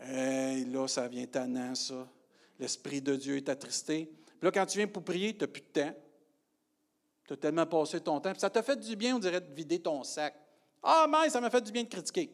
Là, 0.00 0.86
ça 0.86 1.08
vient 1.08 1.26
tannant, 1.26 1.74
ça. 1.74 2.06
L'Esprit 2.60 3.00
de 3.00 3.16
Dieu 3.16 3.36
est 3.36 3.48
attristé 3.48 4.10
là, 4.42 4.50
quand 4.50 4.66
tu 4.66 4.78
viens 4.78 4.88
pour 4.88 5.02
prier, 5.02 5.34
tu 5.34 5.40
n'as 5.44 5.46
plus 5.46 5.62
de 5.62 5.80
temps. 5.80 5.94
Tu 7.26 7.32
as 7.32 7.36
tellement 7.36 7.66
passé 7.66 8.00
ton 8.00 8.20
temps. 8.20 8.32
ça 8.36 8.50
t'a 8.50 8.62
fait 8.62 8.76
du 8.76 8.96
bien, 8.96 9.16
on 9.16 9.18
dirait, 9.18 9.40
de 9.40 9.54
vider 9.54 9.78
ton 9.78 10.02
sac. 10.02 10.34
Ah, 10.82 11.06
mais 11.08 11.30
ça 11.30 11.40
m'a 11.40 11.48
fait 11.48 11.60
du 11.60 11.70
bien 11.70 11.84
de 11.84 11.88
critiquer. 11.88 12.30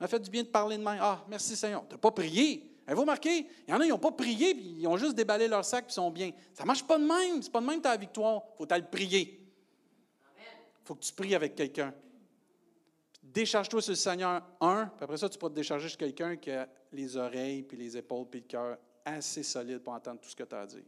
Ça 0.00 0.04
m'a 0.04 0.08
fait 0.08 0.20
du 0.20 0.30
bien 0.30 0.42
de 0.42 0.48
parler 0.48 0.78
de 0.78 0.82
main. 0.82 0.96
Ah, 0.98 1.22
merci 1.28 1.54
Seigneur. 1.54 1.86
Tu 1.86 1.94
n'as 1.94 1.98
pas 1.98 2.10
prié? 2.10 2.66
Avez-vous 2.86 3.02
remarqué? 3.02 3.46
Il 3.68 3.70
y 3.70 3.74
en 3.74 3.80
a, 3.80 3.84
ils 3.84 3.90
n'ont 3.90 3.98
pas 3.98 4.12
prié, 4.12 4.54
puis 4.54 4.76
ils 4.78 4.86
ont 4.86 4.96
juste 4.96 5.14
déballé 5.14 5.46
leur 5.46 5.62
sac, 5.62 5.84
puis 5.84 5.92
ils 5.92 5.96
sont 5.96 6.10
bien. 6.10 6.30
Ça 6.54 6.62
ne 6.62 6.68
marche 6.68 6.82
pas 6.84 6.98
de 6.98 7.04
même. 7.04 7.42
C'est 7.42 7.52
pas 7.52 7.60
de 7.60 7.66
même 7.66 7.82
ta 7.82 7.94
victoire. 7.98 8.40
Il 8.54 8.64
faut 8.64 8.72
aller 8.72 8.86
prier. 8.90 9.46
Il 10.38 10.86
faut 10.86 10.94
que 10.94 11.04
tu 11.04 11.12
pries 11.12 11.34
avec 11.34 11.54
quelqu'un. 11.54 11.92
Décharge-toi 13.22 13.82
sur 13.82 13.92
le 13.92 13.96
Seigneur, 13.96 14.42
un, 14.58 14.86
puis 14.86 15.04
après 15.04 15.18
ça, 15.18 15.28
tu 15.28 15.38
peux 15.38 15.50
te 15.50 15.54
décharger 15.54 15.90
sur 15.90 15.98
quelqu'un 15.98 16.34
qui 16.36 16.50
a 16.50 16.66
les 16.92 17.18
oreilles, 17.18 17.62
puis 17.62 17.76
les 17.76 17.94
épaules, 17.94 18.26
puis 18.26 18.40
le 18.40 18.46
cœur 18.46 18.78
assez 19.04 19.42
solides 19.42 19.80
pour 19.80 19.92
entendre 19.92 20.18
tout 20.18 20.30
ce 20.30 20.34
que 20.34 20.44
tu 20.44 20.54
as 20.54 20.60
à 20.60 20.66
dire. 20.66 20.84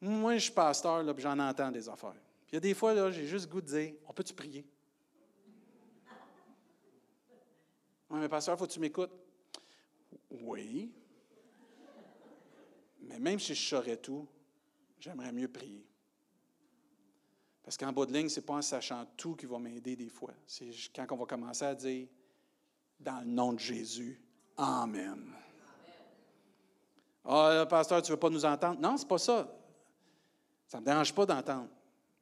Moi, 0.00 0.38
je 0.38 0.44
suis 0.44 0.52
pasteur, 0.52 1.02
là, 1.02 1.12
puis 1.12 1.22
j'en 1.22 1.38
entends 1.38 1.70
des 1.70 1.86
affaires. 1.86 2.16
Puis 2.46 2.52
il 2.52 2.54
y 2.54 2.56
a 2.56 2.60
des 2.60 2.72
fois, 2.72 2.94
là, 2.94 3.10
j'ai 3.10 3.26
juste 3.26 3.44
le 3.44 3.52
goût 3.52 3.60
de 3.60 3.66
dire 3.66 3.92
On 4.08 4.12
peut-tu 4.14 4.32
prier? 4.32 4.64
Oui, 8.14 8.20
mais 8.20 8.28
pasteur, 8.28 8.56
faut 8.56 8.64
que 8.68 8.70
tu 8.70 8.78
m'écoutes. 8.78 9.10
Oui. 10.30 10.92
Mais 13.00 13.18
même 13.18 13.40
si 13.40 13.56
je 13.56 13.68
saurais 13.68 13.96
tout, 13.96 14.24
j'aimerais 15.00 15.32
mieux 15.32 15.48
prier. 15.48 15.84
Parce 17.64 17.76
qu'en 17.76 17.92
bout 17.92 18.06
de 18.06 18.12
ligne, 18.12 18.28
ce 18.28 18.38
n'est 18.38 18.46
pas 18.46 18.54
en 18.54 18.62
sachant 18.62 19.04
tout 19.16 19.34
qui 19.34 19.46
va 19.46 19.58
m'aider 19.58 19.96
des 19.96 20.08
fois. 20.08 20.32
C'est 20.46 20.70
quand 20.94 21.06
on 21.10 21.16
va 21.16 21.26
commencer 21.26 21.64
à 21.64 21.74
dire, 21.74 22.06
dans 23.00 23.18
le 23.18 23.26
nom 23.26 23.52
de 23.52 23.58
Jésus, 23.58 24.22
Amen. 24.56 25.32
Ah, 27.24 27.66
pasteur, 27.68 28.00
tu 28.00 28.12
ne 28.12 28.14
veux 28.14 28.20
pas 28.20 28.30
nous 28.30 28.44
entendre? 28.44 28.80
Non, 28.80 28.96
ce 28.96 29.02
n'est 29.02 29.08
pas 29.08 29.18
ça. 29.18 29.52
Ça 30.68 30.78
ne 30.78 30.82
me 30.82 30.86
dérange 30.86 31.12
pas 31.12 31.26
d'entendre. 31.26 31.68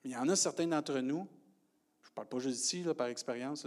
Mais 0.03 0.11
il 0.11 0.13
y 0.15 0.17
en 0.17 0.27
a 0.27 0.37
certains 0.37 0.67
d'entre 0.67 0.99
nous, 1.01 1.29
je 2.03 2.09
ne 2.09 2.15
parle 2.15 2.29
pas 2.29 2.39
juste 2.39 2.65
ici, 2.65 2.83
par 2.97 3.09
expérience, 3.09 3.67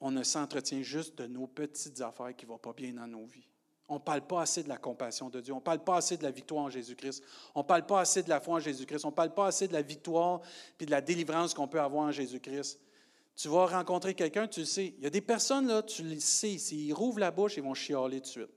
on 0.00 0.10
ne 0.10 0.22
s'entretient 0.22 0.82
juste 0.82 1.18
de 1.18 1.26
nos 1.26 1.46
petites 1.46 2.00
affaires 2.00 2.34
qui 2.34 2.46
ne 2.46 2.50
vont 2.50 2.58
pas 2.58 2.72
bien 2.72 2.92
dans 2.92 3.06
nos 3.06 3.26
vies. 3.26 3.46
On 3.88 3.94
ne 3.94 3.98
parle 3.98 4.26
pas 4.26 4.42
assez 4.42 4.62
de 4.62 4.68
la 4.68 4.76
compassion 4.76 5.28
de 5.28 5.40
Dieu. 5.40 5.52
On 5.52 5.56
ne 5.56 5.62
parle 5.62 5.82
pas 5.82 5.96
assez 5.96 6.16
de 6.16 6.22
la 6.22 6.30
victoire 6.30 6.64
en 6.64 6.70
Jésus-Christ. 6.70 7.24
On 7.56 7.60
ne 7.60 7.64
parle 7.64 7.84
pas 7.84 8.00
assez 8.00 8.22
de 8.22 8.28
la 8.28 8.40
foi 8.40 8.54
en 8.54 8.60
Jésus-Christ. 8.60 9.04
On 9.04 9.10
ne 9.10 9.14
parle 9.14 9.34
pas 9.34 9.46
assez 9.46 9.66
de 9.66 9.72
la 9.72 9.82
victoire 9.82 10.40
et 10.78 10.86
de 10.86 10.90
la 10.92 11.00
délivrance 11.00 11.54
qu'on 11.54 11.66
peut 11.66 11.80
avoir 11.80 12.04
en 12.04 12.12
Jésus-Christ. 12.12 12.80
Tu 13.34 13.48
vas 13.48 13.66
rencontrer 13.66 14.14
quelqu'un, 14.14 14.46
tu 14.46 14.60
le 14.60 14.66
sais. 14.66 14.94
Il 14.96 15.02
y 15.02 15.06
a 15.06 15.10
des 15.10 15.20
personnes, 15.20 15.66
là, 15.66 15.82
tu 15.82 16.04
le 16.04 16.20
sais, 16.20 16.56
s'ils 16.58 16.94
rouvrent 16.94 17.18
la 17.18 17.32
bouche, 17.32 17.56
ils 17.56 17.62
vont 17.62 17.74
chialer 17.74 18.20
tout 18.20 18.26
de 18.26 18.26
suite. 18.26 18.50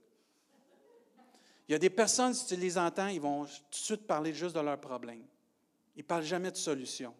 Il 1.68 1.72
y 1.72 1.74
a 1.74 1.78
des 1.78 1.90
personnes, 1.90 2.34
si 2.34 2.46
tu 2.46 2.56
les 2.56 2.78
entends, 2.78 3.08
ils 3.08 3.20
vont 3.20 3.44
tout 3.44 3.70
de 3.70 3.74
suite 3.74 4.06
parler 4.06 4.32
juste 4.32 4.54
de 4.54 4.60
leurs 4.60 4.80
problèmes. 4.80 5.24
Ils 5.96 6.00
ne 6.00 6.04
parlent 6.04 6.22
jamais 6.22 6.50
de 6.50 6.56
solution. 6.56 7.12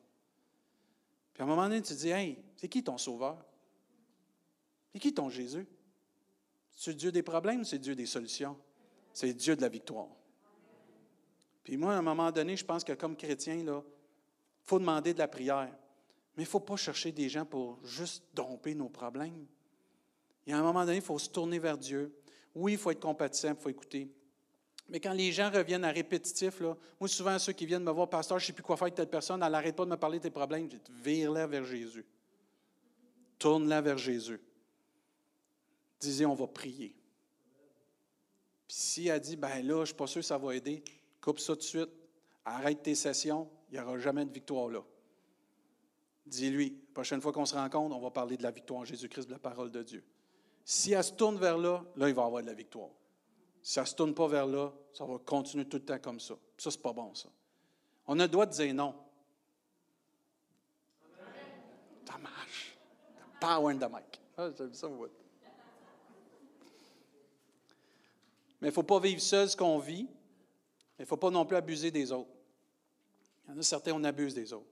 Puis 1.32 1.42
à 1.42 1.46
un 1.46 1.48
moment 1.48 1.62
donné, 1.62 1.82
tu 1.82 1.94
te 1.94 1.98
dis 1.98 2.10
Hey, 2.10 2.38
c'est 2.56 2.68
qui 2.68 2.84
ton 2.84 2.98
sauveur? 2.98 3.44
C'est 4.94 5.00
qui 5.00 5.12
ton 5.12 5.28
Jésus? 5.28 5.66
C'est 6.70 6.94
Dieu 6.94 7.10
des 7.10 7.24
problèmes 7.24 7.64
c'est 7.64 7.78
Dieu 7.78 7.96
des 7.96 8.06
solutions? 8.06 8.56
C'est 9.12 9.34
Dieu 9.34 9.56
de 9.56 9.60
la 9.60 9.68
victoire. 9.68 10.08
Puis 11.64 11.76
moi, 11.76 11.94
à 11.94 11.98
un 11.98 12.02
moment 12.02 12.30
donné, 12.30 12.56
je 12.56 12.64
pense 12.64 12.84
que 12.84 12.92
comme 12.92 13.16
chrétien, 13.16 13.54
il 13.54 13.72
faut 14.64 14.78
demander 14.78 15.12
de 15.12 15.18
la 15.18 15.28
prière. 15.28 15.72
Mais 16.36 16.42
il 16.42 16.46
ne 16.46 16.50
faut 16.50 16.60
pas 16.60 16.76
chercher 16.76 17.10
des 17.10 17.28
gens 17.28 17.44
pour 17.44 17.84
juste 17.84 18.24
domper 18.34 18.74
nos 18.74 18.88
problèmes. 18.88 19.46
Et 20.46 20.52
à 20.52 20.58
un 20.58 20.62
moment 20.62 20.84
donné, 20.84 20.96
il 20.96 21.02
faut 21.02 21.18
se 21.18 21.28
tourner 21.28 21.58
vers 21.58 21.78
Dieu. 21.78 22.14
Oui, 22.54 22.72
il 22.72 22.78
faut 22.78 22.90
être 22.90 23.00
compatissant, 23.00 23.50
il 23.50 23.56
faut 23.56 23.70
écouter. 23.70 24.08
Mais 24.88 25.00
quand 25.00 25.12
les 25.12 25.32
gens 25.32 25.50
reviennent 25.50 25.84
à 25.84 25.90
répétitif, 25.90 26.60
là, 26.60 26.76
moi, 27.00 27.08
souvent, 27.08 27.38
ceux 27.38 27.52
qui 27.52 27.66
viennent 27.66 27.84
me 27.84 27.90
voir, 27.90 28.08
Pasteur, 28.08 28.38
je 28.38 28.44
ne 28.44 28.46
sais 28.48 28.52
plus 28.52 28.62
quoi 28.62 28.76
faire 28.76 28.84
avec 28.84 28.94
telle 28.94 29.08
personne, 29.08 29.42
elle 29.42 29.50
n'arrête 29.50 29.74
pas 29.74 29.84
de 29.86 29.90
me 29.90 29.96
parler 29.96 30.18
de 30.18 30.24
tes 30.24 30.30
problèmes. 30.30 30.70
Je 30.70 30.76
dis, 30.76 30.92
vire-la 31.02 31.46
vers 31.46 31.64
Jésus. 31.64 32.04
Tourne-la 33.38 33.80
vers 33.80 33.98
Jésus 33.98 34.40
disait 36.04 36.26
on 36.26 36.34
va 36.34 36.46
prier. 36.46 36.94
Puis 38.66 38.76
si 38.76 39.08
elle 39.08 39.20
dit, 39.20 39.36
ben 39.36 39.62
là, 39.66 39.74
je 39.74 39.80
ne 39.80 39.84
suis 39.86 39.94
pas 39.94 40.06
sûr 40.06 40.20
que 40.20 40.26
ça 40.26 40.38
va 40.38 40.54
aider, 40.54 40.82
coupe 41.20 41.38
ça 41.38 41.54
tout 41.54 41.60
de 41.60 41.64
suite, 41.64 41.90
arrête 42.44 42.82
tes 42.82 42.94
sessions, 42.94 43.48
il 43.70 43.78
n'y 43.78 43.84
aura 43.84 43.98
jamais 43.98 44.24
de 44.24 44.32
victoire 44.32 44.68
là. 44.68 44.82
Dis-lui, 46.26 46.70
prochaine 46.70 47.20
fois 47.20 47.32
qu'on 47.32 47.44
se 47.44 47.54
rencontre, 47.54 47.94
on 47.94 48.00
va 48.00 48.10
parler 48.10 48.36
de 48.36 48.42
la 48.42 48.50
victoire 48.50 48.80
en 48.80 48.84
Jésus-Christ, 48.84 49.26
de 49.26 49.32
la 49.32 49.38
parole 49.38 49.70
de 49.70 49.82
Dieu. 49.82 50.04
Si 50.64 50.92
elle 50.92 51.04
se 51.04 51.12
tourne 51.12 51.36
vers 51.36 51.58
là, 51.58 51.84
là, 51.96 52.08
il 52.08 52.14
va 52.14 52.24
avoir 52.24 52.40
de 52.42 52.46
la 52.46 52.54
victoire. 52.54 52.88
Si 53.62 53.78
elle 53.78 53.84
ne 53.84 53.88
se 53.88 53.94
tourne 53.94 54.14
pas 54.14 54.26
vers 54.26 54.46
là, 54.46 54.72
ça 54.92 55.04
va 55.04 55.18
continuer 55.18 55.66
tout 55.66 55.76
le 55.76 55.84
temps 55.84 55.98
comme 55.98 56.20
ça. 56.20 56.34
Ça, 56.56 56.70
c'est 56.70 56.80
pas 56.80 56.92
bon, 56.92 57.14
ça. 57.14 57.28
On 58.06 58.18
a 58.18 58.22
le 58.22 58.28
droit 58.28 58.46
de 58.46 58.52
dire 58.52 58.74
non. 58.74 58.94
Dommage. 62.06 62.78
Power 63.40 63.74
in 63.74 63.78
the 63.78 63.90
mic. 63.90 64.20
Ah, 64.36 64.50
ça, 64.72 64.86
vous 64.86 65.06
Mais 68.64 68.68
il 68.68 68.70
ne 68.70 68.76
faut 68.76 68.82
pas 68.82 68.98
vivre 68.98 69.20
seul 69.20 69.46
ce 69.46 69.54
qu'on 69.54 69.78
vit. 69.78 70.08
Il 70.98 71.02
ne 71.02 71.04
faut 71.04 71.18
pas 71.18 71.28
non 71.28 71.44
plus 71.44 71.54
abuser 71.54 71.90
des 71.90 72.10
autres. 72.10 72.30
Il 73.44 73.50
y 73.50 73.54
en 73.54 73.58
a 73.58 73.62
certains, 73.62 73.92
on 73.92 74.02
abuse 74.04 74.32
des 74.32 74.54
autres. 74.54 74.70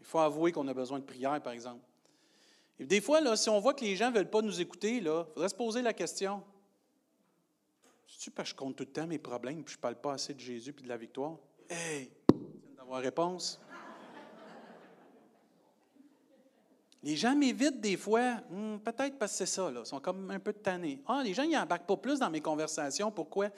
Il 0.00 0.04
faut 0.04 0.18
avouer 0.18 0.50
qu'on 0.50 0.66
a 0.66 0.74
besoin 0.74 0.98
de 0.98 1.04
prière, 1.04 1.40
par 1.40 1.52
exemple. 1.52 1.84
Et 2.76 2.84
des 2.84 3.00
fois, 3.00 3.20
là, 3.20 3.36
si 3.36 3.48
on 3.48 3.60
voit 3.60 3.72
que 3.72 3.84
les 3.84 3.94
gens 3.94 4.10
ne 4.10 4.16
veulent 4.16 4.28
pas 4.28 4.42
nous 4.42 4.60
écouter, 4.60 4.96
il 4.96 5.04
faudrait 5.04 5.48
se 5.48 5.54
poser 5.54 5.80
la 5.80 5.92
question. 5.92 6.42
C'est-tu 8.08 8.32
parce 8.32 8.48
que 8.48 8.56
je 8.56 8.58
compte 8.58 8.74
tout 8.74 8.82
le 8.82 8.90
temps 8.90 9.06
mes 9.06 9.20
problèmes 9.20 9.60
et 9.60 9.64
je 9.64 9.76
ne 9.76 9.80
parle 9.80 10.00
pas 10.00 10.14
assez 10.14 10.34
de 10.34 10.40
Jésus 10.40 10.74
et 10.76 10.82
de 10.82 10.88
la 10.88 10.96
victoire? 10.96 11.36
Hey! 11.70 12.10
d'avoir 12.76 13.00
réponse. 13.00 13.60
Les 17.04 17.16
gens 17.16 17.36
m'évitent 17.36 17.82
des 17.82 17.98
fois, 17.98 18.40
hmm, 18.48 18.78
peut-être 18.78 19.18
parce 19.18 19.32
que 19.32 19.38
c'est 19.38 19.46
ça, 19.46 19.70
là, 19.70 19.82
ils 19.84 19.86
sont 19.86 20.00
comme 20.00 20.30
un 20.30 20.40
peu 20.40 20.54
tannés. 20.54 21.02
Ah, 21.06 21.20
les 21.22 21.34
gens, 21.34 21.42
ils 21.42 21.52
n'embarquent 21.52 21.86
pas 21.86 21.98
plus 21.98 22.18
dans 22.18 22.30
mes 22.30 22.40
conversations. 22.40 23.10
Pourquoi? 23.10 23.50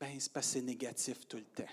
Ben, 0.00 0.18
c'est 0.18 0.32
parce 0.32 0.46
que 0.48 0.52
c'est 0.54 0.62
négatif 0.62 1.28
tout 1.28 1.36
le 1.36 1.44
temps. 1.44 1.72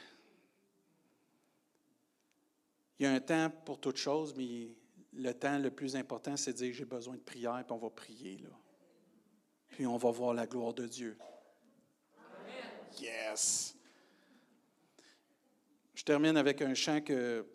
Il 3.00 3.04
y 3.04 3.06
a 3.08 3.12
un 3.12 3.20
temps 3.20 3.52
pour 3.66 3.80
toute 3.80 3.98
chose, 3.98 4.36
mais 4.38 4.76
le 5.14 5.34
temps 5.34 5.58
le 5.58 5.72
plus 5.72 5.96
important, 5.96 6.38
c'est 6.38 6.54
de 6.54 6.58
dire 6.58 6.74
j'ai 6.76 6.86
besoin 6.86 7.16
de 7.16 7.22
prière, 7.22 7.64
puis 7.66 7.74
on 7.74 7.80
va 7.80 7.90
prier. 7.90 8.38
Là. 8.38 8.50
Puis 9.70 9.88
on 9.88 9.98
va 9.98 10.12
voir 10.12 10.32
la 10.32 10.46
gloire 10.46 10.76
de 10.76 10.86
Dieu. 10.86 11.18
Yes! 13.02 13.76
Je 15.96 16.04
termine 16.04 16.38
avec 16.38 16.62
un 16.62 16.76
chant 16.76 17.02
que 17.02 17.48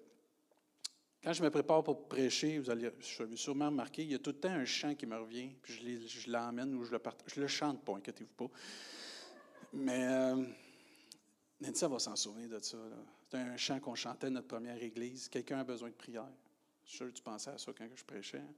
quand 1.22 1.32
je 1.34 1.42
me 1.42 1.50
prépare 1.50 1.84
pour 1.84 2.08
prêcher, 2.08 2.58
vous 2.58 2.70
allez 2.70 2.90
sûrement 3.34 3.66
remarquer, 3.66 4.02
il 4.02 4.12
y 4.12 4.14
a 4.14 4.18
tout 4.18 4.30
le 4.30 4.38
temps 4.38 4.50
un 4.50 4.64
chant 4.64 4.94
qui 4.94 5.06
me 5.06 5.18
revient, 5.18 5.50
puis 5.62 5.74
je 6.06 6.30
l'emmène 6.30 6.74
ou 6.74 6.84
je 6.84 6.92
le 6.92 6.98
partage. 6.98 7.34
Je 7.34 7.40
le 7.40 7.46
chante 7.46 7.84
pas, 7.84 7.96
inquiétez-vous 7.96 8.32
pas. 8.32 8.50
Mais 9.74 10.06
euh, 10.06 10.42
Nancy 11.60 11.84
va 11.84 11.98
s'en 11.98 12.16
souvenir 12.16 12.48
de 12.48 12.58
ça. 12.60 12.78
C'est 13.30 13.36
un 13.36 13.56
chant 13.56 13.78
qu'on 13.80 13.94
chantait 13.94 14.28
à 14.28 14.30
notre 14.30 14.48
première 14.48 14.82
église. 14.82 15.28
Quelqu'un 15.28 15.60
a 15.60 15.64
besoin 15.64 15.90
de 15.90 15.94
prière. 15.94 16.26
Je 16.84 16.88
suis 16.88 16.96
sûr 16.96 17.06
que 17.08 17.12
tu 17.12 17.22
pensais 17.22 17.50
à 17.50 17.58
ça 17.58 17.70
quand 17.76 17.86
je 17.94 18.04
prêchais. 18.04 18.38
Hein. 18.38 18.54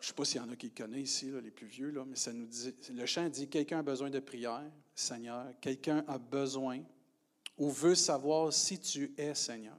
Je 0.00 0.06
ne 0.06 0.08
sais 0.08 0.14
pas 0.14 0.24
s'il 0.24 0.40
y 0.40 0.44
en 0.44 0.50
a 0.50 0.56
qui 0.56 0.66
le 0.66 0.74
connaissent 0.74 1.22
ici, 1.22 1.30
les 1.42 1.50
plus 1.50 1.66
vieux, 1.66 1.92
mais 2.06 2.16
ça 2.16 2.32
nous 2.32 2.46
dit, 2.46 2.74
le 2.92 3.06
chant 3.06 3.28
dit 3.28 3.48
Quelqu'un 3.48 3.80
a 3.80 3.82
besoin 3.82 4.10
de 4.10 4.20
prière, 4.20 4.64
Seigneur. 4.94 5.46
Quelqu'un 5.60 6.04
a 6.06 6.18
besoin 6.18 6.82
ou 7.58 7.70
veut 7.70 7.94
savoir 7.94 8.52
si 8.52 8.78
tu 8.78 9.12
es 9.16 9.34
Seigneur. 9.34 9.76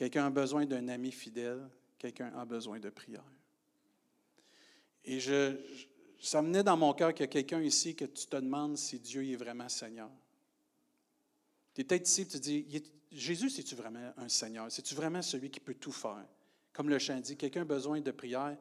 Quelqu'un 0.00 0.24
a 0.24 0.30
besoin 0.30 0.64
d'un 0.64 0.88
ami 0.88 1.12
fidèle, 1.12 1.60
quelqu'un 1.98 2.32
a 2.34 2.46
besoin 2.46 2.80
de 2.80 2.88
prière. 2.88 3.22
Et 5.04 5.20
je, 5.20 5.58
ça 6.18 6.40
venait 6.40 6.62
dans 6.62 6.78
mon 6.78 6.94
cœur 6.94 7.12
qu'il 7.12 7.24
y 7.24 7.24
a 7.24 7.26
quelqu'un 7.26 7.60
ici 7.60 7.94
que 7.94 8.06
tu 8.06 8.26
te 8.26 8.36
demandes 8.36 8.78
si 8.78 8.98
Dieu 8.98 9.28
est 9.28 9.36
vraiment 9.36 9.68
Seigneur. 9.68 10.08
Tu 11.74 11.82
es 11.82 11.84
peut-être 11.84 12.08
ici 12.08 12.22
et 12.22 12.26
tu 12.26 12.38
te 12.38 12.42
dis, 12.42 12.82
Jésus, 13.12 13.50
c'est-tu 13.50 13.74
vraiment 13.74 14.14
un 14.16 14.30
Seigneur? 14.30 14.72
C'est-tu 14.72 14.94
vraiment 14.94 15.20
celui 15.20 15.50
qui 15.50 15.60
peut 15.60 15.74
tout 15.74 15.92
faire? 15.92 16.26
Comme 16.72 16.88
le 16.88 16.98
chant 16.98 17.20
dit, 17.20 17.36
quelqu'un 17.36 17.60
a 17.60 17.66
besoin 17.66 18.00
de 18.00 18.10
prière. 18.10 18.56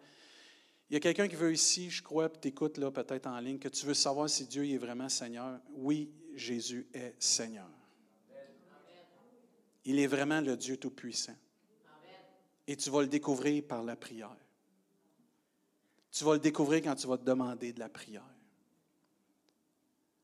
Il 0.89 0.95
y 0.95 0.97
a 0.97 0.99
quelqu'un 0.99 1.30
qui 1.30 1.38
veut 1.38 1.54
ici, 1.54 1.89
je 1.89 2.04
crois, 2.04 2.28
tu 2.28 2.49
écoutes 2.49 2.78
là 2.78 2.91
peut-être 2.91 3.28
en 3.28 3.39
ligne, 3.39 3.60
que 3.60 3.69
tu 3.69 3.86
veux 3.86 3.93
savoir 3.93 4.30
si 4.30 4.45
Dieu 4.45 4.67
est 4.67 4.78
vraiment 4.78 5.08
Seigneur. 5.08 5.62
Oui, 5.71 6.12
Jésus 6.36 6.86
est 6.93 7.15
Seigneur. 7.17 7.69
Il 9.86 10.00
est 10.00 10.08
vraiment 10.08 10.42
le 10.42 10.58
Dieu 10.58 10.78
Tout-Puissant. 10.78 11.36
Et 12.68 12.76
tu 12.76 12.89
vas 12.89 13.02
le 13.02 13.08
découvrir 13.08 13.63
par 13.63 13.84
la 13.84 13.96
prière. 13.96 14.36
Tu 16.12 16.24
vas 16.24 16.34
le 16.34 16.39
découvrir 16.39 16.84
quand 16.84 16.96
tu 16.96 17.08
vas 17.08 17.18
te 17.18 17.24
demander 17.24 17.74
de 17.74 17.80
la 17.80 17.89
prière. 17.89 18.26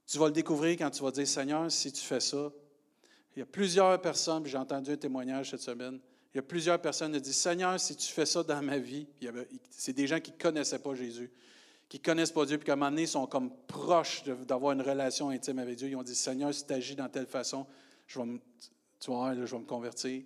Tu 0.08 0.18
vas 0.18 0.28
le 0.28 0.34
découvrir 0.34 0.78
quand 0.78 0.92
tu 0.92 1.02
vas 1.02 1.12
dire, 1.12 1.28
Seigneur, 1.28 1.72
si 1.72 1.92
tu 1.92 2.02
fais 2.02 2.20
ça, 2.20 2.52
il 3.36 3.40
y 3.40 3.42
a 3.42 3.46
plusieurs 3.46 4.00
personnes, 4.00 4.46
j'ai 4.46 4.58
entendu 4.58 4.92
un 4.92 4.98
témoignage 4.98 5.52
cette 5.52 5.62
semaine, 5.62 6.00
il 6.34 6.38
y 6.38 6.40
a 6.40 6.44
plusieurs 6.44 6.80
personnes 6.80 7.14
qui 7.14 7.22
disent, 7.22 7.38
Seigneur, 7.38 7.80
si 7.80 7.96
tu 7.96 8.12
fais 8.12 8.26
ça 8.26 8.44
dans 8.44 8.62
ma 8.62 8.78
vie, 8.78 9.08
c'est 9.70 9.94
des 9.94 10.06
gens 10.06 10.20
qui 10.20 10.32
ne 10.32 10.38
connaissaient 10.38 10.80
pas 10.80 10.94
Jésus, 10.94 11.32
qui 11.90 11.98
ne 11.98 12.04
connaissent 12.04 12.32
pas 12.32 12.46
Dieu, 12.46 12.58
puis 12.58 12.66
qu'à 12.66 12.74
un 12.74 12.76
moment 12.76 12.92
donné, 12.92 13.04
ils 13.04 13.08
sont 13.08 13.26
comme 13.26 13.52
proches 13.68 14.24
d'avoir 14.24 14.74
une 14.74 14.82
relation 14.82 15.30
intime 15.30 15.60
avec 15.60 15.78
Dieu. 15.78 15.90
Ils 15.90 15.96
ont 15.96 16.04
dit, 16.04 16.16
Seigneur, 16.16 16.54
si 16.54 16.66
tu 16.66 16.74
agis 16.74 16.96
dans 16.96 17.10
telle 17.10 17.28
façon, 17.28 17.66
je 18.08 18.20
vais 18.20 18.26
me, 18.26 18.40
tu 19.06 19.46
je 19.46 19.56
vais 19.56 19.60
me 19.62 19.66
convertir. 19.66 20.24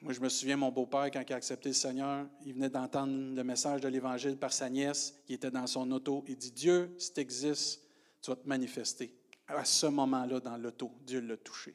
Moi, 0.00 0.12
je 0.12 0.20
me 0.20 0.28
souviens, 0.28 0.56
mon 0.56 0.70
beau-père, 0.70 1.10
quand 1.10 1.22
il 1.26 1.32
a 1.32 1.36
accepté 1.36 1.70
le 1.70 1.74
Seigneur, 1.74 2.26
il 2.44 2.54
venait 2.54 2.68
d'entendre 2.68 3.34
le 3.34 3.42
message 3.42 3.80
de 3.80 3.88
l'Évangile 3.88 4.36
par 4.36 4.52
sa 4.52 4.68
nièce, 4.68 5.18
qui 5.26 5.34
était 5.34 5.50
dans 5.50 5.66
son 5.66 5.90
auto. 5.90 6.22
Il 6.28 6.36
dit 6.36 6.52
Dieu, 6.52 6.94
si 6.98 7.12
tu 7.12 7.20
existes, 7.20 7.82
tu 8.22 8.30
vas 8.30 8.36
te 8.36 8.46
manifester. 8.46 9.12
À 9.48 9.64
ce 9.64 9.86
moment-là, 9.86 10.40
dans 10.40 10.56
l'auto, 10.56 10.92
Dieu 11.04 11.20
l'a 11.20 11.36
touché. 11.36 11.74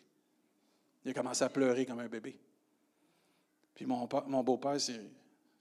Il 1.03 1.11
a 1.11 1.13
commencé 1.13 1.43
à 1.43 1.49
pleurer 1.49 1.85
comme 1.85 1.99
un 1.99 2.07
bébé. 2.07 2.39
Puis 3.73 3.85
mon, 3.85 4.07
mon 4.27 4.43
beau-père, 4.43 4.79
c'est 4.79 5.01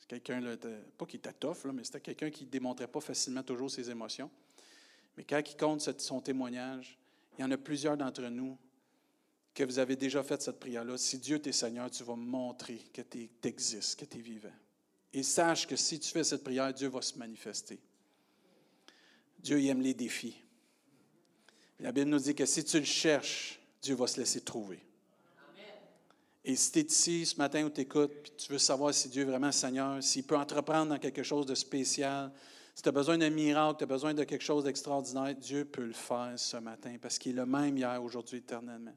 quelqu'un, 0.06 0.42
pas 0.98 1.06
qui 1.06 1.16
était 1.16 1.32
tough, 1.32 1.64
mais 1.72 1.82
c'était 1.84 2.00
quelqu'un 2.00 2.30
qui 2.30 2.44
ne 2.44 2.50
démontrait 2.50 2.88
pas 2.88 3.00
facilement 3.00 3.42
toujours 3.42 3.70
ses 3.70 3.90
émotions. 3.90 4.30
Mais 5.16 5.24
quand 5.24 5.40
il 5.44 5.56
compte 5.56 5.80
son 5.80 6.20
témoignage, 6.20 6.98
il 7.38 7.42
y 7.42 7.44
en 7.44 7.50
a 7.50 7.56
plusieurs 7.56 7.96
d'entre 7.96 8.22
nous 8.22 8.58
que 9.54 9.64
vous 9.64 9.78
avez 9.78 9.96
déjà 9.96 10.22
fait 10.22 10.40
cette 10.40 10.60
prière-là, 10.60 10.96
si 10.96 11.18
Dieu 11.18 11.38
t'est 11.40 11.52
Seigneur, 11.52 11.90
tu 11.90 12.04
vas 12.04 12.16
montrer 12.16 12.78
que 12.92 13.02
tu 13.02 13.28
existes, 13.42 13.98
que 13.98 14.04
tu 14.04 14.18
es 14.18 14.20
vivant. 14.20 14.52
Et 15.12 15.22
sache 15.22 15.66
que 15.66 15.76
si 15.76 15.98
tu 15.98 16.10
fais 16.10 16.24
cette 16.24 16.44
prière, 16.44 16.72
Dieu 16.72 16.88
va 16.88 17.02
se 17.02 17.18
manifester. 17.18 17.80
Dieu 19.38 19.62
aime 19.64 19.80
les 19.80 19.94
défis. 19.94 20.36
La 21.80 21.92
Bible 21.92 22.10
nous 22.10 22.18
dit 22.18 22.34
que 22.34 22.46
si 22.46 22.62
tu 22.64 22.78
le 22.78 22.84
cherches, 22.84 23.58
Dieu 23.82 23.94
va 23.94 24.06
se 24.06 24.20
laisser 24.20 24.42
trouver. 24.42 24.80
Et 26.44 26.56
si 26.56 26.72
tu 26.72 26.78
es 26.78 26.82
ici 26.82 27.26
ce 27.26 27.36
matin 27.36 27.64
où 27.64 27.70
tu 27.70 27.82
écoutes, 27.82 28.12
puis 28.22 28.32
tu 28.36 28.52
veux 28.52 28.58
savoir 28.58 28.94
si 28.94 29.08
Dieu 29.08 29.22
est 29.22 29.26
vraiment 29.26 29.52
Seigneur, 29.52 30.02
s'il 30.02 30.24
peut 30.24 30.36
entreprendre 30.36 30.90
dans 30.90 30.98
quelque 30.98 31.22
chose 31.22 31.44
de 31.44 31.54
spécial, 31.54 32.32
si 32.74 32.82
tu 32.82 32.88
as 32.88 32.92
besoin 32.92 33.18
d'un 33.18 33.30
miracle, 33.30 33.78
tu 33.78 33.84
as 33.84 33.86
besoin 33.86 34.14
de 34.14 34.24
quelque 34.24 34.44
chose 34.44 34.64
d'extraordinaire, 34.64 35.34
Dieu 35.34 35.64
peut 35.64 35.84
le 35.84 35.92
faire 35.92 36.32
ce 36.36 36.56
matin 36.56 36.96
parce 37.00 37.18
qu'il 37.18 37.32
est 37.32 37.40
le 37.40 37.46
même 37.46 37.76
hier, 37.76 38.02
aujourd'hui, 38.02 38.38
éternellement. 38.38 38.94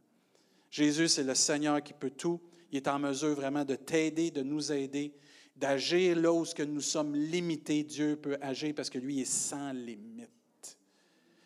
Jésus, 0.74 1.08
c'est 1.08 1.24
le 1.24 1.36
Seigneur 1.36 1.84
qui 1.84 1.94
peut 1.94 2.10
tout. 2.10 2.42
Il 2.72 2.78
est 2.78 2.88
en 2.88 2.98
mesure 2.98 3.36
vraiment 3.36 3.64
de 3.64 3.76
t'aider, 3.76 4.32
de 4.32 4.42
nous 4.42 4.72
aider, 4.72 5.14
d'agir 5.56 6.18
là 6.18 6.34
où 6.34 6.44
nous 6.66 6.82
sommes 6.82 7.16
limités. 7.16 7.84
Dieu 7.84 8.16
peut 8.16 8.40
agir 8.42 8.74
parce 8.74 8.90
que 8.90 8.98
lui 8.98 9.22
est 9.22 9.32
sans 9.32 9.72
limite. 9.72 10.80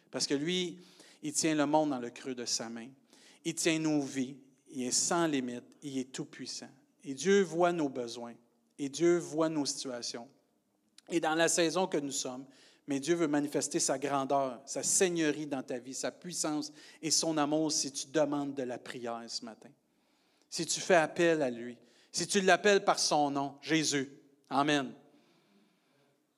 Parce 0.10 0.26
que 0.26 0.34
lui, 0.34 0.78
il 1.22 1.34
tient 1.34 1.56
le 1.56 1.66
monde 1.66 1.90
dans 1.90 2.00
le 2.00 2.10
creux 2.10 2.36
de 2.36 2.46
sa 2.46 2.70
main. 2.70 2.88
Il 3.44 3.54
tient 3.54 3.78
nos 3.80 4.00
vies. 4.00 4.38
Il 4.70 4.84
est 4.84 4.92
sans 4.92 5.28
limite. 5.28 5.66
Il 5.84 5.98
est 5.98 6.10
tout-puissant. 6.10 6.70
Et 7.04 7.14
Dieu 7.14 7.42
voit 7.42 7.74
nos 7.74 7.90
besoins. 7.90 8.36
Et 8.80 8.88
Dieu 8.88 9.18
voit 9.18 9.50
nos 9.50 9.66
situations. 9.66 10.30
Et 11.10 11.20
dans 11.20 11.36
la 11.36 11.50
saison 11.50 11.86
que 11.86 11.98
nous 11.98 12.14
sommes, 12.14 12.46
mais 12.88 13.02
Dieu 13.02 13.16
veut 13.16 13.28
manifester 13.28 13.80
sa 13.80 14.00
grandeur, 14.00 14.62
sa 14.66 14.82
seigneurie 14.82 15.46
dans 15.46 15.62
ta 15.62 15.78
vie, 15.78 15.94
sa 15.94 16.10
puissance 16.10 16.72
et 17.02 17.12
son 17.12 17.38
amour 17.38 17.72
si 17.72 17.92
tu 17.92 18.08
demandes 18.08 18.54
de 18.54 18.64
la 18.64 18.78
prière 18.78 19.22
ce 19.28 19.44
matin. 19.44 19.70
Si 20.50 20.66
tu 20.66 20.80
fais 20.80 20.96
appel 20.96 21.42
à 21.42 21.50
lui, 21.50 21.78
si 22.14 22.26
tu 22.26 22.40
l'appelles 22.40 22.86
par 22.86 22.98
son 22.98 23.30
nom, 23.30 23.56
Jésus. 23.62 24.10
Amen. 24.50 24.94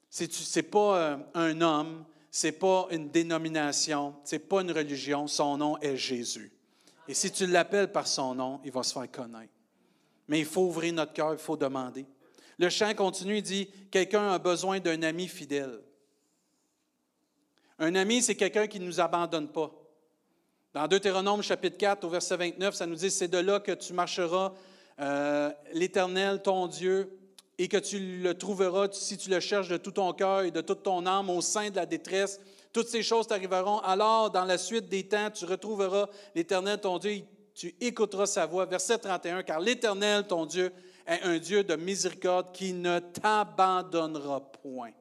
Ce 0.09 0.23
n'est 0.23 0.63
pas 0.63 0.97
euh, 0.97 1.17
un 1.35 1.61
homme, 1.61 2.03
ce 2.31 2.47
n'est 2.47 2.53
pas 2.53 2.87
une 2.89 3.09
dénomination, 3.09 4.15
ce 4.23 4.35
n'est 4.35 4.39
pas 4.39 4.61
une 4.61 4.71
religion, 4.71 5.27
son 5.27 5.55
nom 5.57 5.77
est 5.77 5.97
Jésus. 5.97 6.51
Et 7.07 7.13
si 7.13 7.31
tu 7.31 7.45
l'appelles 7.45 7.91
par 7.91 8.07
son 8.07 8.33
nom, 8.33 8.59
il 8.65 8.71
va 8.71 8.81
se 8.81 8.93
faire 8.93 9.09
connaître. 9.11 9.53
Mais 10.27 10.39
il 10.39 10.45
faut 10.45 10.61
ouvrir 10.61 10.93
notre 10.93 11.13
cœur, 11.13 11.33
il 11.33 11.39
faut 11.39 11.57
demander. 11.57 12.07
Le 12.57 12.69
chant 12.69 12.93
continue, 12.95 13.37
il 13.37 13.43
dit, 13.43 13.69
quelqu'un 13.91 14.31
a 14.31 14.39
besoin 14.39 14.79
d'un 14.79 15.01
ami 15.03 15.27
fidèle. 15.27 15.79
Un 17.79 17.95
ami, 17.95 18.21
c'est 18.21 18.35
quelqu'un 18.35 18.67
qui 18.67 18.79
ne 18.79 18.85
nous 18.85 18.99
abandonne 18.99 19.47
pas. 19.47 19.71
Dans 20.73 20.85
Deutéronome 20.87 21.41
chapitre 21.41 21.77
4, 21.77 22.03
au 22.03 22.09
verset 22.09 22.35
29, 22.35 22.75
ça 22.75 22.85
nous 22.85 22.95
dit, 22.95 23.09
c'est 23.09 23.29
de 23.29 23.37
là 23.37 23.61
que 23.61 23.71
tu 23.71 23.93
marcheras, 23.93 24.51
euh, 24.99 25.49
l'Éternel, 25.71 26.41
ton 26.41 26.67
Dieu, 26.67 27.17
et 27.57 27.69
que 27.69 27.77
tu 27.77 28.21
le 28.21 28.37
trouveras 28.37 28.89
si 28.91 29.17
tu 29.17 29.29
le 29.29 29.39
cherches 29.39 29.69
de 29.69 29.77
tout 29.77 29.91
ton 29.91 30.11
cœur 30.11 30.41
et 30.41 30.51
de 30.51 30.59
toute 30.59 30.83
ton 30.83 31.05
âme 31.05 31.29
au 31.29 31.39
sein 31.39 31.69
de 31.69 31.77
la 31.77 31.85
détresse. 31.85 32.41
Toutes 32.73 32.89
ces 32.89 33.01
choses 33.01 33.27
t'arriveront. 33.27 33.79
Alors, 33.79 34.29
dans 34.29 34.45
la 34.45 34.57
suite 34.57 34.89
des 34.89 35.07
temps, 35.07 35.31
tu 35.31 35.45
retrouveras 35.45 36.07
l'Éternel, 36.35 36.81
ton 36.81 36.97
Dieu, 36.97 37.23
tu 37.55 37.73
écouteras 37.79 38.25
sa 38.25 38.45
voix. 38.45 38.65
Verset 38.65 38.97
31, 38.97 39.43
car 39.43 39.61
l'Éternel, 39.61 40.27
ton 40.27 40.45
Dieu, 40.45 40.73
est 41.07 41.23
un 41.23 41.37
Dieu 41.37 41.63
de 41.63 41.77
miséricorde 41.77 42.51
qui 42.51 42.73
ne 42.73 42.99
t'abandonnera 42.99 44.51
point. 44.51 44.91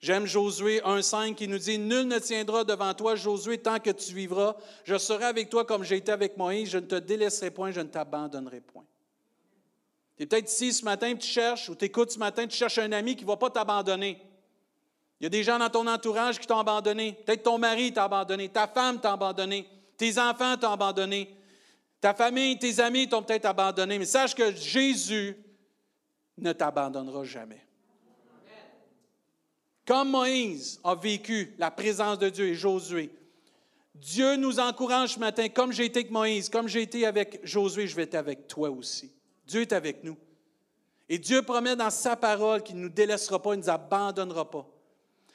J'aime 0.00 0.24
Josué 0.24 0.80
1.5 0.80 1.34
qui 1.34 1.46
nous 1.46 1.58
dit, 1.58 1.78
Nul 1.78 2.04
ne 2.04 2.18
tiendra 2.18 2.64
devant 2.64 2.94
toi, 2.94 3.16
Josué, 3.16 3.58
tant 3.58 3.78
que 3.78 3.90
tu 3.90 4.14
vivras. 4.14 4.56
Je 4.84 4.96
serai 4.96 5.24
avec 5.26 5.50
toi 5.50 5.66
comme 5.66 5.84
j'ai 5.84 5.96
été 5.96 6.10
avec 6.10 6.38
Moïse. 6.38 6.70
Je 6.70 6.78
ne 6.78 6.86
te 6.86 6.94
délaisserai 6.94 7.50
point, 7.50 7.70
je 7.70 7.80
ne 7.80 7.88
t'abandonnerai 7.88 8.60
point. 8.60 8.84
Tu 10.16 10.22
es 10.22 10.26
peut-être 10.26 10.50
ici 10.50 10.72
ce 10.72 10.84
matin, 10.86 11.14
tu 11.14 11.26
cherches, 11.26 11.68
ou 11.68 11.74
tu 11.74 11.90
ce 12.08 12.18
matin, 12.18 12.46
tu 12.46 12.56
cherches 12.56 12.78
un 12.78 12.92
ami 12.92 13.14
qui 13.14 13.24
ne 13.24 13.28
va 13.28 13.36
pas 13.36 13.50
t'abandonner. 13.50 14.22
Il 15.20 15.24
y 15.24 15.26
a 15.26 15.30
des 15.30 15.42
gens 15.42 15.58
dans 15.58 15.68
ton 15.68 15.86
entourage 15.86 16.38
qui 16.38 16.46
t'ont 16.46 16.58
abandonné. 16.58 17.12
Peut-être 17.26 17.42
ton 17.42 17.58
mari 17.58 17.92
t'a 17.92 18.04
abandonné, 18.04 18.48
ta 18.48 18.66
femme 18.66 19.00
t'a 19.00 19.12
abandonné, 19.12 19.68
tes 19.98 20.18
enfants 20.18 20.56
t'ont 20.56 20.72
abandonné, 20.72 21.36
ta 22.00 22.14
famille, 22.14 22.58
tes 22.58 22.80
amis 22.80 23.06
t'ont 23.06 23.22
peut-être 23.22 23.44
abandonné. 23.44 23.98
Mais 23.98 24.06
sache 24.06 24.34
que 24.34 24.50
Jésus 24.54 25.36
ne 26.38 26.52
t'abandonnera 26.54 27.22
jamais. 27.24 27.66
Comme 29.90 30.10
Moïse 30.10 30.78
a 30.84 30.94
vécu 30.94 31.52
la 31.58 31.68
présence 31.72 32.16
de 32.20 32.28
Dieu 32.28 32.46
et 32.46 32.54
Josué, 32.54 33.10
Dieu 33.92 34.36
nous 34.36 34.60
encourage 34.60 35.14
ce 35.14 35.18
matin, 35.18 35.48
comme 35.48 35.72
j'ai 35.72 35.86
été 35.86 35.98
avec 35.98 36.12
Moïse, 36.12 36.48
comme 36.48 36.68
j'ai 36.68 36.82
été 36.82 37.04
avec 37.04 37.40
Josué, 37.42 37.88
je 37.88 37.96
vais 37.96 38.04
être 38.04 38.14
avec 38.14 38.46
toi 38.46 38.70
aussi. 38.70 39.10
Dieu 39.48 39.62
est 39.62 39.72
avec 39.72 40.04
nous. 40.04 40.16
Et 41.08 41.18
Dieu 41.18 41.42
promet 41.42 41.74
dans 41.74 41.90
sa 41.90 42.14
parole 42.14 42.62
qu'il 42.62 42.76
ne 42.76 42.82
nous 42.82 42.88
délaissera 42.88 43.42
pas, 43.42 43.54
il 43.54 43.58
ne 43.58 43.62
nous 43.64 43.68
abandonnera 43.70 44.48
pas. 44.48 44.64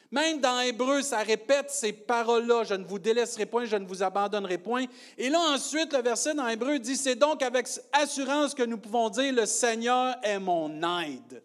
Même 0.10 0.40
dans 0.40 0.62
Hébreu, 0.62 1.02
ça 1.02 1.18
répète 1.18 1.70
ces 1.70 1.92
paroles-là, 1.92 2.64
je 2.64 2.76
ne 2.76 2.86
vous 2.86 2.98
délaisserai 2.98 3.48
point, 3.48 3.66
je 3.66 3.76
ne 3.76 3.86
vous 3.86 4.04
abandonnerai 4.04 4.58
point. 4.58 4.86
Et 5.18 5.28
là 5.28 5.40
ensuite, 5.54 5.92
le 5.92 6.02
verset 6.02 6.34
dans 6.34 6.48
Hébreu 6.48 6.80
dit, 6.80 6.96
c'est 6.96 7.16
donc 7.16 7.42
avec 7.42 7.68
assurance 7.92 8.56
que 8.56 8.64
nous 8.64 8.78
pouvons 8.78 9.10
dire, 9.10 9.34
le 9.34 9.48
Seigneur 9.48 10.16
est 10.24 10.40
mon 10.40 10.82
aide. 11.02 11.44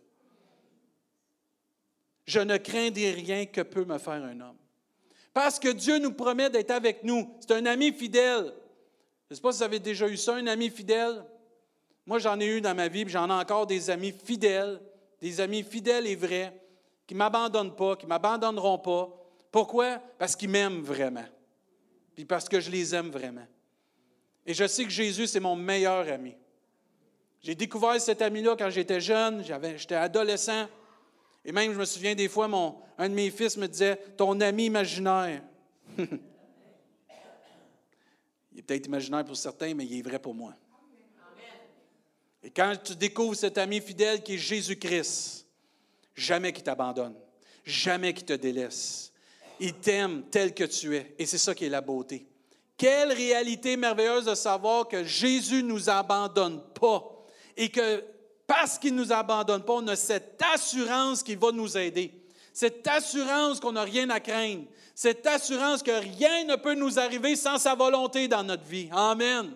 Je 2.30 2.38
ne 2.38 2.58
craindrai 2.58 3.10
rien 3.10 3.44
que 3.44 3.60
peut 3.60 3.84
me 3.84 3.98
faire 3.98 4.22
un 4.22 4.40
homme. 4.40 4.56
Parce 5.34 5.58
que 5.58 5.68
Dieu 5.68 5.98
nous 5.98 6.12
promet 6.12 6.48
d'être 6.48 6.70
avec 6.70 7.02
nous. 7.02 7.28
C'est 7.40 7.50
un 7.50 7.66
ami 7.66 7.92
fidèle. 7.92 8.54
Je 9.26 9.32
ne 9.32 9.34
sais 9.34 9.40
pas 9.40 9.50
si 9.50 9.58
vous 9.58 9.64
avez 9.64 9.80
déjà 9.80 10.06
eu 10.06 10.16
ça, 10.16 10.36
un 10.36 10.46
ami 10.46 10.70
fidèle. 10.70 11.24
Moi, 12.06 12.20
j'en 12.20 12.38
ai 12.38 12.46
eu 12.46 12.60
dans 12.60 12.72
ma 12.72 12.86
vie, 12.86 13.04
j'en 13.08 13.28
ai 13.28 13.32
encore 13.32 13.66
des 13.66 13.90
amis 13.90 14.12
fidèles, 14.12 14.80
des 15.20 15.40
amis 15.40 15.64
fidèles 15.64 16.06
et 16.06 16.14
vrais, 16.14 16.52
qui 17.04 17.14
ne 17.14 17.18
m'abandonnent 17.18 17.74
pas, 17.74 17.96
qui 17.96 18.06
ne 18.06 18.10
m'abandonneront 18.10 18.78
pas. 18.78 19.10
Pourquoi? 19.50 19.98
Parce 20.16 20.36
qu'ils 20.36 20.50
m'aiment 20.50 20.82
vraiment. 20.82 21.26
Puis 22.14 22.24
parce 22.26 22.48
que 22.48 22.60
je 22.60 22.70
les 22.70 22.94
aime 22.94 23.10
vraiment. 23.10 23.46
Et 24.46 24.54
je 24.54 24.68
sais 24.68 24.84
que 24.84 24.90
Jésus, 24.90 25.26
c'est 25.26 25.40
mon 25.40 25.56
meilleur 25.56 26.08
ami. 26.08 26.36
J'ai 27.42 27.56
découvert 27.56 28.00
cet 28.00 28.22
ami-là 28.22 28.54
quand 28.56 28.70
j'étais 28.70 29.00
jeune, 29.00 29.42
j'étais 29.76 29.96
adolescent. 29.96 30.68
Et 31.44 31.52
même, 31.52 31.72
je 31.72 31.78
me 31.78 31.84
souviens 31.84 32.14
des 32.14 32.28
fois, 32.28 32.48
mon, 32.48 32.76
un 32.98 33.08
de 33.08 33.14
mes 33.14 33.30
fils 33.30 33.56
me 33.56 33.66
disait 33.66 33.96
Ton 34.16 34.40
ami 34.40 34.66
imaginaire. 34.66 35.42
il 35.98 36.04
est 38.58 38.62
peut-être 38.62 38.86
imaginaire 38.86 39.24
pour 39.24 39.36
certains, 39.36 39.74
mais 39.74 39.86
il 39.86 39.98
est 39.98 40.02
vrai 40.02 40.18
pour 40.18 40.34
moi. 40.34 40.54
Et 42.42 42.50
quand 42.50 42.74
tu 42.82 42.94
découvres 42.96 43.36
cet 43.36 43.58
ami 43.58 43.80
fidèle 43.80 44.22
qui 44.22 44.34
est 44.34 44.38
Jésus-Christ, 44.38 45.46
jamais 46.14 46.52
qu'il 46.52 46.64
t'abandonne, 46.64 47.14
jamais 47.64 48.14
qu'il 48.14 48.26
te 48.26 48.32
délaisse. 48.32 49.12
Il 49.58 49.74
t'aime 49.74 50.24
tel 50.30 50.54
que 50.54 50.64
tu 50.64 50.96
es. 50.96 51.14
Et 51.18 51.26
c'est 51.26 51.38
ça 51.38 51.54
qui 51.54 51.66
est 51.66 51.70
la 51.70 51.82
beauté. 51.82 52.26
Quelle 52.78 53.12
réalité 53.12 53.76
merveilleuse 53.76 54.24
de 54.24 54.34
savoir 54.34 54.88
que 54.88 55.04
Jésus 55.04 55.62
ne 55.62 55.68
nous 55.68 55.90
abandonne 55.90 56.62
pas 56.72 57.26
et 57.56 57.68
que 57.68 58.02
parce 58.50 58.80
qu'il 58.80 58.96
ne 58.96 59.04
nous 59.04 59.12
abandonne 59.12 59.62
pas, 59.62 59.74
on 59.74 59.86
a 59.86 59.94
cette 59.94 60.42
assurance 60.52 61.22
qu'il 61.22 61.38
va 61.38 61.52
nous 61.52 61.78
aider. 61.78 62.12
Cette 62.52 62.84
assurance 62.88 63.60
qu'on 63.60 63.70
n'a 63.70 63.84
rien 63.84 64.10
à 64.10 64.18
craindre. 64.18 64.64
Cette 64.92 65.24
assurance 65.24 65.84
que 65.84 65.92
rien 65.92 66.42
ne 66.46 66.56
peut 66.56 66.74
nous 66.74 66.98
arriver 66.98 67.36
sans 67.36 67.58
sa 67.58 67.76
volonté 67.76 68.26
dans 68.26 68.42
notre 68.42 68.64
vie. 68.64 68.88
Amen. 68.90 69.52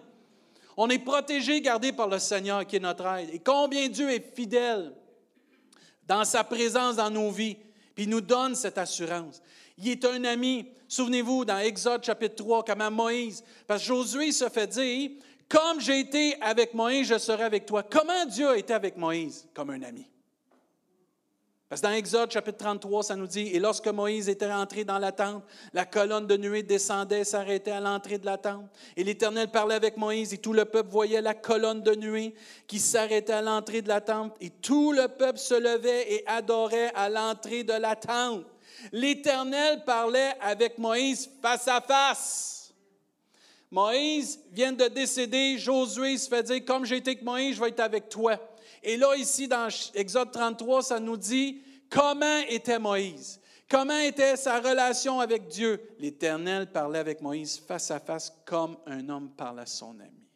On 0.76 0.88
est 0.90 1.00
protégé, 1.00 1.60
gardé 1.60 1.90
par 1.90 2.06
le 2.06 2.20
Seigneur 2.20 2.64
qui 2.64 2.76
est 2.76 2.80
notre 2.80 3.04
aide. 3.06 3.30
Et 3.32 3.40
combien 3.40 3.88
Dieu 3.88 4.10
est 4.10 4.32
fidèle 4.32 4.92
dans 6.06 6.24
sa 6.24 6.44
présence 6.44 6.94
dans 6.94 7.10
nos 7.10 7.32
vies, 7.32 7.56
puis 7.96 8.04
il 8.04 8.10
nous 8.10 8.20
donne 8.20 8.54
cette 8.54 8.78
assurance. 8.78 9.42
Il 9.76 9.88
est 9.88 10.04
un 10.04 10.22
ami. 10.22 10.68
Souvenez-vous, 10.86 11.44
dans 11.44 11.58
Exode 11.58 12.04
chapitre 12.04 12.36
3, 12.36 12.64
comment 12.64 12.92
Moïse, 12.92 13.42
parce 13.66 13.82
que 13.82 13.88
Josué 13.88 14.30
se 14.30 14.48
fait 14.48 14.68
dire, 14.68 15.10
comme 15.48 15.80
j'ai 15.80 16.00
été 16.00 16.40
avec 16.40 16.74
Moïse, 16.74 17.08
je 17.08 17.18
serai 17.18 17.44
avec 17.44 17.66
toi. 17.66 17.82
Comment 17.82 18.26
Dieu 18.26 18.48
a 18.48 18.56
été 18.56 18.72
avec 18.72 18.96
Moïse? 18.96 19.46
Comme 19.54 19.70
un 19.70 19.82
ami. 19.82 20.08
Parce 21.68 21.80
que 21.80 21.86
dans 21.88 21.94
Exode 21.94 22.30
chapitre 22.30 22.58
33, 22.58 23.02
ça 23.02 23.16
nous 23.16 23.26
dit, 23.26 23.48
et 23.48 23.58
lorsque 23.58 23.88
Moïse 23.88 24.28
était 24.28 24.52
rentré 24.52 24.84
dans 24.84 24.98
la 24.98 25.10
tente, 25.10 25.42
la 25.72 25.84
colonne 25.84 26.26
de 26.26 26.36
nuée 26.36 26.62
descendait, 26.62 27.24
s'arrêtait 27.24 27.72
à 27.72 27.80
l'entrée 27.80 28.18
de 28.18 28.26
la 28.26 28.38
tente. 28.38 28.66
Et 28.96 29.02
l'Éternel 29.02 29.50
parlait 29.50 29.74
avec 29.74 29.96
Moïse, 29.96 30.32
et 30.32 30.38
tout 30.38 30.52
le 30.52 30.66
peuple 30.66 30.90
voyait 30.90 31.20
la 31.20 31.34
colonne 31.34 31.82
de 31.82 31.96
nuée 31.96 32.34
qui 32.68 32.78
s'arrêtait 32.78 33.32
à 33.32 33.42
l'entrée 33.42 33.82
de 33.82 33.88
la 33.88 34.00
tente. 34.00 34.36
Et 34.40 34.50
tout 34.50 34.92
le 34.92 35.08
peuple 35.08 35.38
se 35.40 35.54
levait 35.54 36.12
et 36.12 36.24
adorait 36.28 36.92
à 36.94 37.08
l'entrée 37.08 37.64
de 37.64 37.72
la 37.72 37.96
tente. 37.96 38.44
L'Éternel 38.92 39.82
parlait 39.84 40.34
avec 40.40 40.78
Moïse 40.78 41.28
face 41.42 41.66
à 41.66 41.80
face. 41.80 42.63
Moïse 43.74 44.38
vient 44.52 44.72
de 44.72 44.86
décéder, 44.86 45.58
Josué 45.58 46.16
se 46.16 46.28
fait 46.28 46.44
dire, 46.44 46.64
comme 46.64 46.84
j'ai 46.84 46.98
été 46.98 47.10
avec 47.10 47.24
Moïse, 47.24 47.56
je 47.56 47.60
vais 47.60 47.70
être 47.70 47.80
avec 47.80 48.08
toi. 48.08 48.38
Et 48.84 48.96
là, 48.96 49.16
ici, 49.16 49.48
dans 49.48 49.66
Exode 49.94 50.30
33, 50.30 50.84
ça 50.84 51.00
nous 51.00 51.16
dit 51.16 51.60
comment 51.90 52.38
était 52.48 52.78
Moïse? 52.78 53.40
Comment 53.68 53.98
était 53.98 54.36
sa 54.36 54.60
relation 54.60 55.18
avec 55.18 55.48
Dieu? 55.48 55.80
L'Éternel 55.98 56.70
parlait 56.70 57.00
avec 57.00 57.20
Moïse 57.20 57.58
face 57.58 57.90
à 57.90 57.98
face 57.98 58.32
comme 58.44 58.76
un 58.86 59.08
homme 59.08 59.30
parle 59.30 59.58
à 59.58 59.66
son 59.66 59.98
ami. 59.98 60.28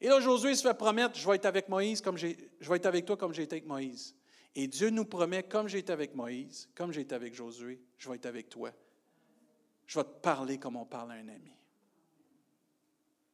Et 0.00 0.08
là, 0.08 0.18
Josué 0.20 0.54
se 0.54 0.66
fait 0.66 0.72
promettre, 0.72 1.18
je 1.18 1.28
vais 1.28 1.36
être 1.36 1.44
avec 1.44 1.68
Moïse 1.68 2.00
comme 2.00 2.16
je 2.16 2.28
vais 2.28 2.76
être 2.76 2.86
avec 2.86 3.04
toi 3.04 3.18
comme 3.18 3.34
j'ai 3.34 3.42
été 3.42 3.56
avec 3.56 3.66
Moïse. 3.66 4.14
Et 4.54 4.68
Dieu 4.68 4.88
nous 4.88 5.04
promet, 5.04 5.42
comme 5.42 5.68
j'ai 5.68 5.80
été 5.80 5.92
avec 5.92 6.14
Moïse, 6.14 6.66
comme 6.74 6.92
j'ai 6.92 7.02
été 7.02 7.14
avec 7.14 7.34
Josué, 7.34 7.78
je 7.98 8.08
vais 8.08 8.14
être 8.14 8.24
avec 8.24 8.48
toi. 8.48 8.72
Je 9.86 9.98
vais 9.98 10.04
te 10.04 10.20
parler 10.20 10.58
comme 10.58 10.76
on 10.76 10.84
parle 10.84 11.12
à 11.12 11.14
un 11.14 11.28
ami. 11.28 11.52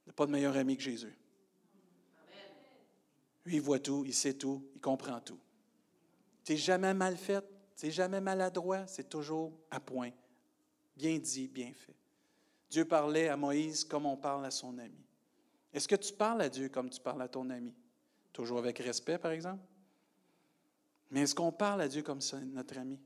Il 0.03 0.07
n'y 0.07 0.11
a 0.11 0.13
pas 0.13 0.27
de 0.27 0.33
meilleur 0.33 0.57
ami 0.57 0.77
que 0.77 0.83
Jésus. 0.83 1.17
Lui, 3.45 3.57
il 3.57 3.61
voit 3.61 3.81
tout, 3.81 4.05
il 4.07 4.15
sait 4.15 4.35
tout, 4.35 4.65
il 4.75 4.81
comprend 4.81 5.21
tout. 5.21 5.39
Tu 6.45 6.53
n'es 6.53 6.59
jamais 6.59 6.95
mal 6.95 7.17
fait, 7.17 7.45
tu 7.77 7.87
n'es 7.87 7.93
jamais 7.93 8.21
maladroit, 8.21 8.87
c'est 8.87 9.09
toujours 9.09 9.53
à 9.71 9.81
point. 9.81 10.11
Bien 10.97 11.19
dit, 11.19 11.49
bien 11.49 11.73
fait. 11.73 11.97
Dieu 12.71 12.85
parlait 12.85 13.29
à 13.29 13.37
Moïse 13.37 13.85
comme 13.85 14.07
on 14.07 14.17
parle 14.17 14.45
à 14.45 14.51
son 14.51 14.79
ami. 14.79 15.05
Est-ce 15.73 15.89
que 15.89 15.97
tu 15.97 16.13
parles 16.13 16.43
à 16.43 16.49
Dieu 16.49 16.69
comme 16.69 16.91
tu 16.91 17.01
parles 17.01 17.23
à 17.23 17.29
ton 17.29 17.49
ami? 17.51 17.75
Toujours 18.33 18.59
avec 18.59 18.79
respect, 18.79 19.19
par 19.19 19.31
exemple? 19.31 19.65
Mais 21.11 21.21
est-ce 21.21 21.35
qu'on 21.35 21.53
parle 21.53 21.83
à 21.83 21.89
Dieu 21.89 22.03
comme 22.03 22.21
notre 22.53 22.79
ami? 22.79 22.99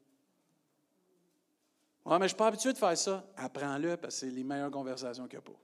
Oui, 2.07 2.13
mais 2.13 2.19
je 2.19 2.23
ne 2.23 2.29
suis 2.29 2.37
pas 2.37 2.47
habitué 2.47 2.73
de 2.73 2.79
faire 2.79 2.97
ça. 2.97 3.25
Apprends-le 3.37 3.97
parce 3.97 4.15
que 4.15 4.21
c'est 4.21 4.31
les 4.31 4.45
meilleures 4.45 4.71
conversations 4.71 5.27
qu'il 5.27 5.41
n'y 5.41 5.45
a 5.45 5.51
pas. 5.51 5.59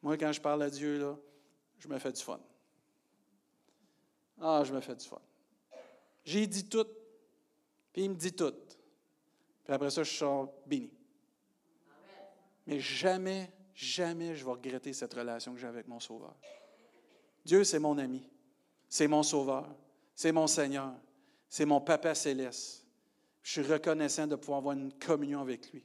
Moi, 0.00 0.16
quand 0.16 0.32
je 0.32 0.40
parle 0.40 0.62
à 0.62 0.70
Dieu, 0.70 0.98
là, 0.98 1.14
je 1.78 1.86
me 1.86 1.98
fais 1.98 2.12
du 2.12 2.22
fun. 2.22 2.40
Ah, 4.40 4.62
je 4.64 4.72
me 4.72 4.80
fais 4.80 4.94
du 4.94 5.06
fun. 5.06 5.20
J'ai 6.24 6.46
dit 6.46 6.66
tout, 6.66 6.86
puis 7.92 8.04
il 8.04 8.10
me 8.10 8.14
dit 8.14 8.32
tout. 8.32 8.54
Puis 9.64 9.74
après 9.74 9.90
ça, 9.90 10.02
je 10.02 10.14
sors 10.14 10.54
béni. 10.64 10.90
Mais 12.66 12.80
jamais, 12.80 13.52
jamais 13.74 14.34
je 14.34 14.46
vais 14.46 14.52
regretter 14.52 14.94
cette 14.94 15.12
relation 15.12 15.52
que 15.52 15.60
j'ai 15.60 15.66
avec 15.66 15.86
mon 15.86 16.00
Sauveur. 16.00 16.34
Dieu, 17.44 17.64
c'est 17.64 17.78
mon 17.78 17.98
ami. 17.98 18.26
C'est 18.88 19.08
mon 19.08 19.22
Sauveur. 19.22 19.68
C'est 20.14 20.32
mon 20.32 20.46
Seigneur. 20.46 20.94
C'est 21.50 21.66
mon 21.66 21.82
Papa 21.82 22.14
céleste. 22.14 22.85
Je 23.46 23.62
suis 23.62 23.72
reconnaissant 23.72 24.26
de 24.26 24.34
pouvoir 24.34 24.58
avoir 24.58 24.74
une 24.74 24.92
communion 24.94 25.40
avec 25.40 25.72
lui. 25.72 25.84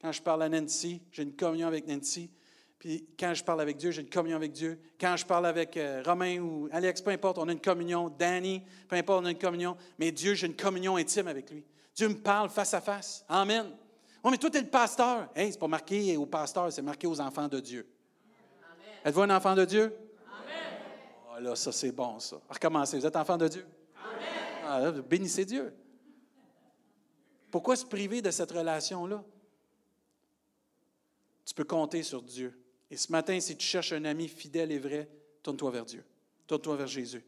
Quand 0.00 0.10
je 0.10 0.20
parle 0.20 0.42
à 0.42 0.48
Nancy, 0.48 1.00
j'ai 1.12 1.22
une 1.22 1.36
communion 1.36 1.68
avec 1.68 1.86
Nancy. 1.86 2.32
Puis 2.80 3.06
quand 3.16 3.32
je 3.32 3.44
parle 3.44 3.60
avec 3.60 3.76
Dieu, 3.76 3.92
j'ai 3.92 4.02
une 4.02 4.10
communion 4.10 4.36
avec 4.36 4.50
Dieu. 4.50 4.80
Quand 5.00 5.16
je 5.16 5.24
parle 5.24 5.46
avec 5.46 5.76
euh, 5.76 6.02
Romain 6.04 6.40
ou 6.40 6.68
Alex, 6.72 7.00
peu 7.00 7.12
importe, 7.12 7.38
on 7.38 7.48
a 7.48 7.52
une 7.52 7.60
communion. 7.60 8.08
Danny, 8.08 8.64
peu 8.88 8.96
importe, 8.96 9.22
on 9.22 9.26
a 9.26 9.30
une 9.30 9.38
communion. 9.38 9.76
Mais 10.00 10.10
Dieu, 10.10 10.34
j'ai 10.34 10.48
une 10.48 10.56
communion 10.56 10.96
intime 10.96 11.28
avec 11.28 11.48
lui. 11.48 11.64
Dieu 11.94 12.08
me 12.08 12.16
parle 12.16 12.50
face 12.50 12.74
à 12.74 12.80
face. 12.80 13.24
Amen. 13.28 13.66
Oui, 14.24 14.32
mais 14.32 14.38
toi, 14.38 14.50
tu 14.50 14.58
es 14.58 14.62
le 14.62 14.66
pasteur. 14.66 15.28
Hey, 15.32 15.52
c'est 15.52 15.60
pas 15.60 15.68
marqué 15.68 16.16
au 16.16 16.26
pasteur, 16.26 16.72
c'est 16.72 16.82
marqué 16.82 17.06
aux 17.06 17.20
enfants 17.20 17.46
de 17.46 17.60
Dieu. 17.60 17.88
Êtes-vous 19.04 19.22
un 19.22 19.30
enfant 19.30 19.54
de 19.54 19.64
Dieu? 19.64 19.96
Amen. 20.26 20.80
Oh, 21.30 21.40
là, 21.40 21.54
ça, 21.54 21.70
c'est 21.70 21.92
bon, 21.92 22.18
ça. 22.18 22.40
Recommencez. 22.48 22.98
Vous 22.98 23.06
êtes 23.06 23.14
enfant 23.14 23.36
de 23.36 23.46
Dieu? 23.46 23.64
Ah, 24.70 24.90
bénissez 24.90 25.46
Dieu. 25.46 25.72
Pourquoi 27.50 27.74
se 27.74 27.86
priver 27.86 28.20
de 28.20 28.30
cette 28.30 28.50
relation-là? 28.50 29.24
Tu 31.46 31.54
peux 31.54 31.64
compter 31.64 32.02
sur 32.02 32.22
Dieu. 32.22 32.62
Et 32.90 32.98
ce 32.98 33.10
matin, 33.10 33.40
si 33.40 33.56
tu 33.56 33.64
cherches 33.64 33.92
un 33.92 34.04
ami 34.04 34.28
fidèle 34.28 34.70
et 34.70 34.78
vrai, 34.78 35.08
tourne-toi 35.42 35.70
vers 35.70 35.86
Dieu. 35.86 36.04
Tourne-toi 36.46 36.76
vers 36.76 36.86
Jésus. 36.86 37.24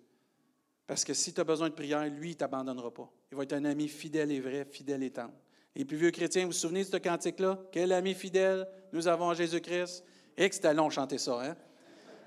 Parce 0.87 1.03
que 1.03 1.15
si 1.15 1.33
tu 1.33 1.41
as 1.41 1.45
besoin 1.45 1.71
de 1.71 1.75
prière, 1.75 2.05
lui, 2.11 2.31
il 2.31 2.33
ne 2.33 2.37
t'abandonnera 2.37 2.93
pas. 2.93 3.11
Il 3.33 3.39
va 3.39 3.45
être 3.45 3.55
un 3.55 3.65
ami 3.65 3.89
fidèle 3.89 4.31
et 4.33 4.41
vrai, 4.41 4.67
fidèle 4.67 5.03
et 5.03 5.11
tendre. 5.11 5.33
Les 5.75 5.87
plus 5.87 5.97
vieux 5.97 6.11
chrétiens, 6.11 6.43
vous 6.43 6.49
vous 6.49 6.59
souvenez 6.59 6.85
de 6.85 6.91
ce 6.91 6.97
cantique-là? 6.99 7.59
Quel 7.73 7.93
ami 7.93 8.13
fidèle? 8.13 8.69
Nous 8.93 9.09
avons 9.09 9.33
Jésus-Christ? 9.33 10.05
Et 10.37 10.47
que 10.47 10.55
c'était 10.55 10.75
long 10.75 10.91
chanter 10.91 11.17
ça, 11.17 11.41
hein? 11.43 11.57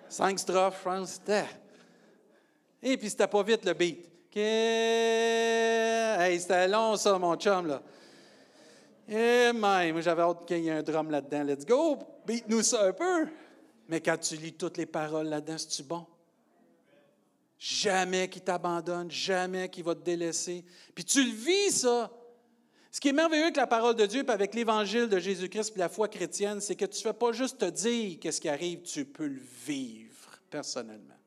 Cinq 0.10 0.40
strophes, 0.40 0.80
je 0.80 0.84
pense. 0.84 1.22
Et 2.82 2.98
puis 2.98 3.12
c'était 3.12 3.28
pas 3.28 3.44
vite 3.44 3.64
le 3.64 3.74
beat. 3.74 4.13
Hey, 4.36 6.40
c'était 6.40 6.68
long, 6.68 6.96
ça, 6.96 7.18
mon 7.20 7.36
chum, 7.36 7.68
là. 7.68 7.84
Eh, 9.08 9.52
moi, 9.54 10.02
j'avais 10.02 10.22
hâte 10.22 10.46
qu'il 10.46 10.64
y 10.64 10.70
ait 10.70 10.72
un 10.72 10.84
drum 10.84 11.12
là-dedans. 11.12 11.44
Let's 11.44 11.66
go, 11.66 12.00
beat-nous 12.26 12.64
ça 12.64 12.88
un 12.88 12.94
peu. 12.94 13.28
Mais 13.88 14.02
quand 14.02 14.18
tu 14.18 14.36
lis 14.38 14.54
toutes 14.54 14.78
les 14.78 14.86
paroles 14.86 15.28
là-dedans, 15.28 15.58
c'est-tu 15.58 15.84
bon? 15.84 16.06
Jamais 17.60 18.30
qu'il 18.30 18.42
t'abandonne, 18.42 19.12
jamais 19.12 19.70
qu'il 19.70 19.84
va 19.84 19.96
te 19.96 20.02
délaisser. 20.02 20.66
Puis 20.96 21.06
tu 21.06 21.24
le 21.24 21.32
vis, 21.32 21.82
ça. 21.82 22.12
Ce 22.92 23.00
qui 23.00 23.10
est 23.10 23.14
merveilleux 23.14 23.44
avec 23.44 23.58
la 23.58 23.68
parole 23.68 23.96
de 23.96 24.06
Dieu, 24.06 24.24
puis 24.24 24.34
avec 24.34 24.54
l'évangile 24.54 25.10
de 25.10 25.20
Jésus-Christ, 25.20 25.72
puis 25.72 25.80
la 25.80 25.90
foi 25.90 26.08
chrétienne, 26.08 26.62
c'est 26.62 26.76
que 26.76 26.86
tu 26.86 27.00
ne 27.00 27.04
fais 27.04 27.14
pas 27.14 27.32
juste 27.32 27.60
te 27.60 27.66
dire 27.66 28.20
qu'est-ce 28.20 28.40
qui 28.40 28.50
arrive, 28.50 28.82
tu 28.82 29.06
peux 29.06 29.28
le 29.28 29.42
vivre 29.66 30.40
personnellement 30.50 31.18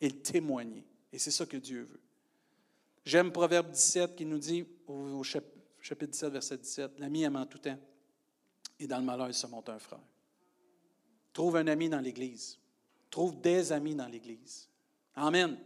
et 0.00 0.08
le 0.08 0.16
témoigner. 0.16 0.84
Et 1.12 1.18
c'est 1.18 1.30
ça 1.30 1.44
que 1.44 1.56
Dieu 1.56 1.82
veut. 1.82 2.00
J'aime 3.04 3.32
Proverbe 3.32 3.70
17 3.70 4.14
qui 4.14 4.24
nous 4.24 4.38
dit, 4.38 4.64
au 4.86 5.22
chapitre 5.22 6.12
17, 6.12 6.32
verset 6.32 6.58
17, 6.58 6.98
L'ami 6.98 7.24
aime 7.24 7.36
en 7.36 7.46
tout 7.46 7.58
temps, 7.58 7.78
et 8.78 8.86
dans 8.86 8.98
le 8.98 9.04
malheur, 9.04 9.28
il 9.28 9.34
se 9.34 9.46
monte 9.46 9.68
un 9.68 9.78
frère. 9.78 10.00
Trouve 11.32 11.56
un 11.56 11.66
ami 11.66 11.88
dans 11.88 12.00
l'Église. 12.00 12.58
Trouve 13.10 13.40
des 13.40 13.72
amis 13.72 13.94
dans 13.94 14.06
l'Église. 14.06 14.68
Amen. 15.14 15.58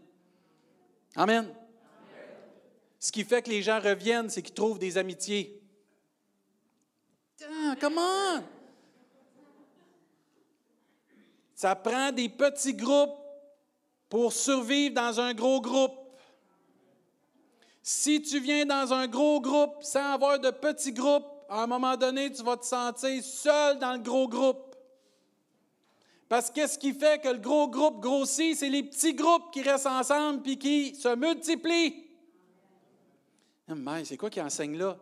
Amen. 1.15 1.53
Ce 2.99 3.13
qui 3.13 3.25
fait 3.25 3.43
que 3.43 3.51
les 3.51 3.63
gens 3.63 3.81
reviennent, 3.81 4.31
c'est 4.31 4.43
qu'ils 4.43 4.55
trouvent 4.55 4.79
des 4.79 4.97
amitiés. 4.99 5.63
Ah, 7.43 7.75
comment? 7.81 8.43
Ça 11.55 11.75
prend 11.77 12.13
des 12.13 12.29
petits 12.29 12.75
groupes 12.75 13.19
pour 14.09 14.33
survivre 14.33 14.95
dans 14.95 15.21
un 15.21 15.35
gros 15.35 15.61
groupe. 15.61 16.06
Si 17.89 18.21
tu 18.21 18.41
viens 18.41 18.67
dans 18.67 18.93
un 18.93 19.07
gros 19.07 19.41
groupe 19.41 19.81
sans 19.81 20.15
avoir 20.15 20.41
de 20.41 20.51
petits 20.51 20.93
groupes, 20.93 21.29
à 21.49 21.63
un 21.63 21.67
moment 21.69 21.97
donné, 21.97 22.33
tu 22.33 22.43
vas 22.43 22.57
te 22.57 22.67
sentir 22.67 23.23
seul 23.23 23.79
dans 23.79 23.93
le 23.93 24.01
gros 24.01 24.27
groupe. 24.27 24.75
Parce 26.29 26.51
qu'est-ce 26.51 26.81
qui 26.81 26.93
fait 26.93 27.23
que 27.23 27.29
le 27.29 27.39
gros 27.39 27.69
groupe 27.69 28.01
grossit? 28.01 28.57
C'est 28.57 28.71
les 28.71 28.83
petits 28.83 29.15
groupes 29.15 29.53
qui 29.53 29.63
restent 29.63 29.87
ensemble 29.87 30.43
puis 30.43 30.59
qui 30.59 30.97
se 30.97 31.15
multiplient. 31.15 32.09
Mais 33.69 34.05
c'est 34.05 34.17
quoi 34.17 34.31
qui 34.31 34.41
enseigne 34.41 34.77
là? 34.77 34.99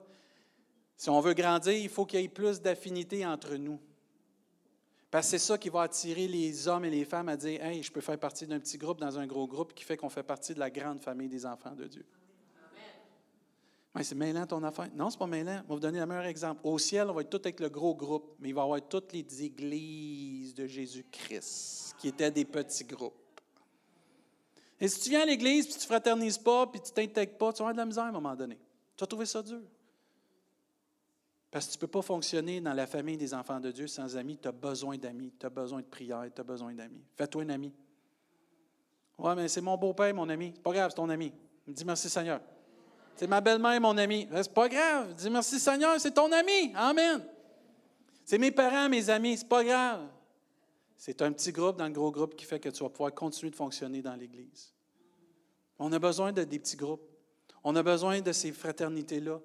Si 0.98 1.08
on 1.08 1.20
veut 1.20 1.32
grandir, 1.32 1.72
il 1.72 1.88
faut 1.88 2.04
qu'il 2.04 2.20
y 2.20 2.24
ait 2.24 2.28
plus 2.28 2.60
d'affinité 2.60 3.24
entre 3.24 3.54
nous. 3.54 3.80
Parce 5.10 5.28
que 5.28 5.30
c'est 5.30 5.46
ça 5.46 5.56
qui 5.56 5.70
va 5.70 5.84
attirer 5.84 6.28
les 6.28 6.68
hommes 6.68 6.84
et 6.84 6.90
les 6.90 7.06
femmes 7.06 7.30
à 7.30 7.36
dire 7.38 7.64
Hey, 7.64 7.82
je 7.82 7.90
peux 7.90 8.02
faire 8.02 8.18
partie 8.18 8.46
d'un 8.46 8.60
petit 8.60 8.76
groupe 8.76 9.00
dans 9.00 9.18
un 9.18 9.26
gros 9.26 9.46
groupe 9.46 9.72
qui 9.72 9.84
fait 9.84 9.96
qu'on 9.96 10.10
fait 10.10 10.22
partie 10.22 10.52
de 10.52 10.60
la 10.60 10.68
grande 10.68 11.00
famille 11.00 11.30
des 11.30 11.46
enfants 11.46 11.74
de 11.74 11.86
Dieu. 11.86 12.04
C'est 14.02 14.16
mêlant 14.16 14.44
ton 14.44 14.62
affaire. 14.64 14.88
Non, 14.94 15.08
c'est 15.08 15.18
pas 15.18 15.26
mêlant. 15.26 15.58
Je 15.58 15.68
vais 15.68 15.74
vous 15.74 15.80
donner 15.80 16.00
le 16.00 16.06
meilleur 16.06 16.24
exemple. 16.24 16.60
Au 16.64 16.78
ciel, 16.78 17.08
on 17.08 17.12
va 17.12 17.20
être 17.20 17.30
tout 17.30 17.40
avec 17.44 17.60
le 17.60 17.68
gros 17.68 17.94
groupe, 17.94 18.34
mais 18.40 18.48
il 18.48 18.54
va 18.54 18.62
y 18.62 18.64
avoir 18.64 18.88
toutes 18.88 19.12
les 19.12 19.24
églises 19.42 20.52
de 20.52 20.66
Jésus-Christ 20.66 21.94
qui 21.98 22.08
étaient 22.08 22.30
des 22.30 22.44
petits 22.44 22.84
groupes. 22.84 23.14
Et 24.80 24.88
si 24.88 25.00
tu 25.00 25.10
viens 25.10 25.22
à 25.22 25.26
l'église, 25.26 25.66
puis 25.66 25.74
tu 25.74 25.80
ne 25.80 25.86
fraternises 25.86 26.38
pas, 26.38 26.66
puis 26.66 26.80
tu 26.80 26.90
ne 26.90 26.94
t'intègres 26.94 27.38
pas, 27.38 27.52
tu 27.52 27.58
vas 27.58 27.70
avoir 27.70 27.74
de 27.74 27.78
la 27.78 27.86
misère 27.86 28.04
à 28.04 28.08
un 28.08 28.12
moment 28.12 28.34
donné. 28.34 28.58
Tu 28.96 29.00
vas 29.00 29.06
trouver 29.06 29.26
ça 29.26 29.42
dur. 29.42 29.62
Parce 31.52 31.66
que 31.66 31.72
tu 31.72 31.78
ne 31.78 31.80
peux 31.82 31.86
pas 31.86 32.02
fonctionner 32.02 32.60
dans 32.60 32.74
la 32.74 32.88
famille 32.88 33.16
des 33.16 33.32
enfants 33.32 33.60
de 33.60 33.70
Dieu 33.70 33.86
sans 33.86 34.16
amis. 34.16 34.36
Tu 34.42 34.48
as 34.48 34.52
besoin 34.52 34.98
d'amis, 34.98 35.32
tu 35.38 35.46
as 35.46 35.50
besoin 35.50 35.80
de 35.80 35.86
prière, 35.86 36.28
tu 36.34 36.40
as 36.40 36.44
besoin 36.44 36.74
d'amis. 36.74 37.04
Fais-toi 37.16 37.44
un 37.44 37.50
ami. 37.50 37.72
Ouais, 39.16 39.36
mais 39.36 39.46
c'est 39.46 39.60
mon 39.60 39.76
beau-père, 39.76 40.12
mon 40.12 40.28
ami. 40.28 40.50
C'est 40.52 40.62
pas 40.62 40.72
grave, 40.72 40.90
c'est 40.90 40.96
ton 40.96 41.08
ami. 41.08 41.32
Dit 41.68 41.84
merci 41.84 42.10
Seigneur. 42.10 42.40
C'est 43.16 43.26
ma 43.26 43.40
belle-mère, 43.40 43.80
mon 43.80 43.96
ami. 43.96 44.28
C'est 44.34 44.52
pas 44.52 44.68
grave. 44.68 45.14
Dis 45.14 45.30
merci 45.30 45.60
Seigneur, 45.60 46.00
c'est 46.00 46.12
ton 46.12 46.30
ami. 46.32 46.72
Amen. 46.74 47.24
C'est 48.24 48.38
mes 48.38 48.50
parents, 48.50 48.88
mes 48.88 49.08
amis. 49.08 49.36
C'est 49.38 49.48
pas 49.48 49.62
grave. 49.62 50.08
C'est 50.96 51.20
un 51.22 51.32
petit 51.32 51.52
groupe 51.52 51.76
dans 51.76 51.86
le 51.86 51.92
gros 51.92 52.10
groupe 52.10 52.34
qui 52.34 52.44
fait 52.44 52.58
que 52.58 52.68
tu 52.68 52.82
vas 52.82 52.88
pouvoir 52.88 53.14
continuer 53.14 53.50
de 53.50 53.56
fonctionner 53.56 54.02
dans 54.02 54.14
l'Église. 54.14 54.72
On 55.78 55.92
a 55.92 55.98
besoin 55.98 56.32
de 56.32 56.44
des 56.44 56.58
petits 56.58 56.76
groupes. 56.76 57.06
On 57.62 57.76
a 57.76 57.82
besoin 57.82 58.20
de 58.20 58.32
ces 58.32 58.52
fraternités-là. 58.52 59.40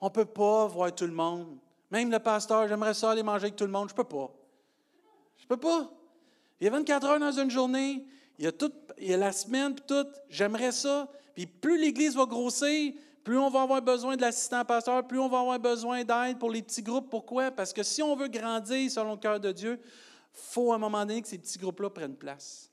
On 0.00 0.06
ne 0.06 0.10
peut 0.10 0.24
pas 0.24 0.66
voir 0.66 0.94
tout 0.94 1.06
le 1.06 1.12
monde. 1.12 1.58
Même 1.90 2.10
le 2.10 2.18
pasteur, 2.18 2.66
j'aimerais 2.68 2.94
ça 2.94 3.10
aller 3.10 3.22
manger 3.22 3.44
avec 3.44 3.56
tout 3.56 3.64
le 3.64 3.70
monde. 3.70 3.88
Je 3.88 3.94
ne 3.94 3.96
peux 3.96 4.08
pas. 4.08 4.32
Je 5.36 5.44
ne 5.44 5.48
peux 5.48 5.58
pas. 5.58 5.90
Il 6.60 6.64
y 6.64 6.68
a 6.68 6.70
24 6.70 7.06
heures 7.06 7.20
dans 7.20 7.32
une 7.32 7.50
journée. 7.50 8.04
Il 8.38 8.44
y 8.44 8.48
a, 8.48 8.52
tout, 8.52 8.72
il 8.98 9.08
y 9.08 9.14
a 9.14 9.16
la 9.16 9.32
semaine, 9.32 9.74
puis 9.74 9.84
tout. 9.86 10.06
J'aimerais 10.28 10.72
ça. 10.72 11.08
Puis 11.34 11.46
plus 11.46 11.78
l'Église 11.78 12.14
va 12.16 12.26
grossir, 12.26 12.94
plus 13.24 13.38
on 13.38 13.50
va 13.50 13.62
avoir 13.62 13.80
besoin 13.80 14.16
de 14.16 14.20
l'assistant 14.20 14.64
pasteur, 14.64 15.06
plus 15.06 15.18
on 15.18 15.28
va 15.28 15.40
avoir 15.40 15.58
besoin 15.58 16.04
d'aide 16.04 16.38
pour 16.38 16.50
les 16.50 16.62
petits 16.62 16.82
groupes. 16.82 17.08
Pourquoi? 17.08 17.50
Parce 17.50 17.72
que 17.72 17.82
si 17.82 18.02
on 18.02 18.16
veut 18.16 18.28
grandir 18.28 18.90
selon 18.90 19.12
le 19.12 19.18
cœur 19.18 19.38
de 19.38 19.52
Dieu, 19.52 19.80
il 19.82 19.88
faut 20.32 20.72
à 20.72 20.76
un 20.76 20.78
moment 20.78 21.04
donné 21.04 21.22
que 21.22 21.28
ces 21.28 21.38
petits 21.38 21.58
groupes-là 21.58 21.90
prennent 21.90 22.16
place. 22.16 22.70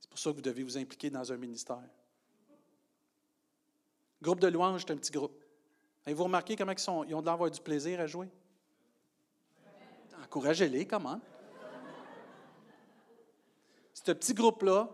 C'est 0.00 0.10
pour 0.10 0.18
ça 0.18 0.30
que 0.30 0.36
vous 0.36 0.42
devez 0.42 0.62
vous 0.62 0.76
impliquer 0.76 1.10
dans 1.10 1.32
un 1.32 1.36
ministère. 1.36 1.82
Groupe 4.20 4.40
de 4.40 4.48
louanges, 4.48 4.84
c'est 4.86 4.92
un 4.92 4.96
petit 4.96 5.12
groupe. 5.12 5.42
Avez-vous 6.06 6.24
remarqué 6.24 6.54
comment 6.56 6.72
ils, 6.72 6.78
sont, 6.78 7.04
ont 7.10 7.20
de 7.20 7.26
l'avoir 7.26 7.50
du 7.50 7.60
plaisir 7.60 8.00
à 8.00 8.06
jouer? 8.06 8.28
Encouragez-les, 10.22 10.86
comment? 10.86 11.20
Ce 13.94 14.12
petit 14.12 14.34
groupe-là, 14.34 14.90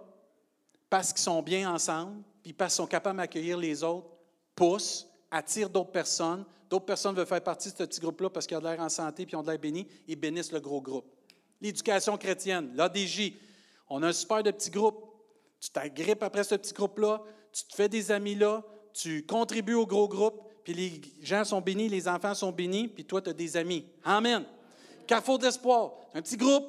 parce 0.90 1.12
qu'ils 1.12 1.22
sont 1.22 1.40
bien 1.40 1.72
ensemble, 1.72 2.22
puis 2.42 2.52
parce 2.52 2.74
qu'ils 2.74 2.82
sont 2.82 2.88
capables 2.88 3.18
d'accueillir 3.18 3.56
les 3.56 3.84
autres, 3.84 4.08
poussent, 4.56 5.08
attirent 5.30 5.70
d'autres 5.70 5.92
personnes. 5.92 6.44
D'autres 6.68 6.84
personnes 6.84 7.14
veulent 7.14 7.26
faire 7.26 7.42
partie 7.42 7.70
de 7.70 7.76
ce 7.76 7.84
petit 7.84 8.00
groupe-là 8.00 8.28
parce 8.28 8.46
qu'ils 8.46 8.56
ont 8.56 8.60
de 8.60 8.66
l'air 8.66 8.80
en 8.80 8.88
santé 8.88 9.24
puis 9.24 9.32
ils 9.34 9.36
ont 9.36 9.42
de 9.42 9.48
l'air 9.50 9.58
bénis. 9.58 9.86
Ils 10.06 10.16
bénissent 10.16 10.52
le 10.52 10.60
gros 10.60 10.80
groupe. 10.80 11.06
L'éducation 11.60 12.16
chrétienne, 12.16 12.72
l'ADJ, 12.74 13.32
on 13.88 14.02
a 14.02 14.08
un 14.08 14.12
super 14.12 14.42
de 14.42 14.50
petit 14.50 14.70
groupe. 14.70 15.04
Tu 15.60 15.70
t'agrippes 15.70 16.22
après 16.22 16.44
ce 16.44 16.54
petit 16.54 16.72
groupe-là, 16.72 17.22
tu 17.52 17.64
te 17.64 17.74
fais 17.74 17.88
des 17.88 18.10
amis 18.10 18.34
là, 18.34 18.62
tu 18.94 19.26
contribues 19.26 19.74
au 19.74 19.86
gros 19.86 20.08
groupe, 20.08 20.42
puis 20.64 20.72
les 20.72 21.00
gens 21.22 21.44
sont 21.44 21.60
bénis, 21.60 21.88
les 21.88 22.08
enfants 22.08 22.34
sont 22.34 22.50
bénis, 22.50 22.88
puis 22.88 23.04
toi, 23.04 23.20
tu 23.20 23.30
as 23.30 23.34
des 23.34 23.56
amis. 23.56 23.84
Amen. 24.04 24.44
Carrefour 25.06 25.38
d'espoir, 25.38 25.92
un 26.14 26.22
petit 26.22 26.38
groupe, 26.38 26.64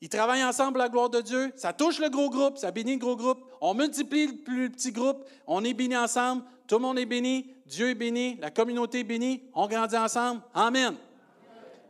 ils 0.00 0.08
travaillent 0.08 0.44
ensemble 0.44 0.78
la 0.78 0.88
gloire 0.88 1.08
de 1.08 1.20
Dieu. 1.20 1.52
Ça 1.56 1.72
touche 1.72 1.98
le 1.98 2.10
gros 2.10 2.30
groupe, 2.30 2.58
ça 2.58 2.70
bénit 2.70 2.94
le 2.94 2.98
gros 2.98 3.16
groupe. 3.16 3.45
On 3.60 3.74
multiplie 3.74 4.26
le 4.26 4.36
plus 4.36 4.70
petit 4.70 4.92
groupe. 4.92 5.24
On 5.46 5.64
est 5.64 5.74
béni 5.74 5.96
ensemble. 5.96 6.42
Tout 6.66 6.76
le 6.76 6.82
monde 6.82 6.98
est 6.98 7.06
béni. 7.06 7.54
Dieu 7.66 7.90
est 7.90 7.94
béni. 7.94 8.36
La 8.40 8.50
communauté 8.50 9.00
est 9.00 9.04
bénie. 9.04 9.42
On 9.54 9.66
grandit 9.66 9.96
ensemble. 9.96 10.42
Amen. 10.54 10.94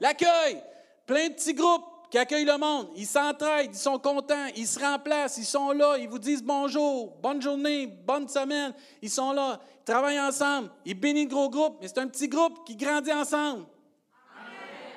L'accueil. 0.00 0.62
Plein 1.06 1.28
de 1.28 1.34
petits 1.34 1.54
groupes 1.54 1.84
qui 2.10 2.18
accueillent 2.18 2.44
le 2.44 2.58
monde. 2.58 2.88
Ils 2.96 3.06
s'entraident, 3.06 3.70
ils 3.72 3.78
sont 3.78 3.98
contents, 3.98 4.46
ils 4.56 4.66
se 4.66 4.78
remplacent, 4.78 5.38
ils 5.38 5.44
sont 5.44 5.72
là, 5.72 5.96
ils 5.98 6.08
vous 6.08 6.18
disent 6.18 6.42
bonjour, 6.42 7.16
bonne 7.22 7.42
journée, 7.42 7.86
bonne 7.86 8.28
semaine. 8.28 8.72
Ils 9.02 9.10
sont 9.10 9.32
là, 9.32 9.60
ils 9.80 9.84
travaillent 9.84 10.20
ensemble. 10.20 10.70
Ils 10.84 10.98
bénissent 10.98 11.24
le 11.24 11.30
gros 11.30 11.50
groupe, 11.50 11.78
mais 11.80 11.88
c'est 11.88 11.98
un 11.98 12.08
petit 12.08 12.28
groupe 12.28 12.64
qui 12.66 12.76
grandit 12.76 13.12
ensemble. 13.12 13.66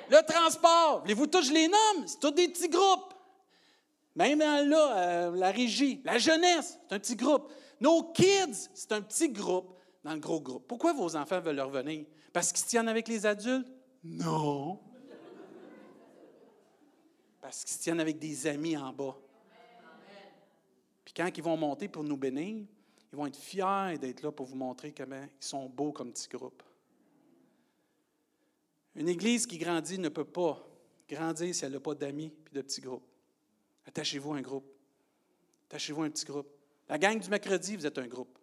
Le 0.08 0.18
transport, 0.26 1.00
voulez-vous 1.02 1.26
tous, 1.26 1.52
les 1.52 1.68
nomme, 1.68 2.06
c'est 2.06 2.18
tous 2.18 2.32
des 2.32 2.48
petits 2.48 2.68
groupes. 2.68 3.14
Même 4.20 4.40
là, 4.40 4.98
euh, 4.98 5.34
la 5.34 5.50
régie, 5.50 6.02
la 6.04 6.18
jeunesse, 6.18 6.78
c'est 6.86 6.94
un 6.94 6.98
petit 6.98 7.16
groupe. 7.16 7.50
Nos 7.80 8.12
kids, 8.12 8.68
c'est 8.74 8.92
un 8.92 9.00
petit 9.00 9.30
groupe 9.30 9.74
dans 10.04 10.12
le 10.12 10.20
gros 10.20 10.42
groupe. 10.42 10.68
Pourquoi 10.68 10.92
vos 10.92 11.16
enfants 11.16 11.40
veulent 11.40 11.58
revenir? 11.58 12.04
Parce 12.30 12.52
qu'ils 12.52 12.60
se 12.60 12.68
tiennent 12.68 12.88
avec 12.88 13.08
les 13.08 13.24
adultes? 13.24 13.66
Non. 14.04 14.78
Parce 17.40 17.64
qu'ils 17.64 17.72
se 17.72 17.82
tiennent 17.82 18.00
avec 18.00 18.18
des 18.18 18.46
amis 18.46 18.76
en 18.76 18.92
bas. 18.92 19.16
Puis 21.02 21.14
quand 21.16 21.30
ils 21.34 21.42
vont 21.42 21.56
monter 21.56 21.88
pour 21.88 22.04
nous 22.04 22.18
bénir, 22.18 22.66
ils 23.10 23.16
vont 23.16 23.26
être 23.26 23.38
fiers 23.38 23.96
d'être 23.98 24.20
là 24.20 24.30
pour 24.30 24.44
vous 24.44 24.56
montrer 24.56 24.92
comment 24.92 25.22
ils 25.22 25.46
sont 25.46 25.66
beaux 25.66 25.92
comme 25.92 26.12
petit 26.12 26.28
groupe. 26.28 26.62
Une 28.96 29.08
église 29.08 29.46
qui 29.46 29.56
grandit 29.56 29.98
ne 29.98 30.10
peut 30.10 30.26
pas 30.26 30.62
grandir 31.08 31.54
si 31.54 31.64
elle 31.64 31.72
n'a 31.72 31.80
pas 31.80 31.94
d'amis 31.94 32.34
et 32.52 32.54
de 32.54 32.60
petits 32.60 32.82
groupes. 32.82 33.09
Attachez-vous 33.90 34.34
un 34.34 34.40
groupe. 34.40 34.72
Attachez-vous 35.68 36.02
un 36.02 36.10
petit 36.10 36.24
groupe. 36.24 36.48
La 36.88 36.96
gang 36.96 37.18
du 37.18 37.28
mercredi, 37.28 37.76
vous 37.76 37.86
êtes 37.86 37.98
un 37.98 38.06
groupe. 38.06 38.38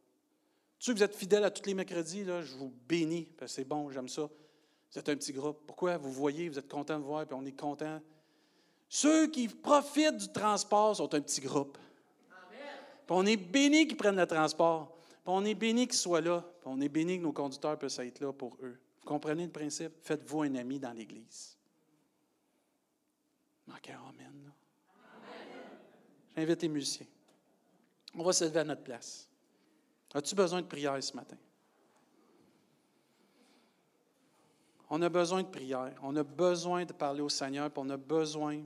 Ceux 0.77 0.93
vous 0.93 1.03
êtes 1.03 1.15
fidèles 1.15 1.45
à 1.45 1.49
tous 1.49 1.65
les 1.65 1.73
mercredis, 1.73 2.25
je 2.25 2.55
vous 2.55 2.73
bénis, 2.87 3.29
parce 3.37 3.53
que 3.53 3.55
c'est 3.55 3.63
bon, 3.63 3.89
j'aime 3.89 4.09
ça. 4.09 4.23
Vous 4.23 4.99
êtes 4.99 5.07
un 5.07 5.15
petit 5.15 5.31
groupe. 5.31 5.65
Pourquoi? 5.65 5.95
Vous 5.95 6.11
voyez, 6.11 6.49
vous 6.49 6.59
êtes 6.59 6.67
content 6.67 6.99
de 6.99 7.03
voir, 7.03 7.25
puis 7.25 7.35
on 7.39 7.45
est 7.45 7.57
content. 7.57 8.01
Ceux 8.89 9.27
qui 9.27 9.47
profitent 9.47 10.17
du 10.17 10.27
transport 10.33 10.97
sont 10.97 11.13
un 11.13 11.21
petit 11.21 11.39
groupe. 11.39 11.77
Puis 12.49 13.15
on 13.15 13.25
est 13.25 13.37
béni 13.37 13.87
qu'ils 13.87 13.95
prennent 13.95 14.17
le 14.17 14.27
transport. 14.27 14.97
Puis 15.09 15.19
on 15.27 15.45
est 15.45 15.55
béni 15.55 15.87
qu'ils 15.87 15.97
soient 15.97 16.21
là. 16.21 16.41
Puis 16.41 16.69
on 16.69 16.81
est 16.81 16.89
béni 16.89 17.19
que 17.19 17.23
nos 17.23 17.31
conducteurs 17.31 17.79
puissent 17.79 17.99
être 17.99 18.19
là 18.19 18.33
pour 18.33 18.57
eux. 18.61 18.77
Comprenez 19.05 19.45
le 19.45 19.51
principe? 19.51 19.93
Faites-vous 20.01 20.41
un 20.41 20.55
ami 20.55 20.77
dans 20.77 20.91
l'Église. 20.91 21.57
Marquez 23.65 23.93
Amen. 23.93 24.46
J'invite 26.37 26.61
les 26.61 26.69
musiciens. 26.69 27.07
On 28.13 28.23
va 28.23 28.31
se 28.31 28.43
lever 28.43 28.59
à 28.59 28.63
notre 28.63 28.83
place. 28.83 29.27
As-tu 30.13 30.35
besoin 30.35 30.61
de 30.61 30.67
prière 30.67 31.01
ce 31.01 31.15
matin? 31.15 31.35
On 34.89 35.01
a 35.01 35.09
besoin 35.09 35.41
de 35.41 35.47
prière. 35.47 35.99
On 36.03 36.15
a 36.15 36.23
besoin 36.23 36.85
de 36.85 36.93
parler 36.93 37.21
au 37.21 37.29
Seigneur, 37.29 37.71
puis 37.71 37.83
on 37.83 37.89
a 37.89 37.97
besoin 37.97 38.63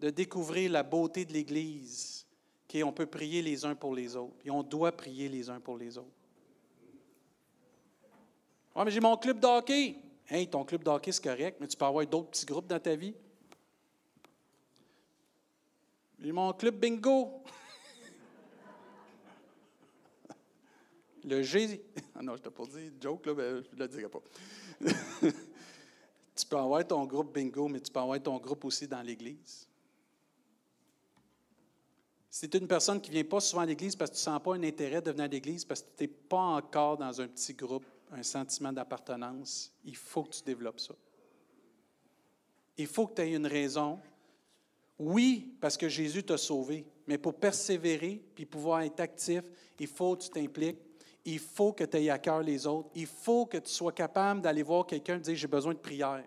de 0.00 0.10
découvrir 0.10 0.72
la 0.72 0.82
beauté 0.82 1.24
de 1.24 1.32
l'Église, 1.32 2.26
qu'on 2.70 2.92
peut 2.92 3.06
prier 3.06 3.40
les 3.40 3.64
uns 3.64 3.76
pour 3.76 3.94
les 3.94 4.16
autres. 4.16 4.36
Et 4.44 4.50
on 4.50 4.64
doit 4.64 4.92
prier 4.92 5.28
les 5.28 5.48
uns 5.48 5.60
pour 5.60 5.78
les 5.78 5.96
autres. 5.96 6.08
Oui, 8.74 8.82
mais 8.84 8.90
j'ai 8.90 9.00
mon 9.00 9.16
club 9.16 9.38
d'hockey. 9.38 9.96
Hey, 10.28 10.48
ton 10.48 10.64
club 10.64 10.82
d'hockey, 10.82 11.12
c'est 11.12 11.22
correct, 11.22 11.58
mais 11.60 11.68
tu 11.68 11.76
peux 11.76 11.84
avoir 11.84 12.04
d'autres 12.06 12.30
petits 12.30 12.46
groupes 12.46 12.66
dans 12.66 12.80
ta 12.80 12.96
vie. 12.96 13.14
J'ai 16.20 16.32
mon 16.32 16.52
club 16.52 16.78
bingo. 16.78 17.42
Le 21.24 21.42
G. 21.42 21.82
Ah 22.14 22.22
non, 22.22 22.36
je 22.36 22.42
t'ai 22.42 22.50
pas 22.50 22.64
dit 22.66 22.92
joke, 23.00 23.24
là, 23.26 23.34
mais 23.34 23.62
je 23.62 23.74
ne 23.74 23.78
le 23.78 23.88
dirai 23.88 24.08
pas. 24.08 24.20
tu 26.36 26.46
peux 26.46 26.56
avoir 26.56 26.86
ton 26.86 27.06
groupe 27.06 27.32
bingo, 27.32 27.68
mais 27.68 27.80
tu 27.80 27.90
peux 27.90 28.00
avoir 28.00 28.22
ton 28.22 28.36
groupe 28.38 28.64
aussi 28.66 28.86
dans 28.86 29.00
l'Église. 29.00 29.66
Si 32.28 32.48
tu 32.48 32.56
es 32.56 32.60
une 32.60 32.68
personne 32.68 33.00
qui 33.00 33.10
ne 33.10 33.14
vient 33.14 33.24
pas 33.24 33.40
souvent 33.40 33.62
à 33.62 33.66
l'Église 33.66 33.96
parce 33.96 34.10
que 34.10 34.16
tu 34.16 34.20
ne 34.20 34.24
sens 34.34 34.42
pas 34.42 34.54
un 34.54 34.62
intérêt 34.62 35.00
de 35.00 35.10
venir 35.10 35.24
à 35.24 35.28
l'Église, 35.28 35.64
parce 35.64 35.80
que 35.82 35.88
tu 35.96 36.04
n'es 36.04 36.08
pas 36.08 36.36
encore 36.36 36.98
dans 36.98 37.20
un 37.20 37.28
petit 37.28 37.54
groupe, 37.54 37.86
un 38.12 38.22
sentiment 38.22 38.72
d'appartenance, 38.72 39.72
il 39.84 39.96
faut 39.96 40.24
que 40.24 40.36
tu 40.36 40.42
développes 40.42 40.80
ça. 40.80 40.94
Il 42.76 42.86
faut 42.86 43.06
que 43.06 43.14
tu 43.14 43.22
aies 43.22 43.34
une 43.34 43.46
raison. 43.46 43.98
Oui, 45.02 45.56
parce 45.62 45.78
que 45.78 45.88
Jésus 45.88 46.22
t'a 46.22 46.36
sauvé, 46.36 46.84
mais 47.06 47.16
pour 47.16 47.32
persévérer 47.32 48.22
puis 48.34 48.44
pouvoir 48.44 48.82
être 48.82 49.00
actif, 49.00 49.40
il 49.78 49.86
faut 49.86 50.14
que 50.14 50.24
tu 50.24 50.28
t'impliques. 50.28 50.76
Il 51.24 51.38
faut 51.38 51.72
que 51.72 51.84
tu 51.84 51.96
aies 51.96 52.10
à 52.10 52.18
cœur 52.18 52.42
les 52.42 52.66
autres. 52.66 52.90
Il 52.94 53.06
faut 53.06 53.46
que 53.46 53.56
tu 53.56 53.70
sois 53.70 53.92
capable 53.92 54.42
d'aller 54.42 54.62
voir 54.62 54.86
quelqu'un 54.86 55.16
et 55.16 55.20
dire 55.20 55.34
J'ai 55.34 55.46
besoin 55.46 55.72
de 55.72 55.78
prière. 55.78 56.22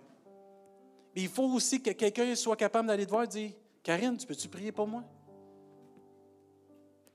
Mais 1.16 1.22
il 1.22 1.28
faut 1.28 1.54
aussi 1.54 1.84
que 1.84 1.92
quelqu'un 1.92 2.34
soit 2.34 2.56
capable 2.56 2.88
d'aller 2.88 3.06
te 3.06 3.12
voir 3.12 3.26
et 3.26 3.28
dire 3.28 3.52
Karine, 3.84 4.18
tu 4.18 4.26
peux-tu 4.26 4.48
prier 4.48 4.72
pour 4.72 4.88
moi? 4.88 5.04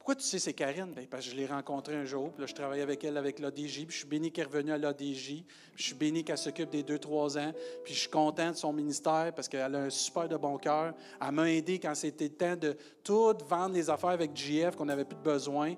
Pourquoi 0.08 0.22
tu 0.22 0.26
sais 0.26 0.38
c'est 0.38 0.54
Karine? 0.54 0.90
Ben, 0.96 1.06
parce 1.06 1.26
que 1.26 1.32
je 1.32 1.36
l'ai 1.36 1.44
rencontrée 1.44 1.94
un 1.94 2.06
jour, 2.06 2.32
puis 2.32 2.40
là, 2.40 2.46
je 2.46 2.54
travaille 2.54 2.80
avec 2.80 3.04
elle 3.04 3.18
avec 3.18 3.38
l'ADJ, 3.38 3.84
puis 3.84 3.90
je 3.90 3.96
suis 3.98 4.06
béni 4.06 4.32
qu'elle 4.32 4.44
est 4.44 4.46
revenue 4.46 4.72
à 4.72 4.78
l'ADJ, 4.78 5.44
je 5.74 5.82
suis 5.82 5.94
béni 5.94 6.24
qu'elle 6.24 6.38
s'occupe 6.38 6.70
des 6.70 6.82
deux, 6.82 6.98
trois 6.98 7.36
ans, 7.36 7.52
puis 7.84 7.92
je 7.92 7.98
suis 7.98 8.08
content 8.08 8.52
de 8.52 8.56
son 8.56 8.72
ministère 8.72 9.34
parce 9.36 9.50
qu'elle 9.50 9.74
a 9.74 9.78
un 9.78 9.90
super 9.90 10.26
de 10.26 10.38
bon 10.38 10.56
cœur. 10.56 10.94
Elle 11.20 11.32
m'a 11.32 11.52
aidé 11.52 11.78
quand 11.78 11.94
c'était 11.94 12.24
le 12.24 12.30
temps 12.30 12.56
de 12.56 12.74
tout 13.04 13.34
vendre 13.46 13.74
les 13.74 13.90
affaires 13.90 14.08
avec 14.08 14.34
JF, 14.34 14.76
qu'on 14.76 14.86
n'avait 14.86 15.04
plus 15.04 15.18
de 15.18 15.22
besoin. 15.22 15.74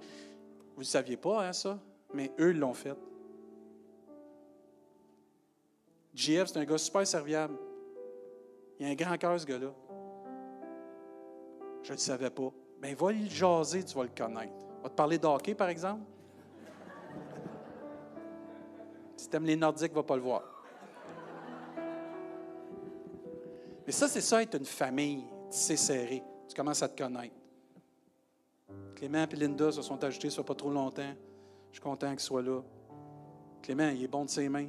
Vous 0.76 0.82
ne 0.82 0.84
saviez 0.84 1.16
pas, 1.16 1.48
hein, 1.48 1.52
ça? 1.52 1.80
Mais 2.14 2.30
eux 2.38 2.52
l'ont 2.52 2.72
fait. 2.72 2.94
JF, 6.14 6.46
c'est 6.46 6.58
un 6.58 6.64
gars 6.64 6.78
super 6.78 7.04
serviable. 7.04 7.56
Il 8.78 8.86
a 8.86 8.90
un 8.90 8.94
grand 8.94 9.18
cœur, 9.18 9.40
ce 9.40 9.44
gars-là. 9.44 9.74
Je 11.82 11.88
ne 11.88 11.94
le 11.94 12.00
savais 12.00 12.30
pas. 12.30 12.52
Bien, 12.80 12.94
va 12.94 13.12
le 13.12 13.26
jaser, 13.26 13.84
tu 13.84 13.94
vas 13.94 14.04
le 14.04 14.10
connaître. 14.16 14.52
Va 14.82 14.88
te 14.88 14.94
parler 14.94 15.18
d'hockey, 15.18 15.54
par 15.54 15.68
exemple? 15.68 16.02
Si 19.16 19.28
tu 19.28 19.36
aimes 19.36 19.44
les 19.44 19.56
Nordiques, 19.56 19.92
va 19.92 20.02
pas 20.02 20.16
le 20.16 20.22
voir. 20.22 20.42
Mais 23.86 23.92
ça, 23.92 24.08
c'est 24.08 24.22
ça, 24.22 24.42
être 24.42 24.56
une 24.56 24.64
famille 24.64 25.24
tissée 25.50 25.76
serrée. 25.76 26.22
Tu 26.48 26.54
commences 26.54 26.82
à 26.82 26.88
te 26.88 27.02
connaître. 27.02 27.34
Clément 28.94 29.26
et 29.30 29.36
Linda 29.36 29.72
se 29.72 29.82
sont 29.82 30.02
ajoutés 30.02 30.30
ça 30.30 30.42
pas 30.42 30.54
trop 30.54 30.70
longtemps. 30.70 31.14
Je 31.70 31.76
suis 31.76 31.82
content 31.82 32.10
qu'il 32.10 32.20
soit 32.20 32.42
là. 32.42 32.62
Clément, 33.62 33.88
il 33.88 34.04
est 34.04 34.08
bon 34.08 34.24
de 34.24 34.30
ses 34.30 34.48
mains. 34.48 34.68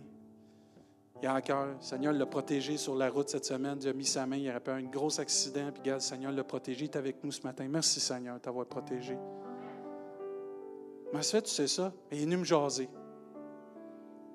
Il 1.22 1.28
a 1.28 1.36
un 1.36 1.42
cœur. 1.42 1.66
Le 1.68 1.76
Seigneur 1.80 2.14
l'a 2.14 2.26
protégé 2.26 2.78
sur 2.78 2.96
la 2.96 3.10
route 3.10 3.30
cette 3.30 3.46
semaine. 3.46 3.78
Il 3.82 3.90
a 3.90 3.94
mis 3.94 4.06
sa 4.06 4.26
main. 4.26 4.38
Il 4.38 4.50
aurait 4.50 4.60
pas 4.60 4.74
un 4.74 4.84
gros 4.84 5.20
accident. 5.20 5.72
Puis, 5.72 5.82
regarde, 5.82 6.00
le 6.00 6.06
Seigneur 6.06 6.32
l'a 6.32 6.44
protégé. 6.44 6.86
Il 6.86 6.90
est 6.90 6.96
avec 6.96 7.24
nous 7.24 7.32
ce 7.32 7.44
matin. 7.44 7.68
Merci, 7.70 8.00
Seigneur, 8.00 8.36
de 8.36 8.40
t'avoir 8.40 8.66
protégé. 8.66 9.18
Mais 11.14 11.22
fait, 11.22 11.42
tu 11.42 11.50
sais 11.50 11.68
ça? 11.68 11.92
il 12.12 12.20
est 12.20 12.22
venu 12.22 12.38
me 12.38 12.44
jaser. 12.44 12.90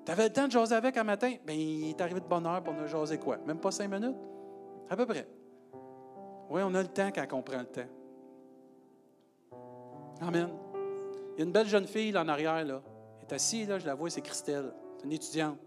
Tu 0.05 0.11
avais 0.11 0.25
le 0.25 0.33
temps 0.33 0.47
de 0.47 0.51
jaser 0.51 0.75
avec 0.75 0.95
un 0.95 1.03
matin? 1.03 1.33
Bien, 1.45 1.55
il 1.55 1.89
est 1.89 1.99
arrivé 1.99 2.21
de 2.21 2.25
bonne 2.25 2.45
heure 2.45 2.63
pour 2.63 2.73
nous 2.73 2.87
jaser 2.87 3.17
quoi? 3.17 3.37
Même 3.45 3.59
pas 3.59 3.71
cinq 3.71 3.89
minutes? 3.89 4.15
À 4.89 4.95
peu 4.95 5.05
près. 5.05 5.27
Oui, 6.49 6.61
on 6.63 6.73
a 6.75 6.81
le 6.81 6.87
temps 6.87 7.09
quand 7.13 7.25
on 7.33 7.41
prend 7.41 7.59
le 7.59 7.65
temps. 7.65 7.89
Amen. 10.21 10.49
Il 11.33 11.39
y 11.39 11.41
a 11.41 11.45
une 11.45 11.51
belle 11.51 11.67
jeune 11.67 11.87
fille 11.87 12.11
là, 12.11 12.21
en 12.23 12.27
arrière. 12.27 12.63
Là. 12.63 12.81
Elle 13.19 13.27
est 13.27 13.33
assise, 13.33 13.67
là, 13.67 13.79
je 13.79 13.85
la 13.85 13.95
vois, 13.95 14.09
c'est 14.09 14.21
Christelle. 14.21 14.71
C'est 14.97 15.05
une 15.05 15.11
étudiante. 15.11 15.57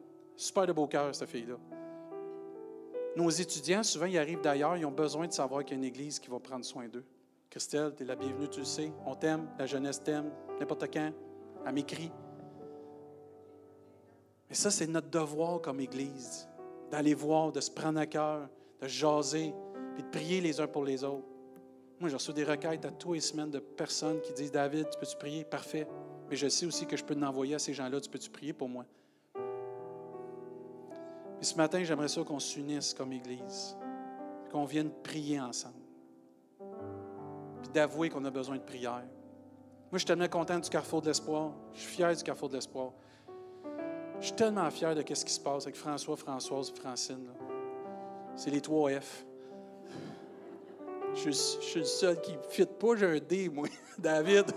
Super 0.40 0.66
de 0.66 0.72
beau 0.72 0.86
cœur, 0.86 1.14
cette 1.14 1.28
fille-là. 1.28 1.56
Nos 3.14 3.28
étudiants, 3.28 3.82
souvent, 3.82 4.06
ils 4.06 4.16
arrivent 4.16 4.40
d'ailleurs, 4.40 4.74
ils 4.74 4.86
ont 4.86 4.90
besoin 4.90 5.26
de 5.26 5.32
savoir 5.34 5.62
qu'il 5.62 5.72
y 5.72 5.74
a 5.74 5.78
une 5.80 5.84
église 5.84 6.18
qui 6.18 6.30
va 6.30 6.40
prendre 6.40 6.64
soin 6.64 6.88
d'eux. 6.88 7.04
Christelle, 7.50 7.92
tu 7.94 8.04
es 8.04 8.06
la 8.06 8.16
bienvenue, 8.16 8.48
tu 8.48 8.60
le 8.60 8.64
sais. 8.64 8.90
On 9.04 9.14
t'aime, 9.14 9.50
la 9.58 9.66
jeunesse 9.66 10.02
t'aime, 10.02 10.32
n'importe 10.58 10.90
quand. 10.90 11.12
Elle 11.66 11.74
m'écrit. 11.74 12.10
Mais 14.48 14.54
ça, 14.54 14.70
c'est 14.70 14.86
notre 14.86 15.10
devoir 15.10 15.60
comme 15.60 15.78
Église, 15.78 16.48
d'aller 16.90 17.12
voir, 17.12 17.52
de 17.52 17.60
se 17.60 17.70
prendre 17.70 18.00
à 18.00 18.06
cœur, 18.06 18.48
de 18.80 18.88
jaser, 18.88 19.52
puis 19.94 20.02
de 20.02 20.08
prier 20.08 20.40
les 20.40 20.58
uns 20.58 20.68
pour 20.68 20.86
les 20.86 21.04
autres. 21.04 21.28
Moi, 21.98 22.08
je 22.08 22.14
reçois 22.14 22.32
des 22.32 22.44
requêtes 22.44 22.86
à 22.86 22.90
tous 22.90 23.12
les 23.12 23.20
semaines 23.20 23.50
de 23.50 23.58
personnes 23.58 24.22
qui 24.22 24.32
disent 24.32 24.52
David, 24.52 24.88
tu 24.88 24.98
peux-tu 24.98 25.18
prier 25.18 25.44
Parfait. 25.44 25.86
Mais 26.30 26.36
je 26.36 26.48
sais 26.48 26.64
aussi 26.64 26.86
que 26.86 26.96
je 26.96 27.04
peux 27.04 27.12
l'envoyer 27.12 27.56
à 27.56 27.58
ces 27.58 27.74
gens-là. 27.74 28.00
Tu 28.00 28.08
peux-tu 28.08 28.30
prier 28.30 28.54
pour 28.54 28.70
moi 28.70 28.86
Et 31.40 31.44
ce 31.44 31.54
matin, 31.56 31.82
j'aimerais 31.82 32.08
ça 32.08 32.22
qu'on 32.22 32.38
s'unisse 32.38 32.92
comme 32.92 33.12
Église, 33.12 33.76
qu'on 34.52 34.64
vienne 34.64 34.90
prier 35.02 35.40
ensemble, 35.40 35.74
puis 37.62 37.70
d'avouer 37.72 38.10
qu'on 38.10 38.24
a 38.24 38.30
besoin 38.30 38.56
de 38.56 38.62
prière. 38.62 39.04
Moi, 39.90 39.94
je 39.94 39.98
suis 39.98 40.06
tellement 40.06 40.28
content 40.28 40.58
du 40.58 40.68
Carrefour 40.68 41.02
de 41.02 41.08
l'Espoir. 41.08 41.52
Je 41.72 41.80
suis 41.80 41.90
fier 41.96 42.14
du 42.14 42.22
Carrefour 42.22 42.48
de 42.48 42.54
l'Espoir. 42.54 42.92
Je 44.20 44.26
suis 44.26 44.34
tellement 44.34 44.70
fier 44.70 44.94
de 44.94 45.02
ce 45.14 45.24
qui 45.24 45.32
se 45.32 45.40
passe 45.40 45.64
avec 45.64 45.76
François, 45.76 46.16
Françoise 46.16 46.70
et 46.70 46.78
Francine. 46.78 47.26
C'est 48.36 48.50
les 48.50 48.60
trois 48.60 48.90
F. 49.00 49.24
Je, 51.14 51.30
suis 51.30 51.80
le 51.80 51.86
seul 51.86 52.20
qui 52.20 52.32
ne 52.32 52.42
fit 52.48 52.66
pas, 52.66 52.94
j'ai 52.96 53.06
un 53.06 53.18
D, 53.18 53.48
moi, 53.48 53.66
David. 53.98 54.52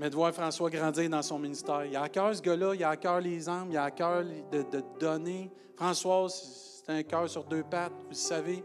Mais 0.00 0.08
de 0.08 0.14
voir 0.14 0.32
François 0.32 0.70
grandir 0.70 1.10
dans 1.10 1.20
son 1.20 1.38
ministère. 1.38 1.84
Il 1.84 1.94
a 1.94 2.04
à 2.04 2.08
cœur 2.08 2.34
ce 2.34 2.40
gars-là, 2.40 2.74
il 2.74 2.82
a 2.82 2.88
à 2.88 2.96
cœur 2.96 3.20
les 3.20 3.46
âmes, 3.46 3.68
il 3.70 3.76
a 3.76 3.84
à 3.84 3.90
cœur 3.90 4.24
de, 4.24 4.82
donner. 4.98 5.52
Françoise, 5.76 6.80
c'est 6.86 6.90
un 6.90 7.02
cœur 7.02 7.28
sur 7.28 7.44
deux 7.44 7.62
pattes, 7.62 7.92
vous 7.92 8.08
le 8.08 8.14
savez. 8.14 8.64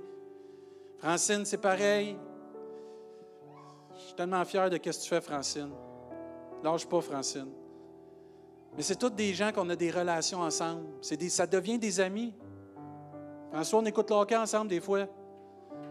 Francine, 0.97 1.43
c'est 1.43 1.57
pareil. 1.57 2.17
Je 3.95 3.99
suis 3.99 4.13
tellement 4.13 4.45
fier 4.45 4.69
de 4.69 4.77
ce 4.77 4.79
que 4.79 4.89
tu 4.89 5.09
fais, 5.09 5.19
Francine. 5.19 5.71
Lâche 6.63 6.85
pas, 6.85 7.01
Francine. 7.01 7.51
Mais 8.77 8.81
c'est 8.81 8.95
tous 8.95 9.09
des 9.09 9.33
gens 9.33 9.51
qu'on 9.51 9.69
a 9.69 9.75
des 9.75 9.91
relations 9.91 10.39
ensemble. 10.39 10.85
Des, 11.19 11.27
ça 11.27 11.45
devient 11.45 11.77
des 11.77 11.99
amis. 11.99 12.33
François, 13.51 13.79
on 13.79 13.85
écoute 13.85 14.09
l'hockey 14.09 14.37
ensemble 14.37 14.69
des 14.69 14.79
fois. 14.79 15.05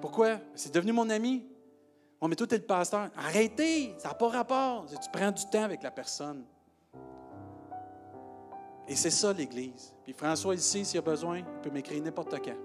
Pourquoi? 0.01 0.39
C'est 0.55 0.73
devenu 0.73 0.93
mon 0.93 1.11
ami. 1.11 1.47
On 2.25 2.29
met 2.29 2.37
tout 2.37 2.49
le 2.51 2.59
pasteur. 2.59 3.11
Arrêtez, 3.19 3.95
ça 3.99 4.09
n'a 4.09 4.15
pas 4.15 4.29
rapport. 4.31 4.87
Tu 4.87 5.11
prends 5.13 5.31
du 5.31 5.45
temps 5.45 5.65
avec 5.65 5.83
la 5.83 5.91
personne. 5.91 6.43
Et 8.89 8.97
c'est 8.97 9.11
ça 9.11 9.31
l'Église. 9.35 9.95
Puis 10.05 10.15
François, 10.15 10.55
ici, 10.55 10.87
s'il 10.87 10.99
a 10.99 11.03
besoin, 11.03 11.41
il 11.41 11.61
peut 11.63 11.69
m'écrire 11.69 12.03
n'importe 12.03 12.43
quand. 12.43 12.57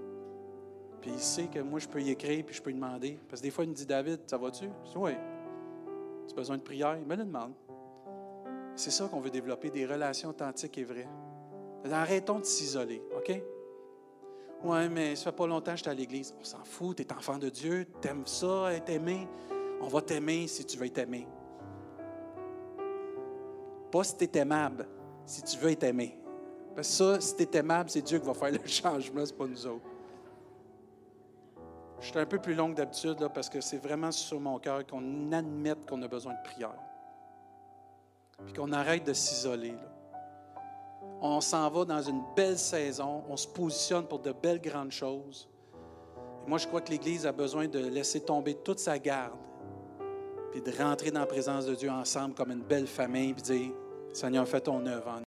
Puis 1.02 1.12
il 1.12 1.20
sait 1.20 1.48
que 1.48 1.60
moi, 1.60 1.80
je 1.80 1.90
peux 1.90 2.02
y 2.02 2.10
écrire, 2.10 2.46
puis 2.46 2.56
je 2.56 2.62
peux 2.62 2.70
lui 2.70 2.80
demander. 2.80 3.20
Parce 3.28 3.42
que 3.42 3.48
des 3.48 3.52
fois, 3.52 3.66
il 3.66 3.72
me 3.72 3.76
dit 3.76 3.86
David, 3.86 4.22
ça 4.28 4.38
va-tu? 4.38 4.70
Je 4.86 4.92
dis 4.92 4.98
Oui. 4.98 5.12
Tu 6.26 6.34
as 6.34 6.38
besoin 6.38 6.56
de 6.56 6.64
prière? 6.64 6.96
Il 6.98 7.06
me 7.06 7.18
le 7.18 7.26
demande. 7.26 7.52
C'est 8.78 8.92
ça 8.92 9.10
qu'on 9.10 9.20
veut 9.20 9.30
développer, 9.30 9.70
des 9.70 9.86
relations 9.86 10.30
authentiques 10.30 10.78
et 10.78 10.86
vraies. 10.86 11.10
Arrêtons 11.92 12.40
de 12.40 12.46
s'isoler, 12.46 13.04
OK? 13.14 13.42
Ouais, 14.64 14.90
mais 14.90 15.16
ça 15.16 15.26
fait 15.26 15.38
pas 15.38 15.48
longtemps 15.48 15.72
que 15.72 15.78
j'étais 15.78 15.90
à 15.90 15.94
l'église. 15.94 16.36
On 16.40 16.44
s'en 16.44 16.64
fout, 16.64 16.98
tu 16.98 17.04
es 17.04 17.14
enfant 17.14 17.38
de 17.38 17.50
Dieu, 17.50 17.88
tu 18.02 18.08
aimes 18.08 18.26
ça, 18.26 18.74
être 18.74 18.90
aimé. 18.90 19.28
On 19.82 19.88
va 19.88 20.02
t'aimer 20.02 20.48
si 20.48 20.66
tu 20.66 20.78
veux 20.78 20.86
être 20.86 20.98
aimé. 20.98 21.26
Pas 23.90 24.04
si 24.04 24.18
tu 24.18 24.26
es 24.26 24.38
aimable, 24.38 24.88
si 25.26 25.42
tu 25.44 25.58
veux 25.58 25.72
être 25.72 25.84
aimé. 25.84 26.20
Parce 26.76 26.90
que 26.90 26.94
ça, 26.94 27.22
si 27.22 27.36
tu 27.38 27.44
es 27.44 27.58
aimable, 27.58 27.90
c'est 27.90 28.02
Dieu 28.02 28.20
qui 28.20 28.26
va 28.26 28.34
faire 28.34 28.52
le 28.52 28.60
changement, 28.66 29.26
ce 29.26 29.34
pas 29.34 29.48
nous 29.48 29.66
autres. 29.66 29.86
Je 32.02 32.08
suis 32.08 32.20
un 32.20 32.26
peu 32.26 32.40
plus 32.40 32.54
long 32.54 32.72
que 32.72 32.76
d'habitude 32.76 33.18
parce 33.34 33.50
que 33.50 33.62
c'est 33.62 33.78
vraiment 33.78 34.12
sur 34.12 34.40
mon 34.40 34.58
cœur 34.60 34.86
qu'on 34.86 35.32
admette 35.32 35.86
qu'on 35.86 36.02
a 36.02 36.08
besoin 36.08 36.34
de 36.34 36.44
prière. 36.44 36.76
Puis 38.46 38.54
qu'on 38.54 38.72
arrête 38.72 39.06
de 39.06 39.14
s'isoler 39.14 39.76
on 41.22 41.42
s'en 41.42 41.70
va 41.70 41.86
dans 41.86 42.02
une 42.02 42.22
belle 42.36 42.58
saison, 42.58 43.24
on 43.30 43.38
se 43.38 43.48
positionne 43.48 44.06
pour 44.06 44.20
de 44.20 44.32
belles 44.32 44.62
grandes 44.62 44.92
choses. 44.92 45.48
moi, 46.48 46.58
je 46.58 46.68
crois 46.68 46.82
que 46.82 46.92
l'Église 46.92 47.26
a 47.26 47.32
besoin 47.32 47.68
de 47.68 47.80
laisser 47.80 48.22
tomber 48.22 48.56
toute 48.56 48.80
sa 48.80 48.98
garde, 48.98 49.38
puis 50.52 50.62
de 50.62 50.72
rentrer 50.72 51.12
dans 51.12 51.20
la 51.22 51.26
présence 51.26 51.66
de 51.66 51.76
Dieu 51.76 51.90
ensemble 51.90 52.34
comme 52.34 52.52
une 52.52 52.64
belle 52.64 52.88
famille, 52.88 53.34
puis 53.34 53.44
dire, 53.44 53.72
Seigneur, 54.14 54.48
fais 54.48 54.62
ton 54.62 54.86
œuvre 54.86 55.10
en 55.10 55.18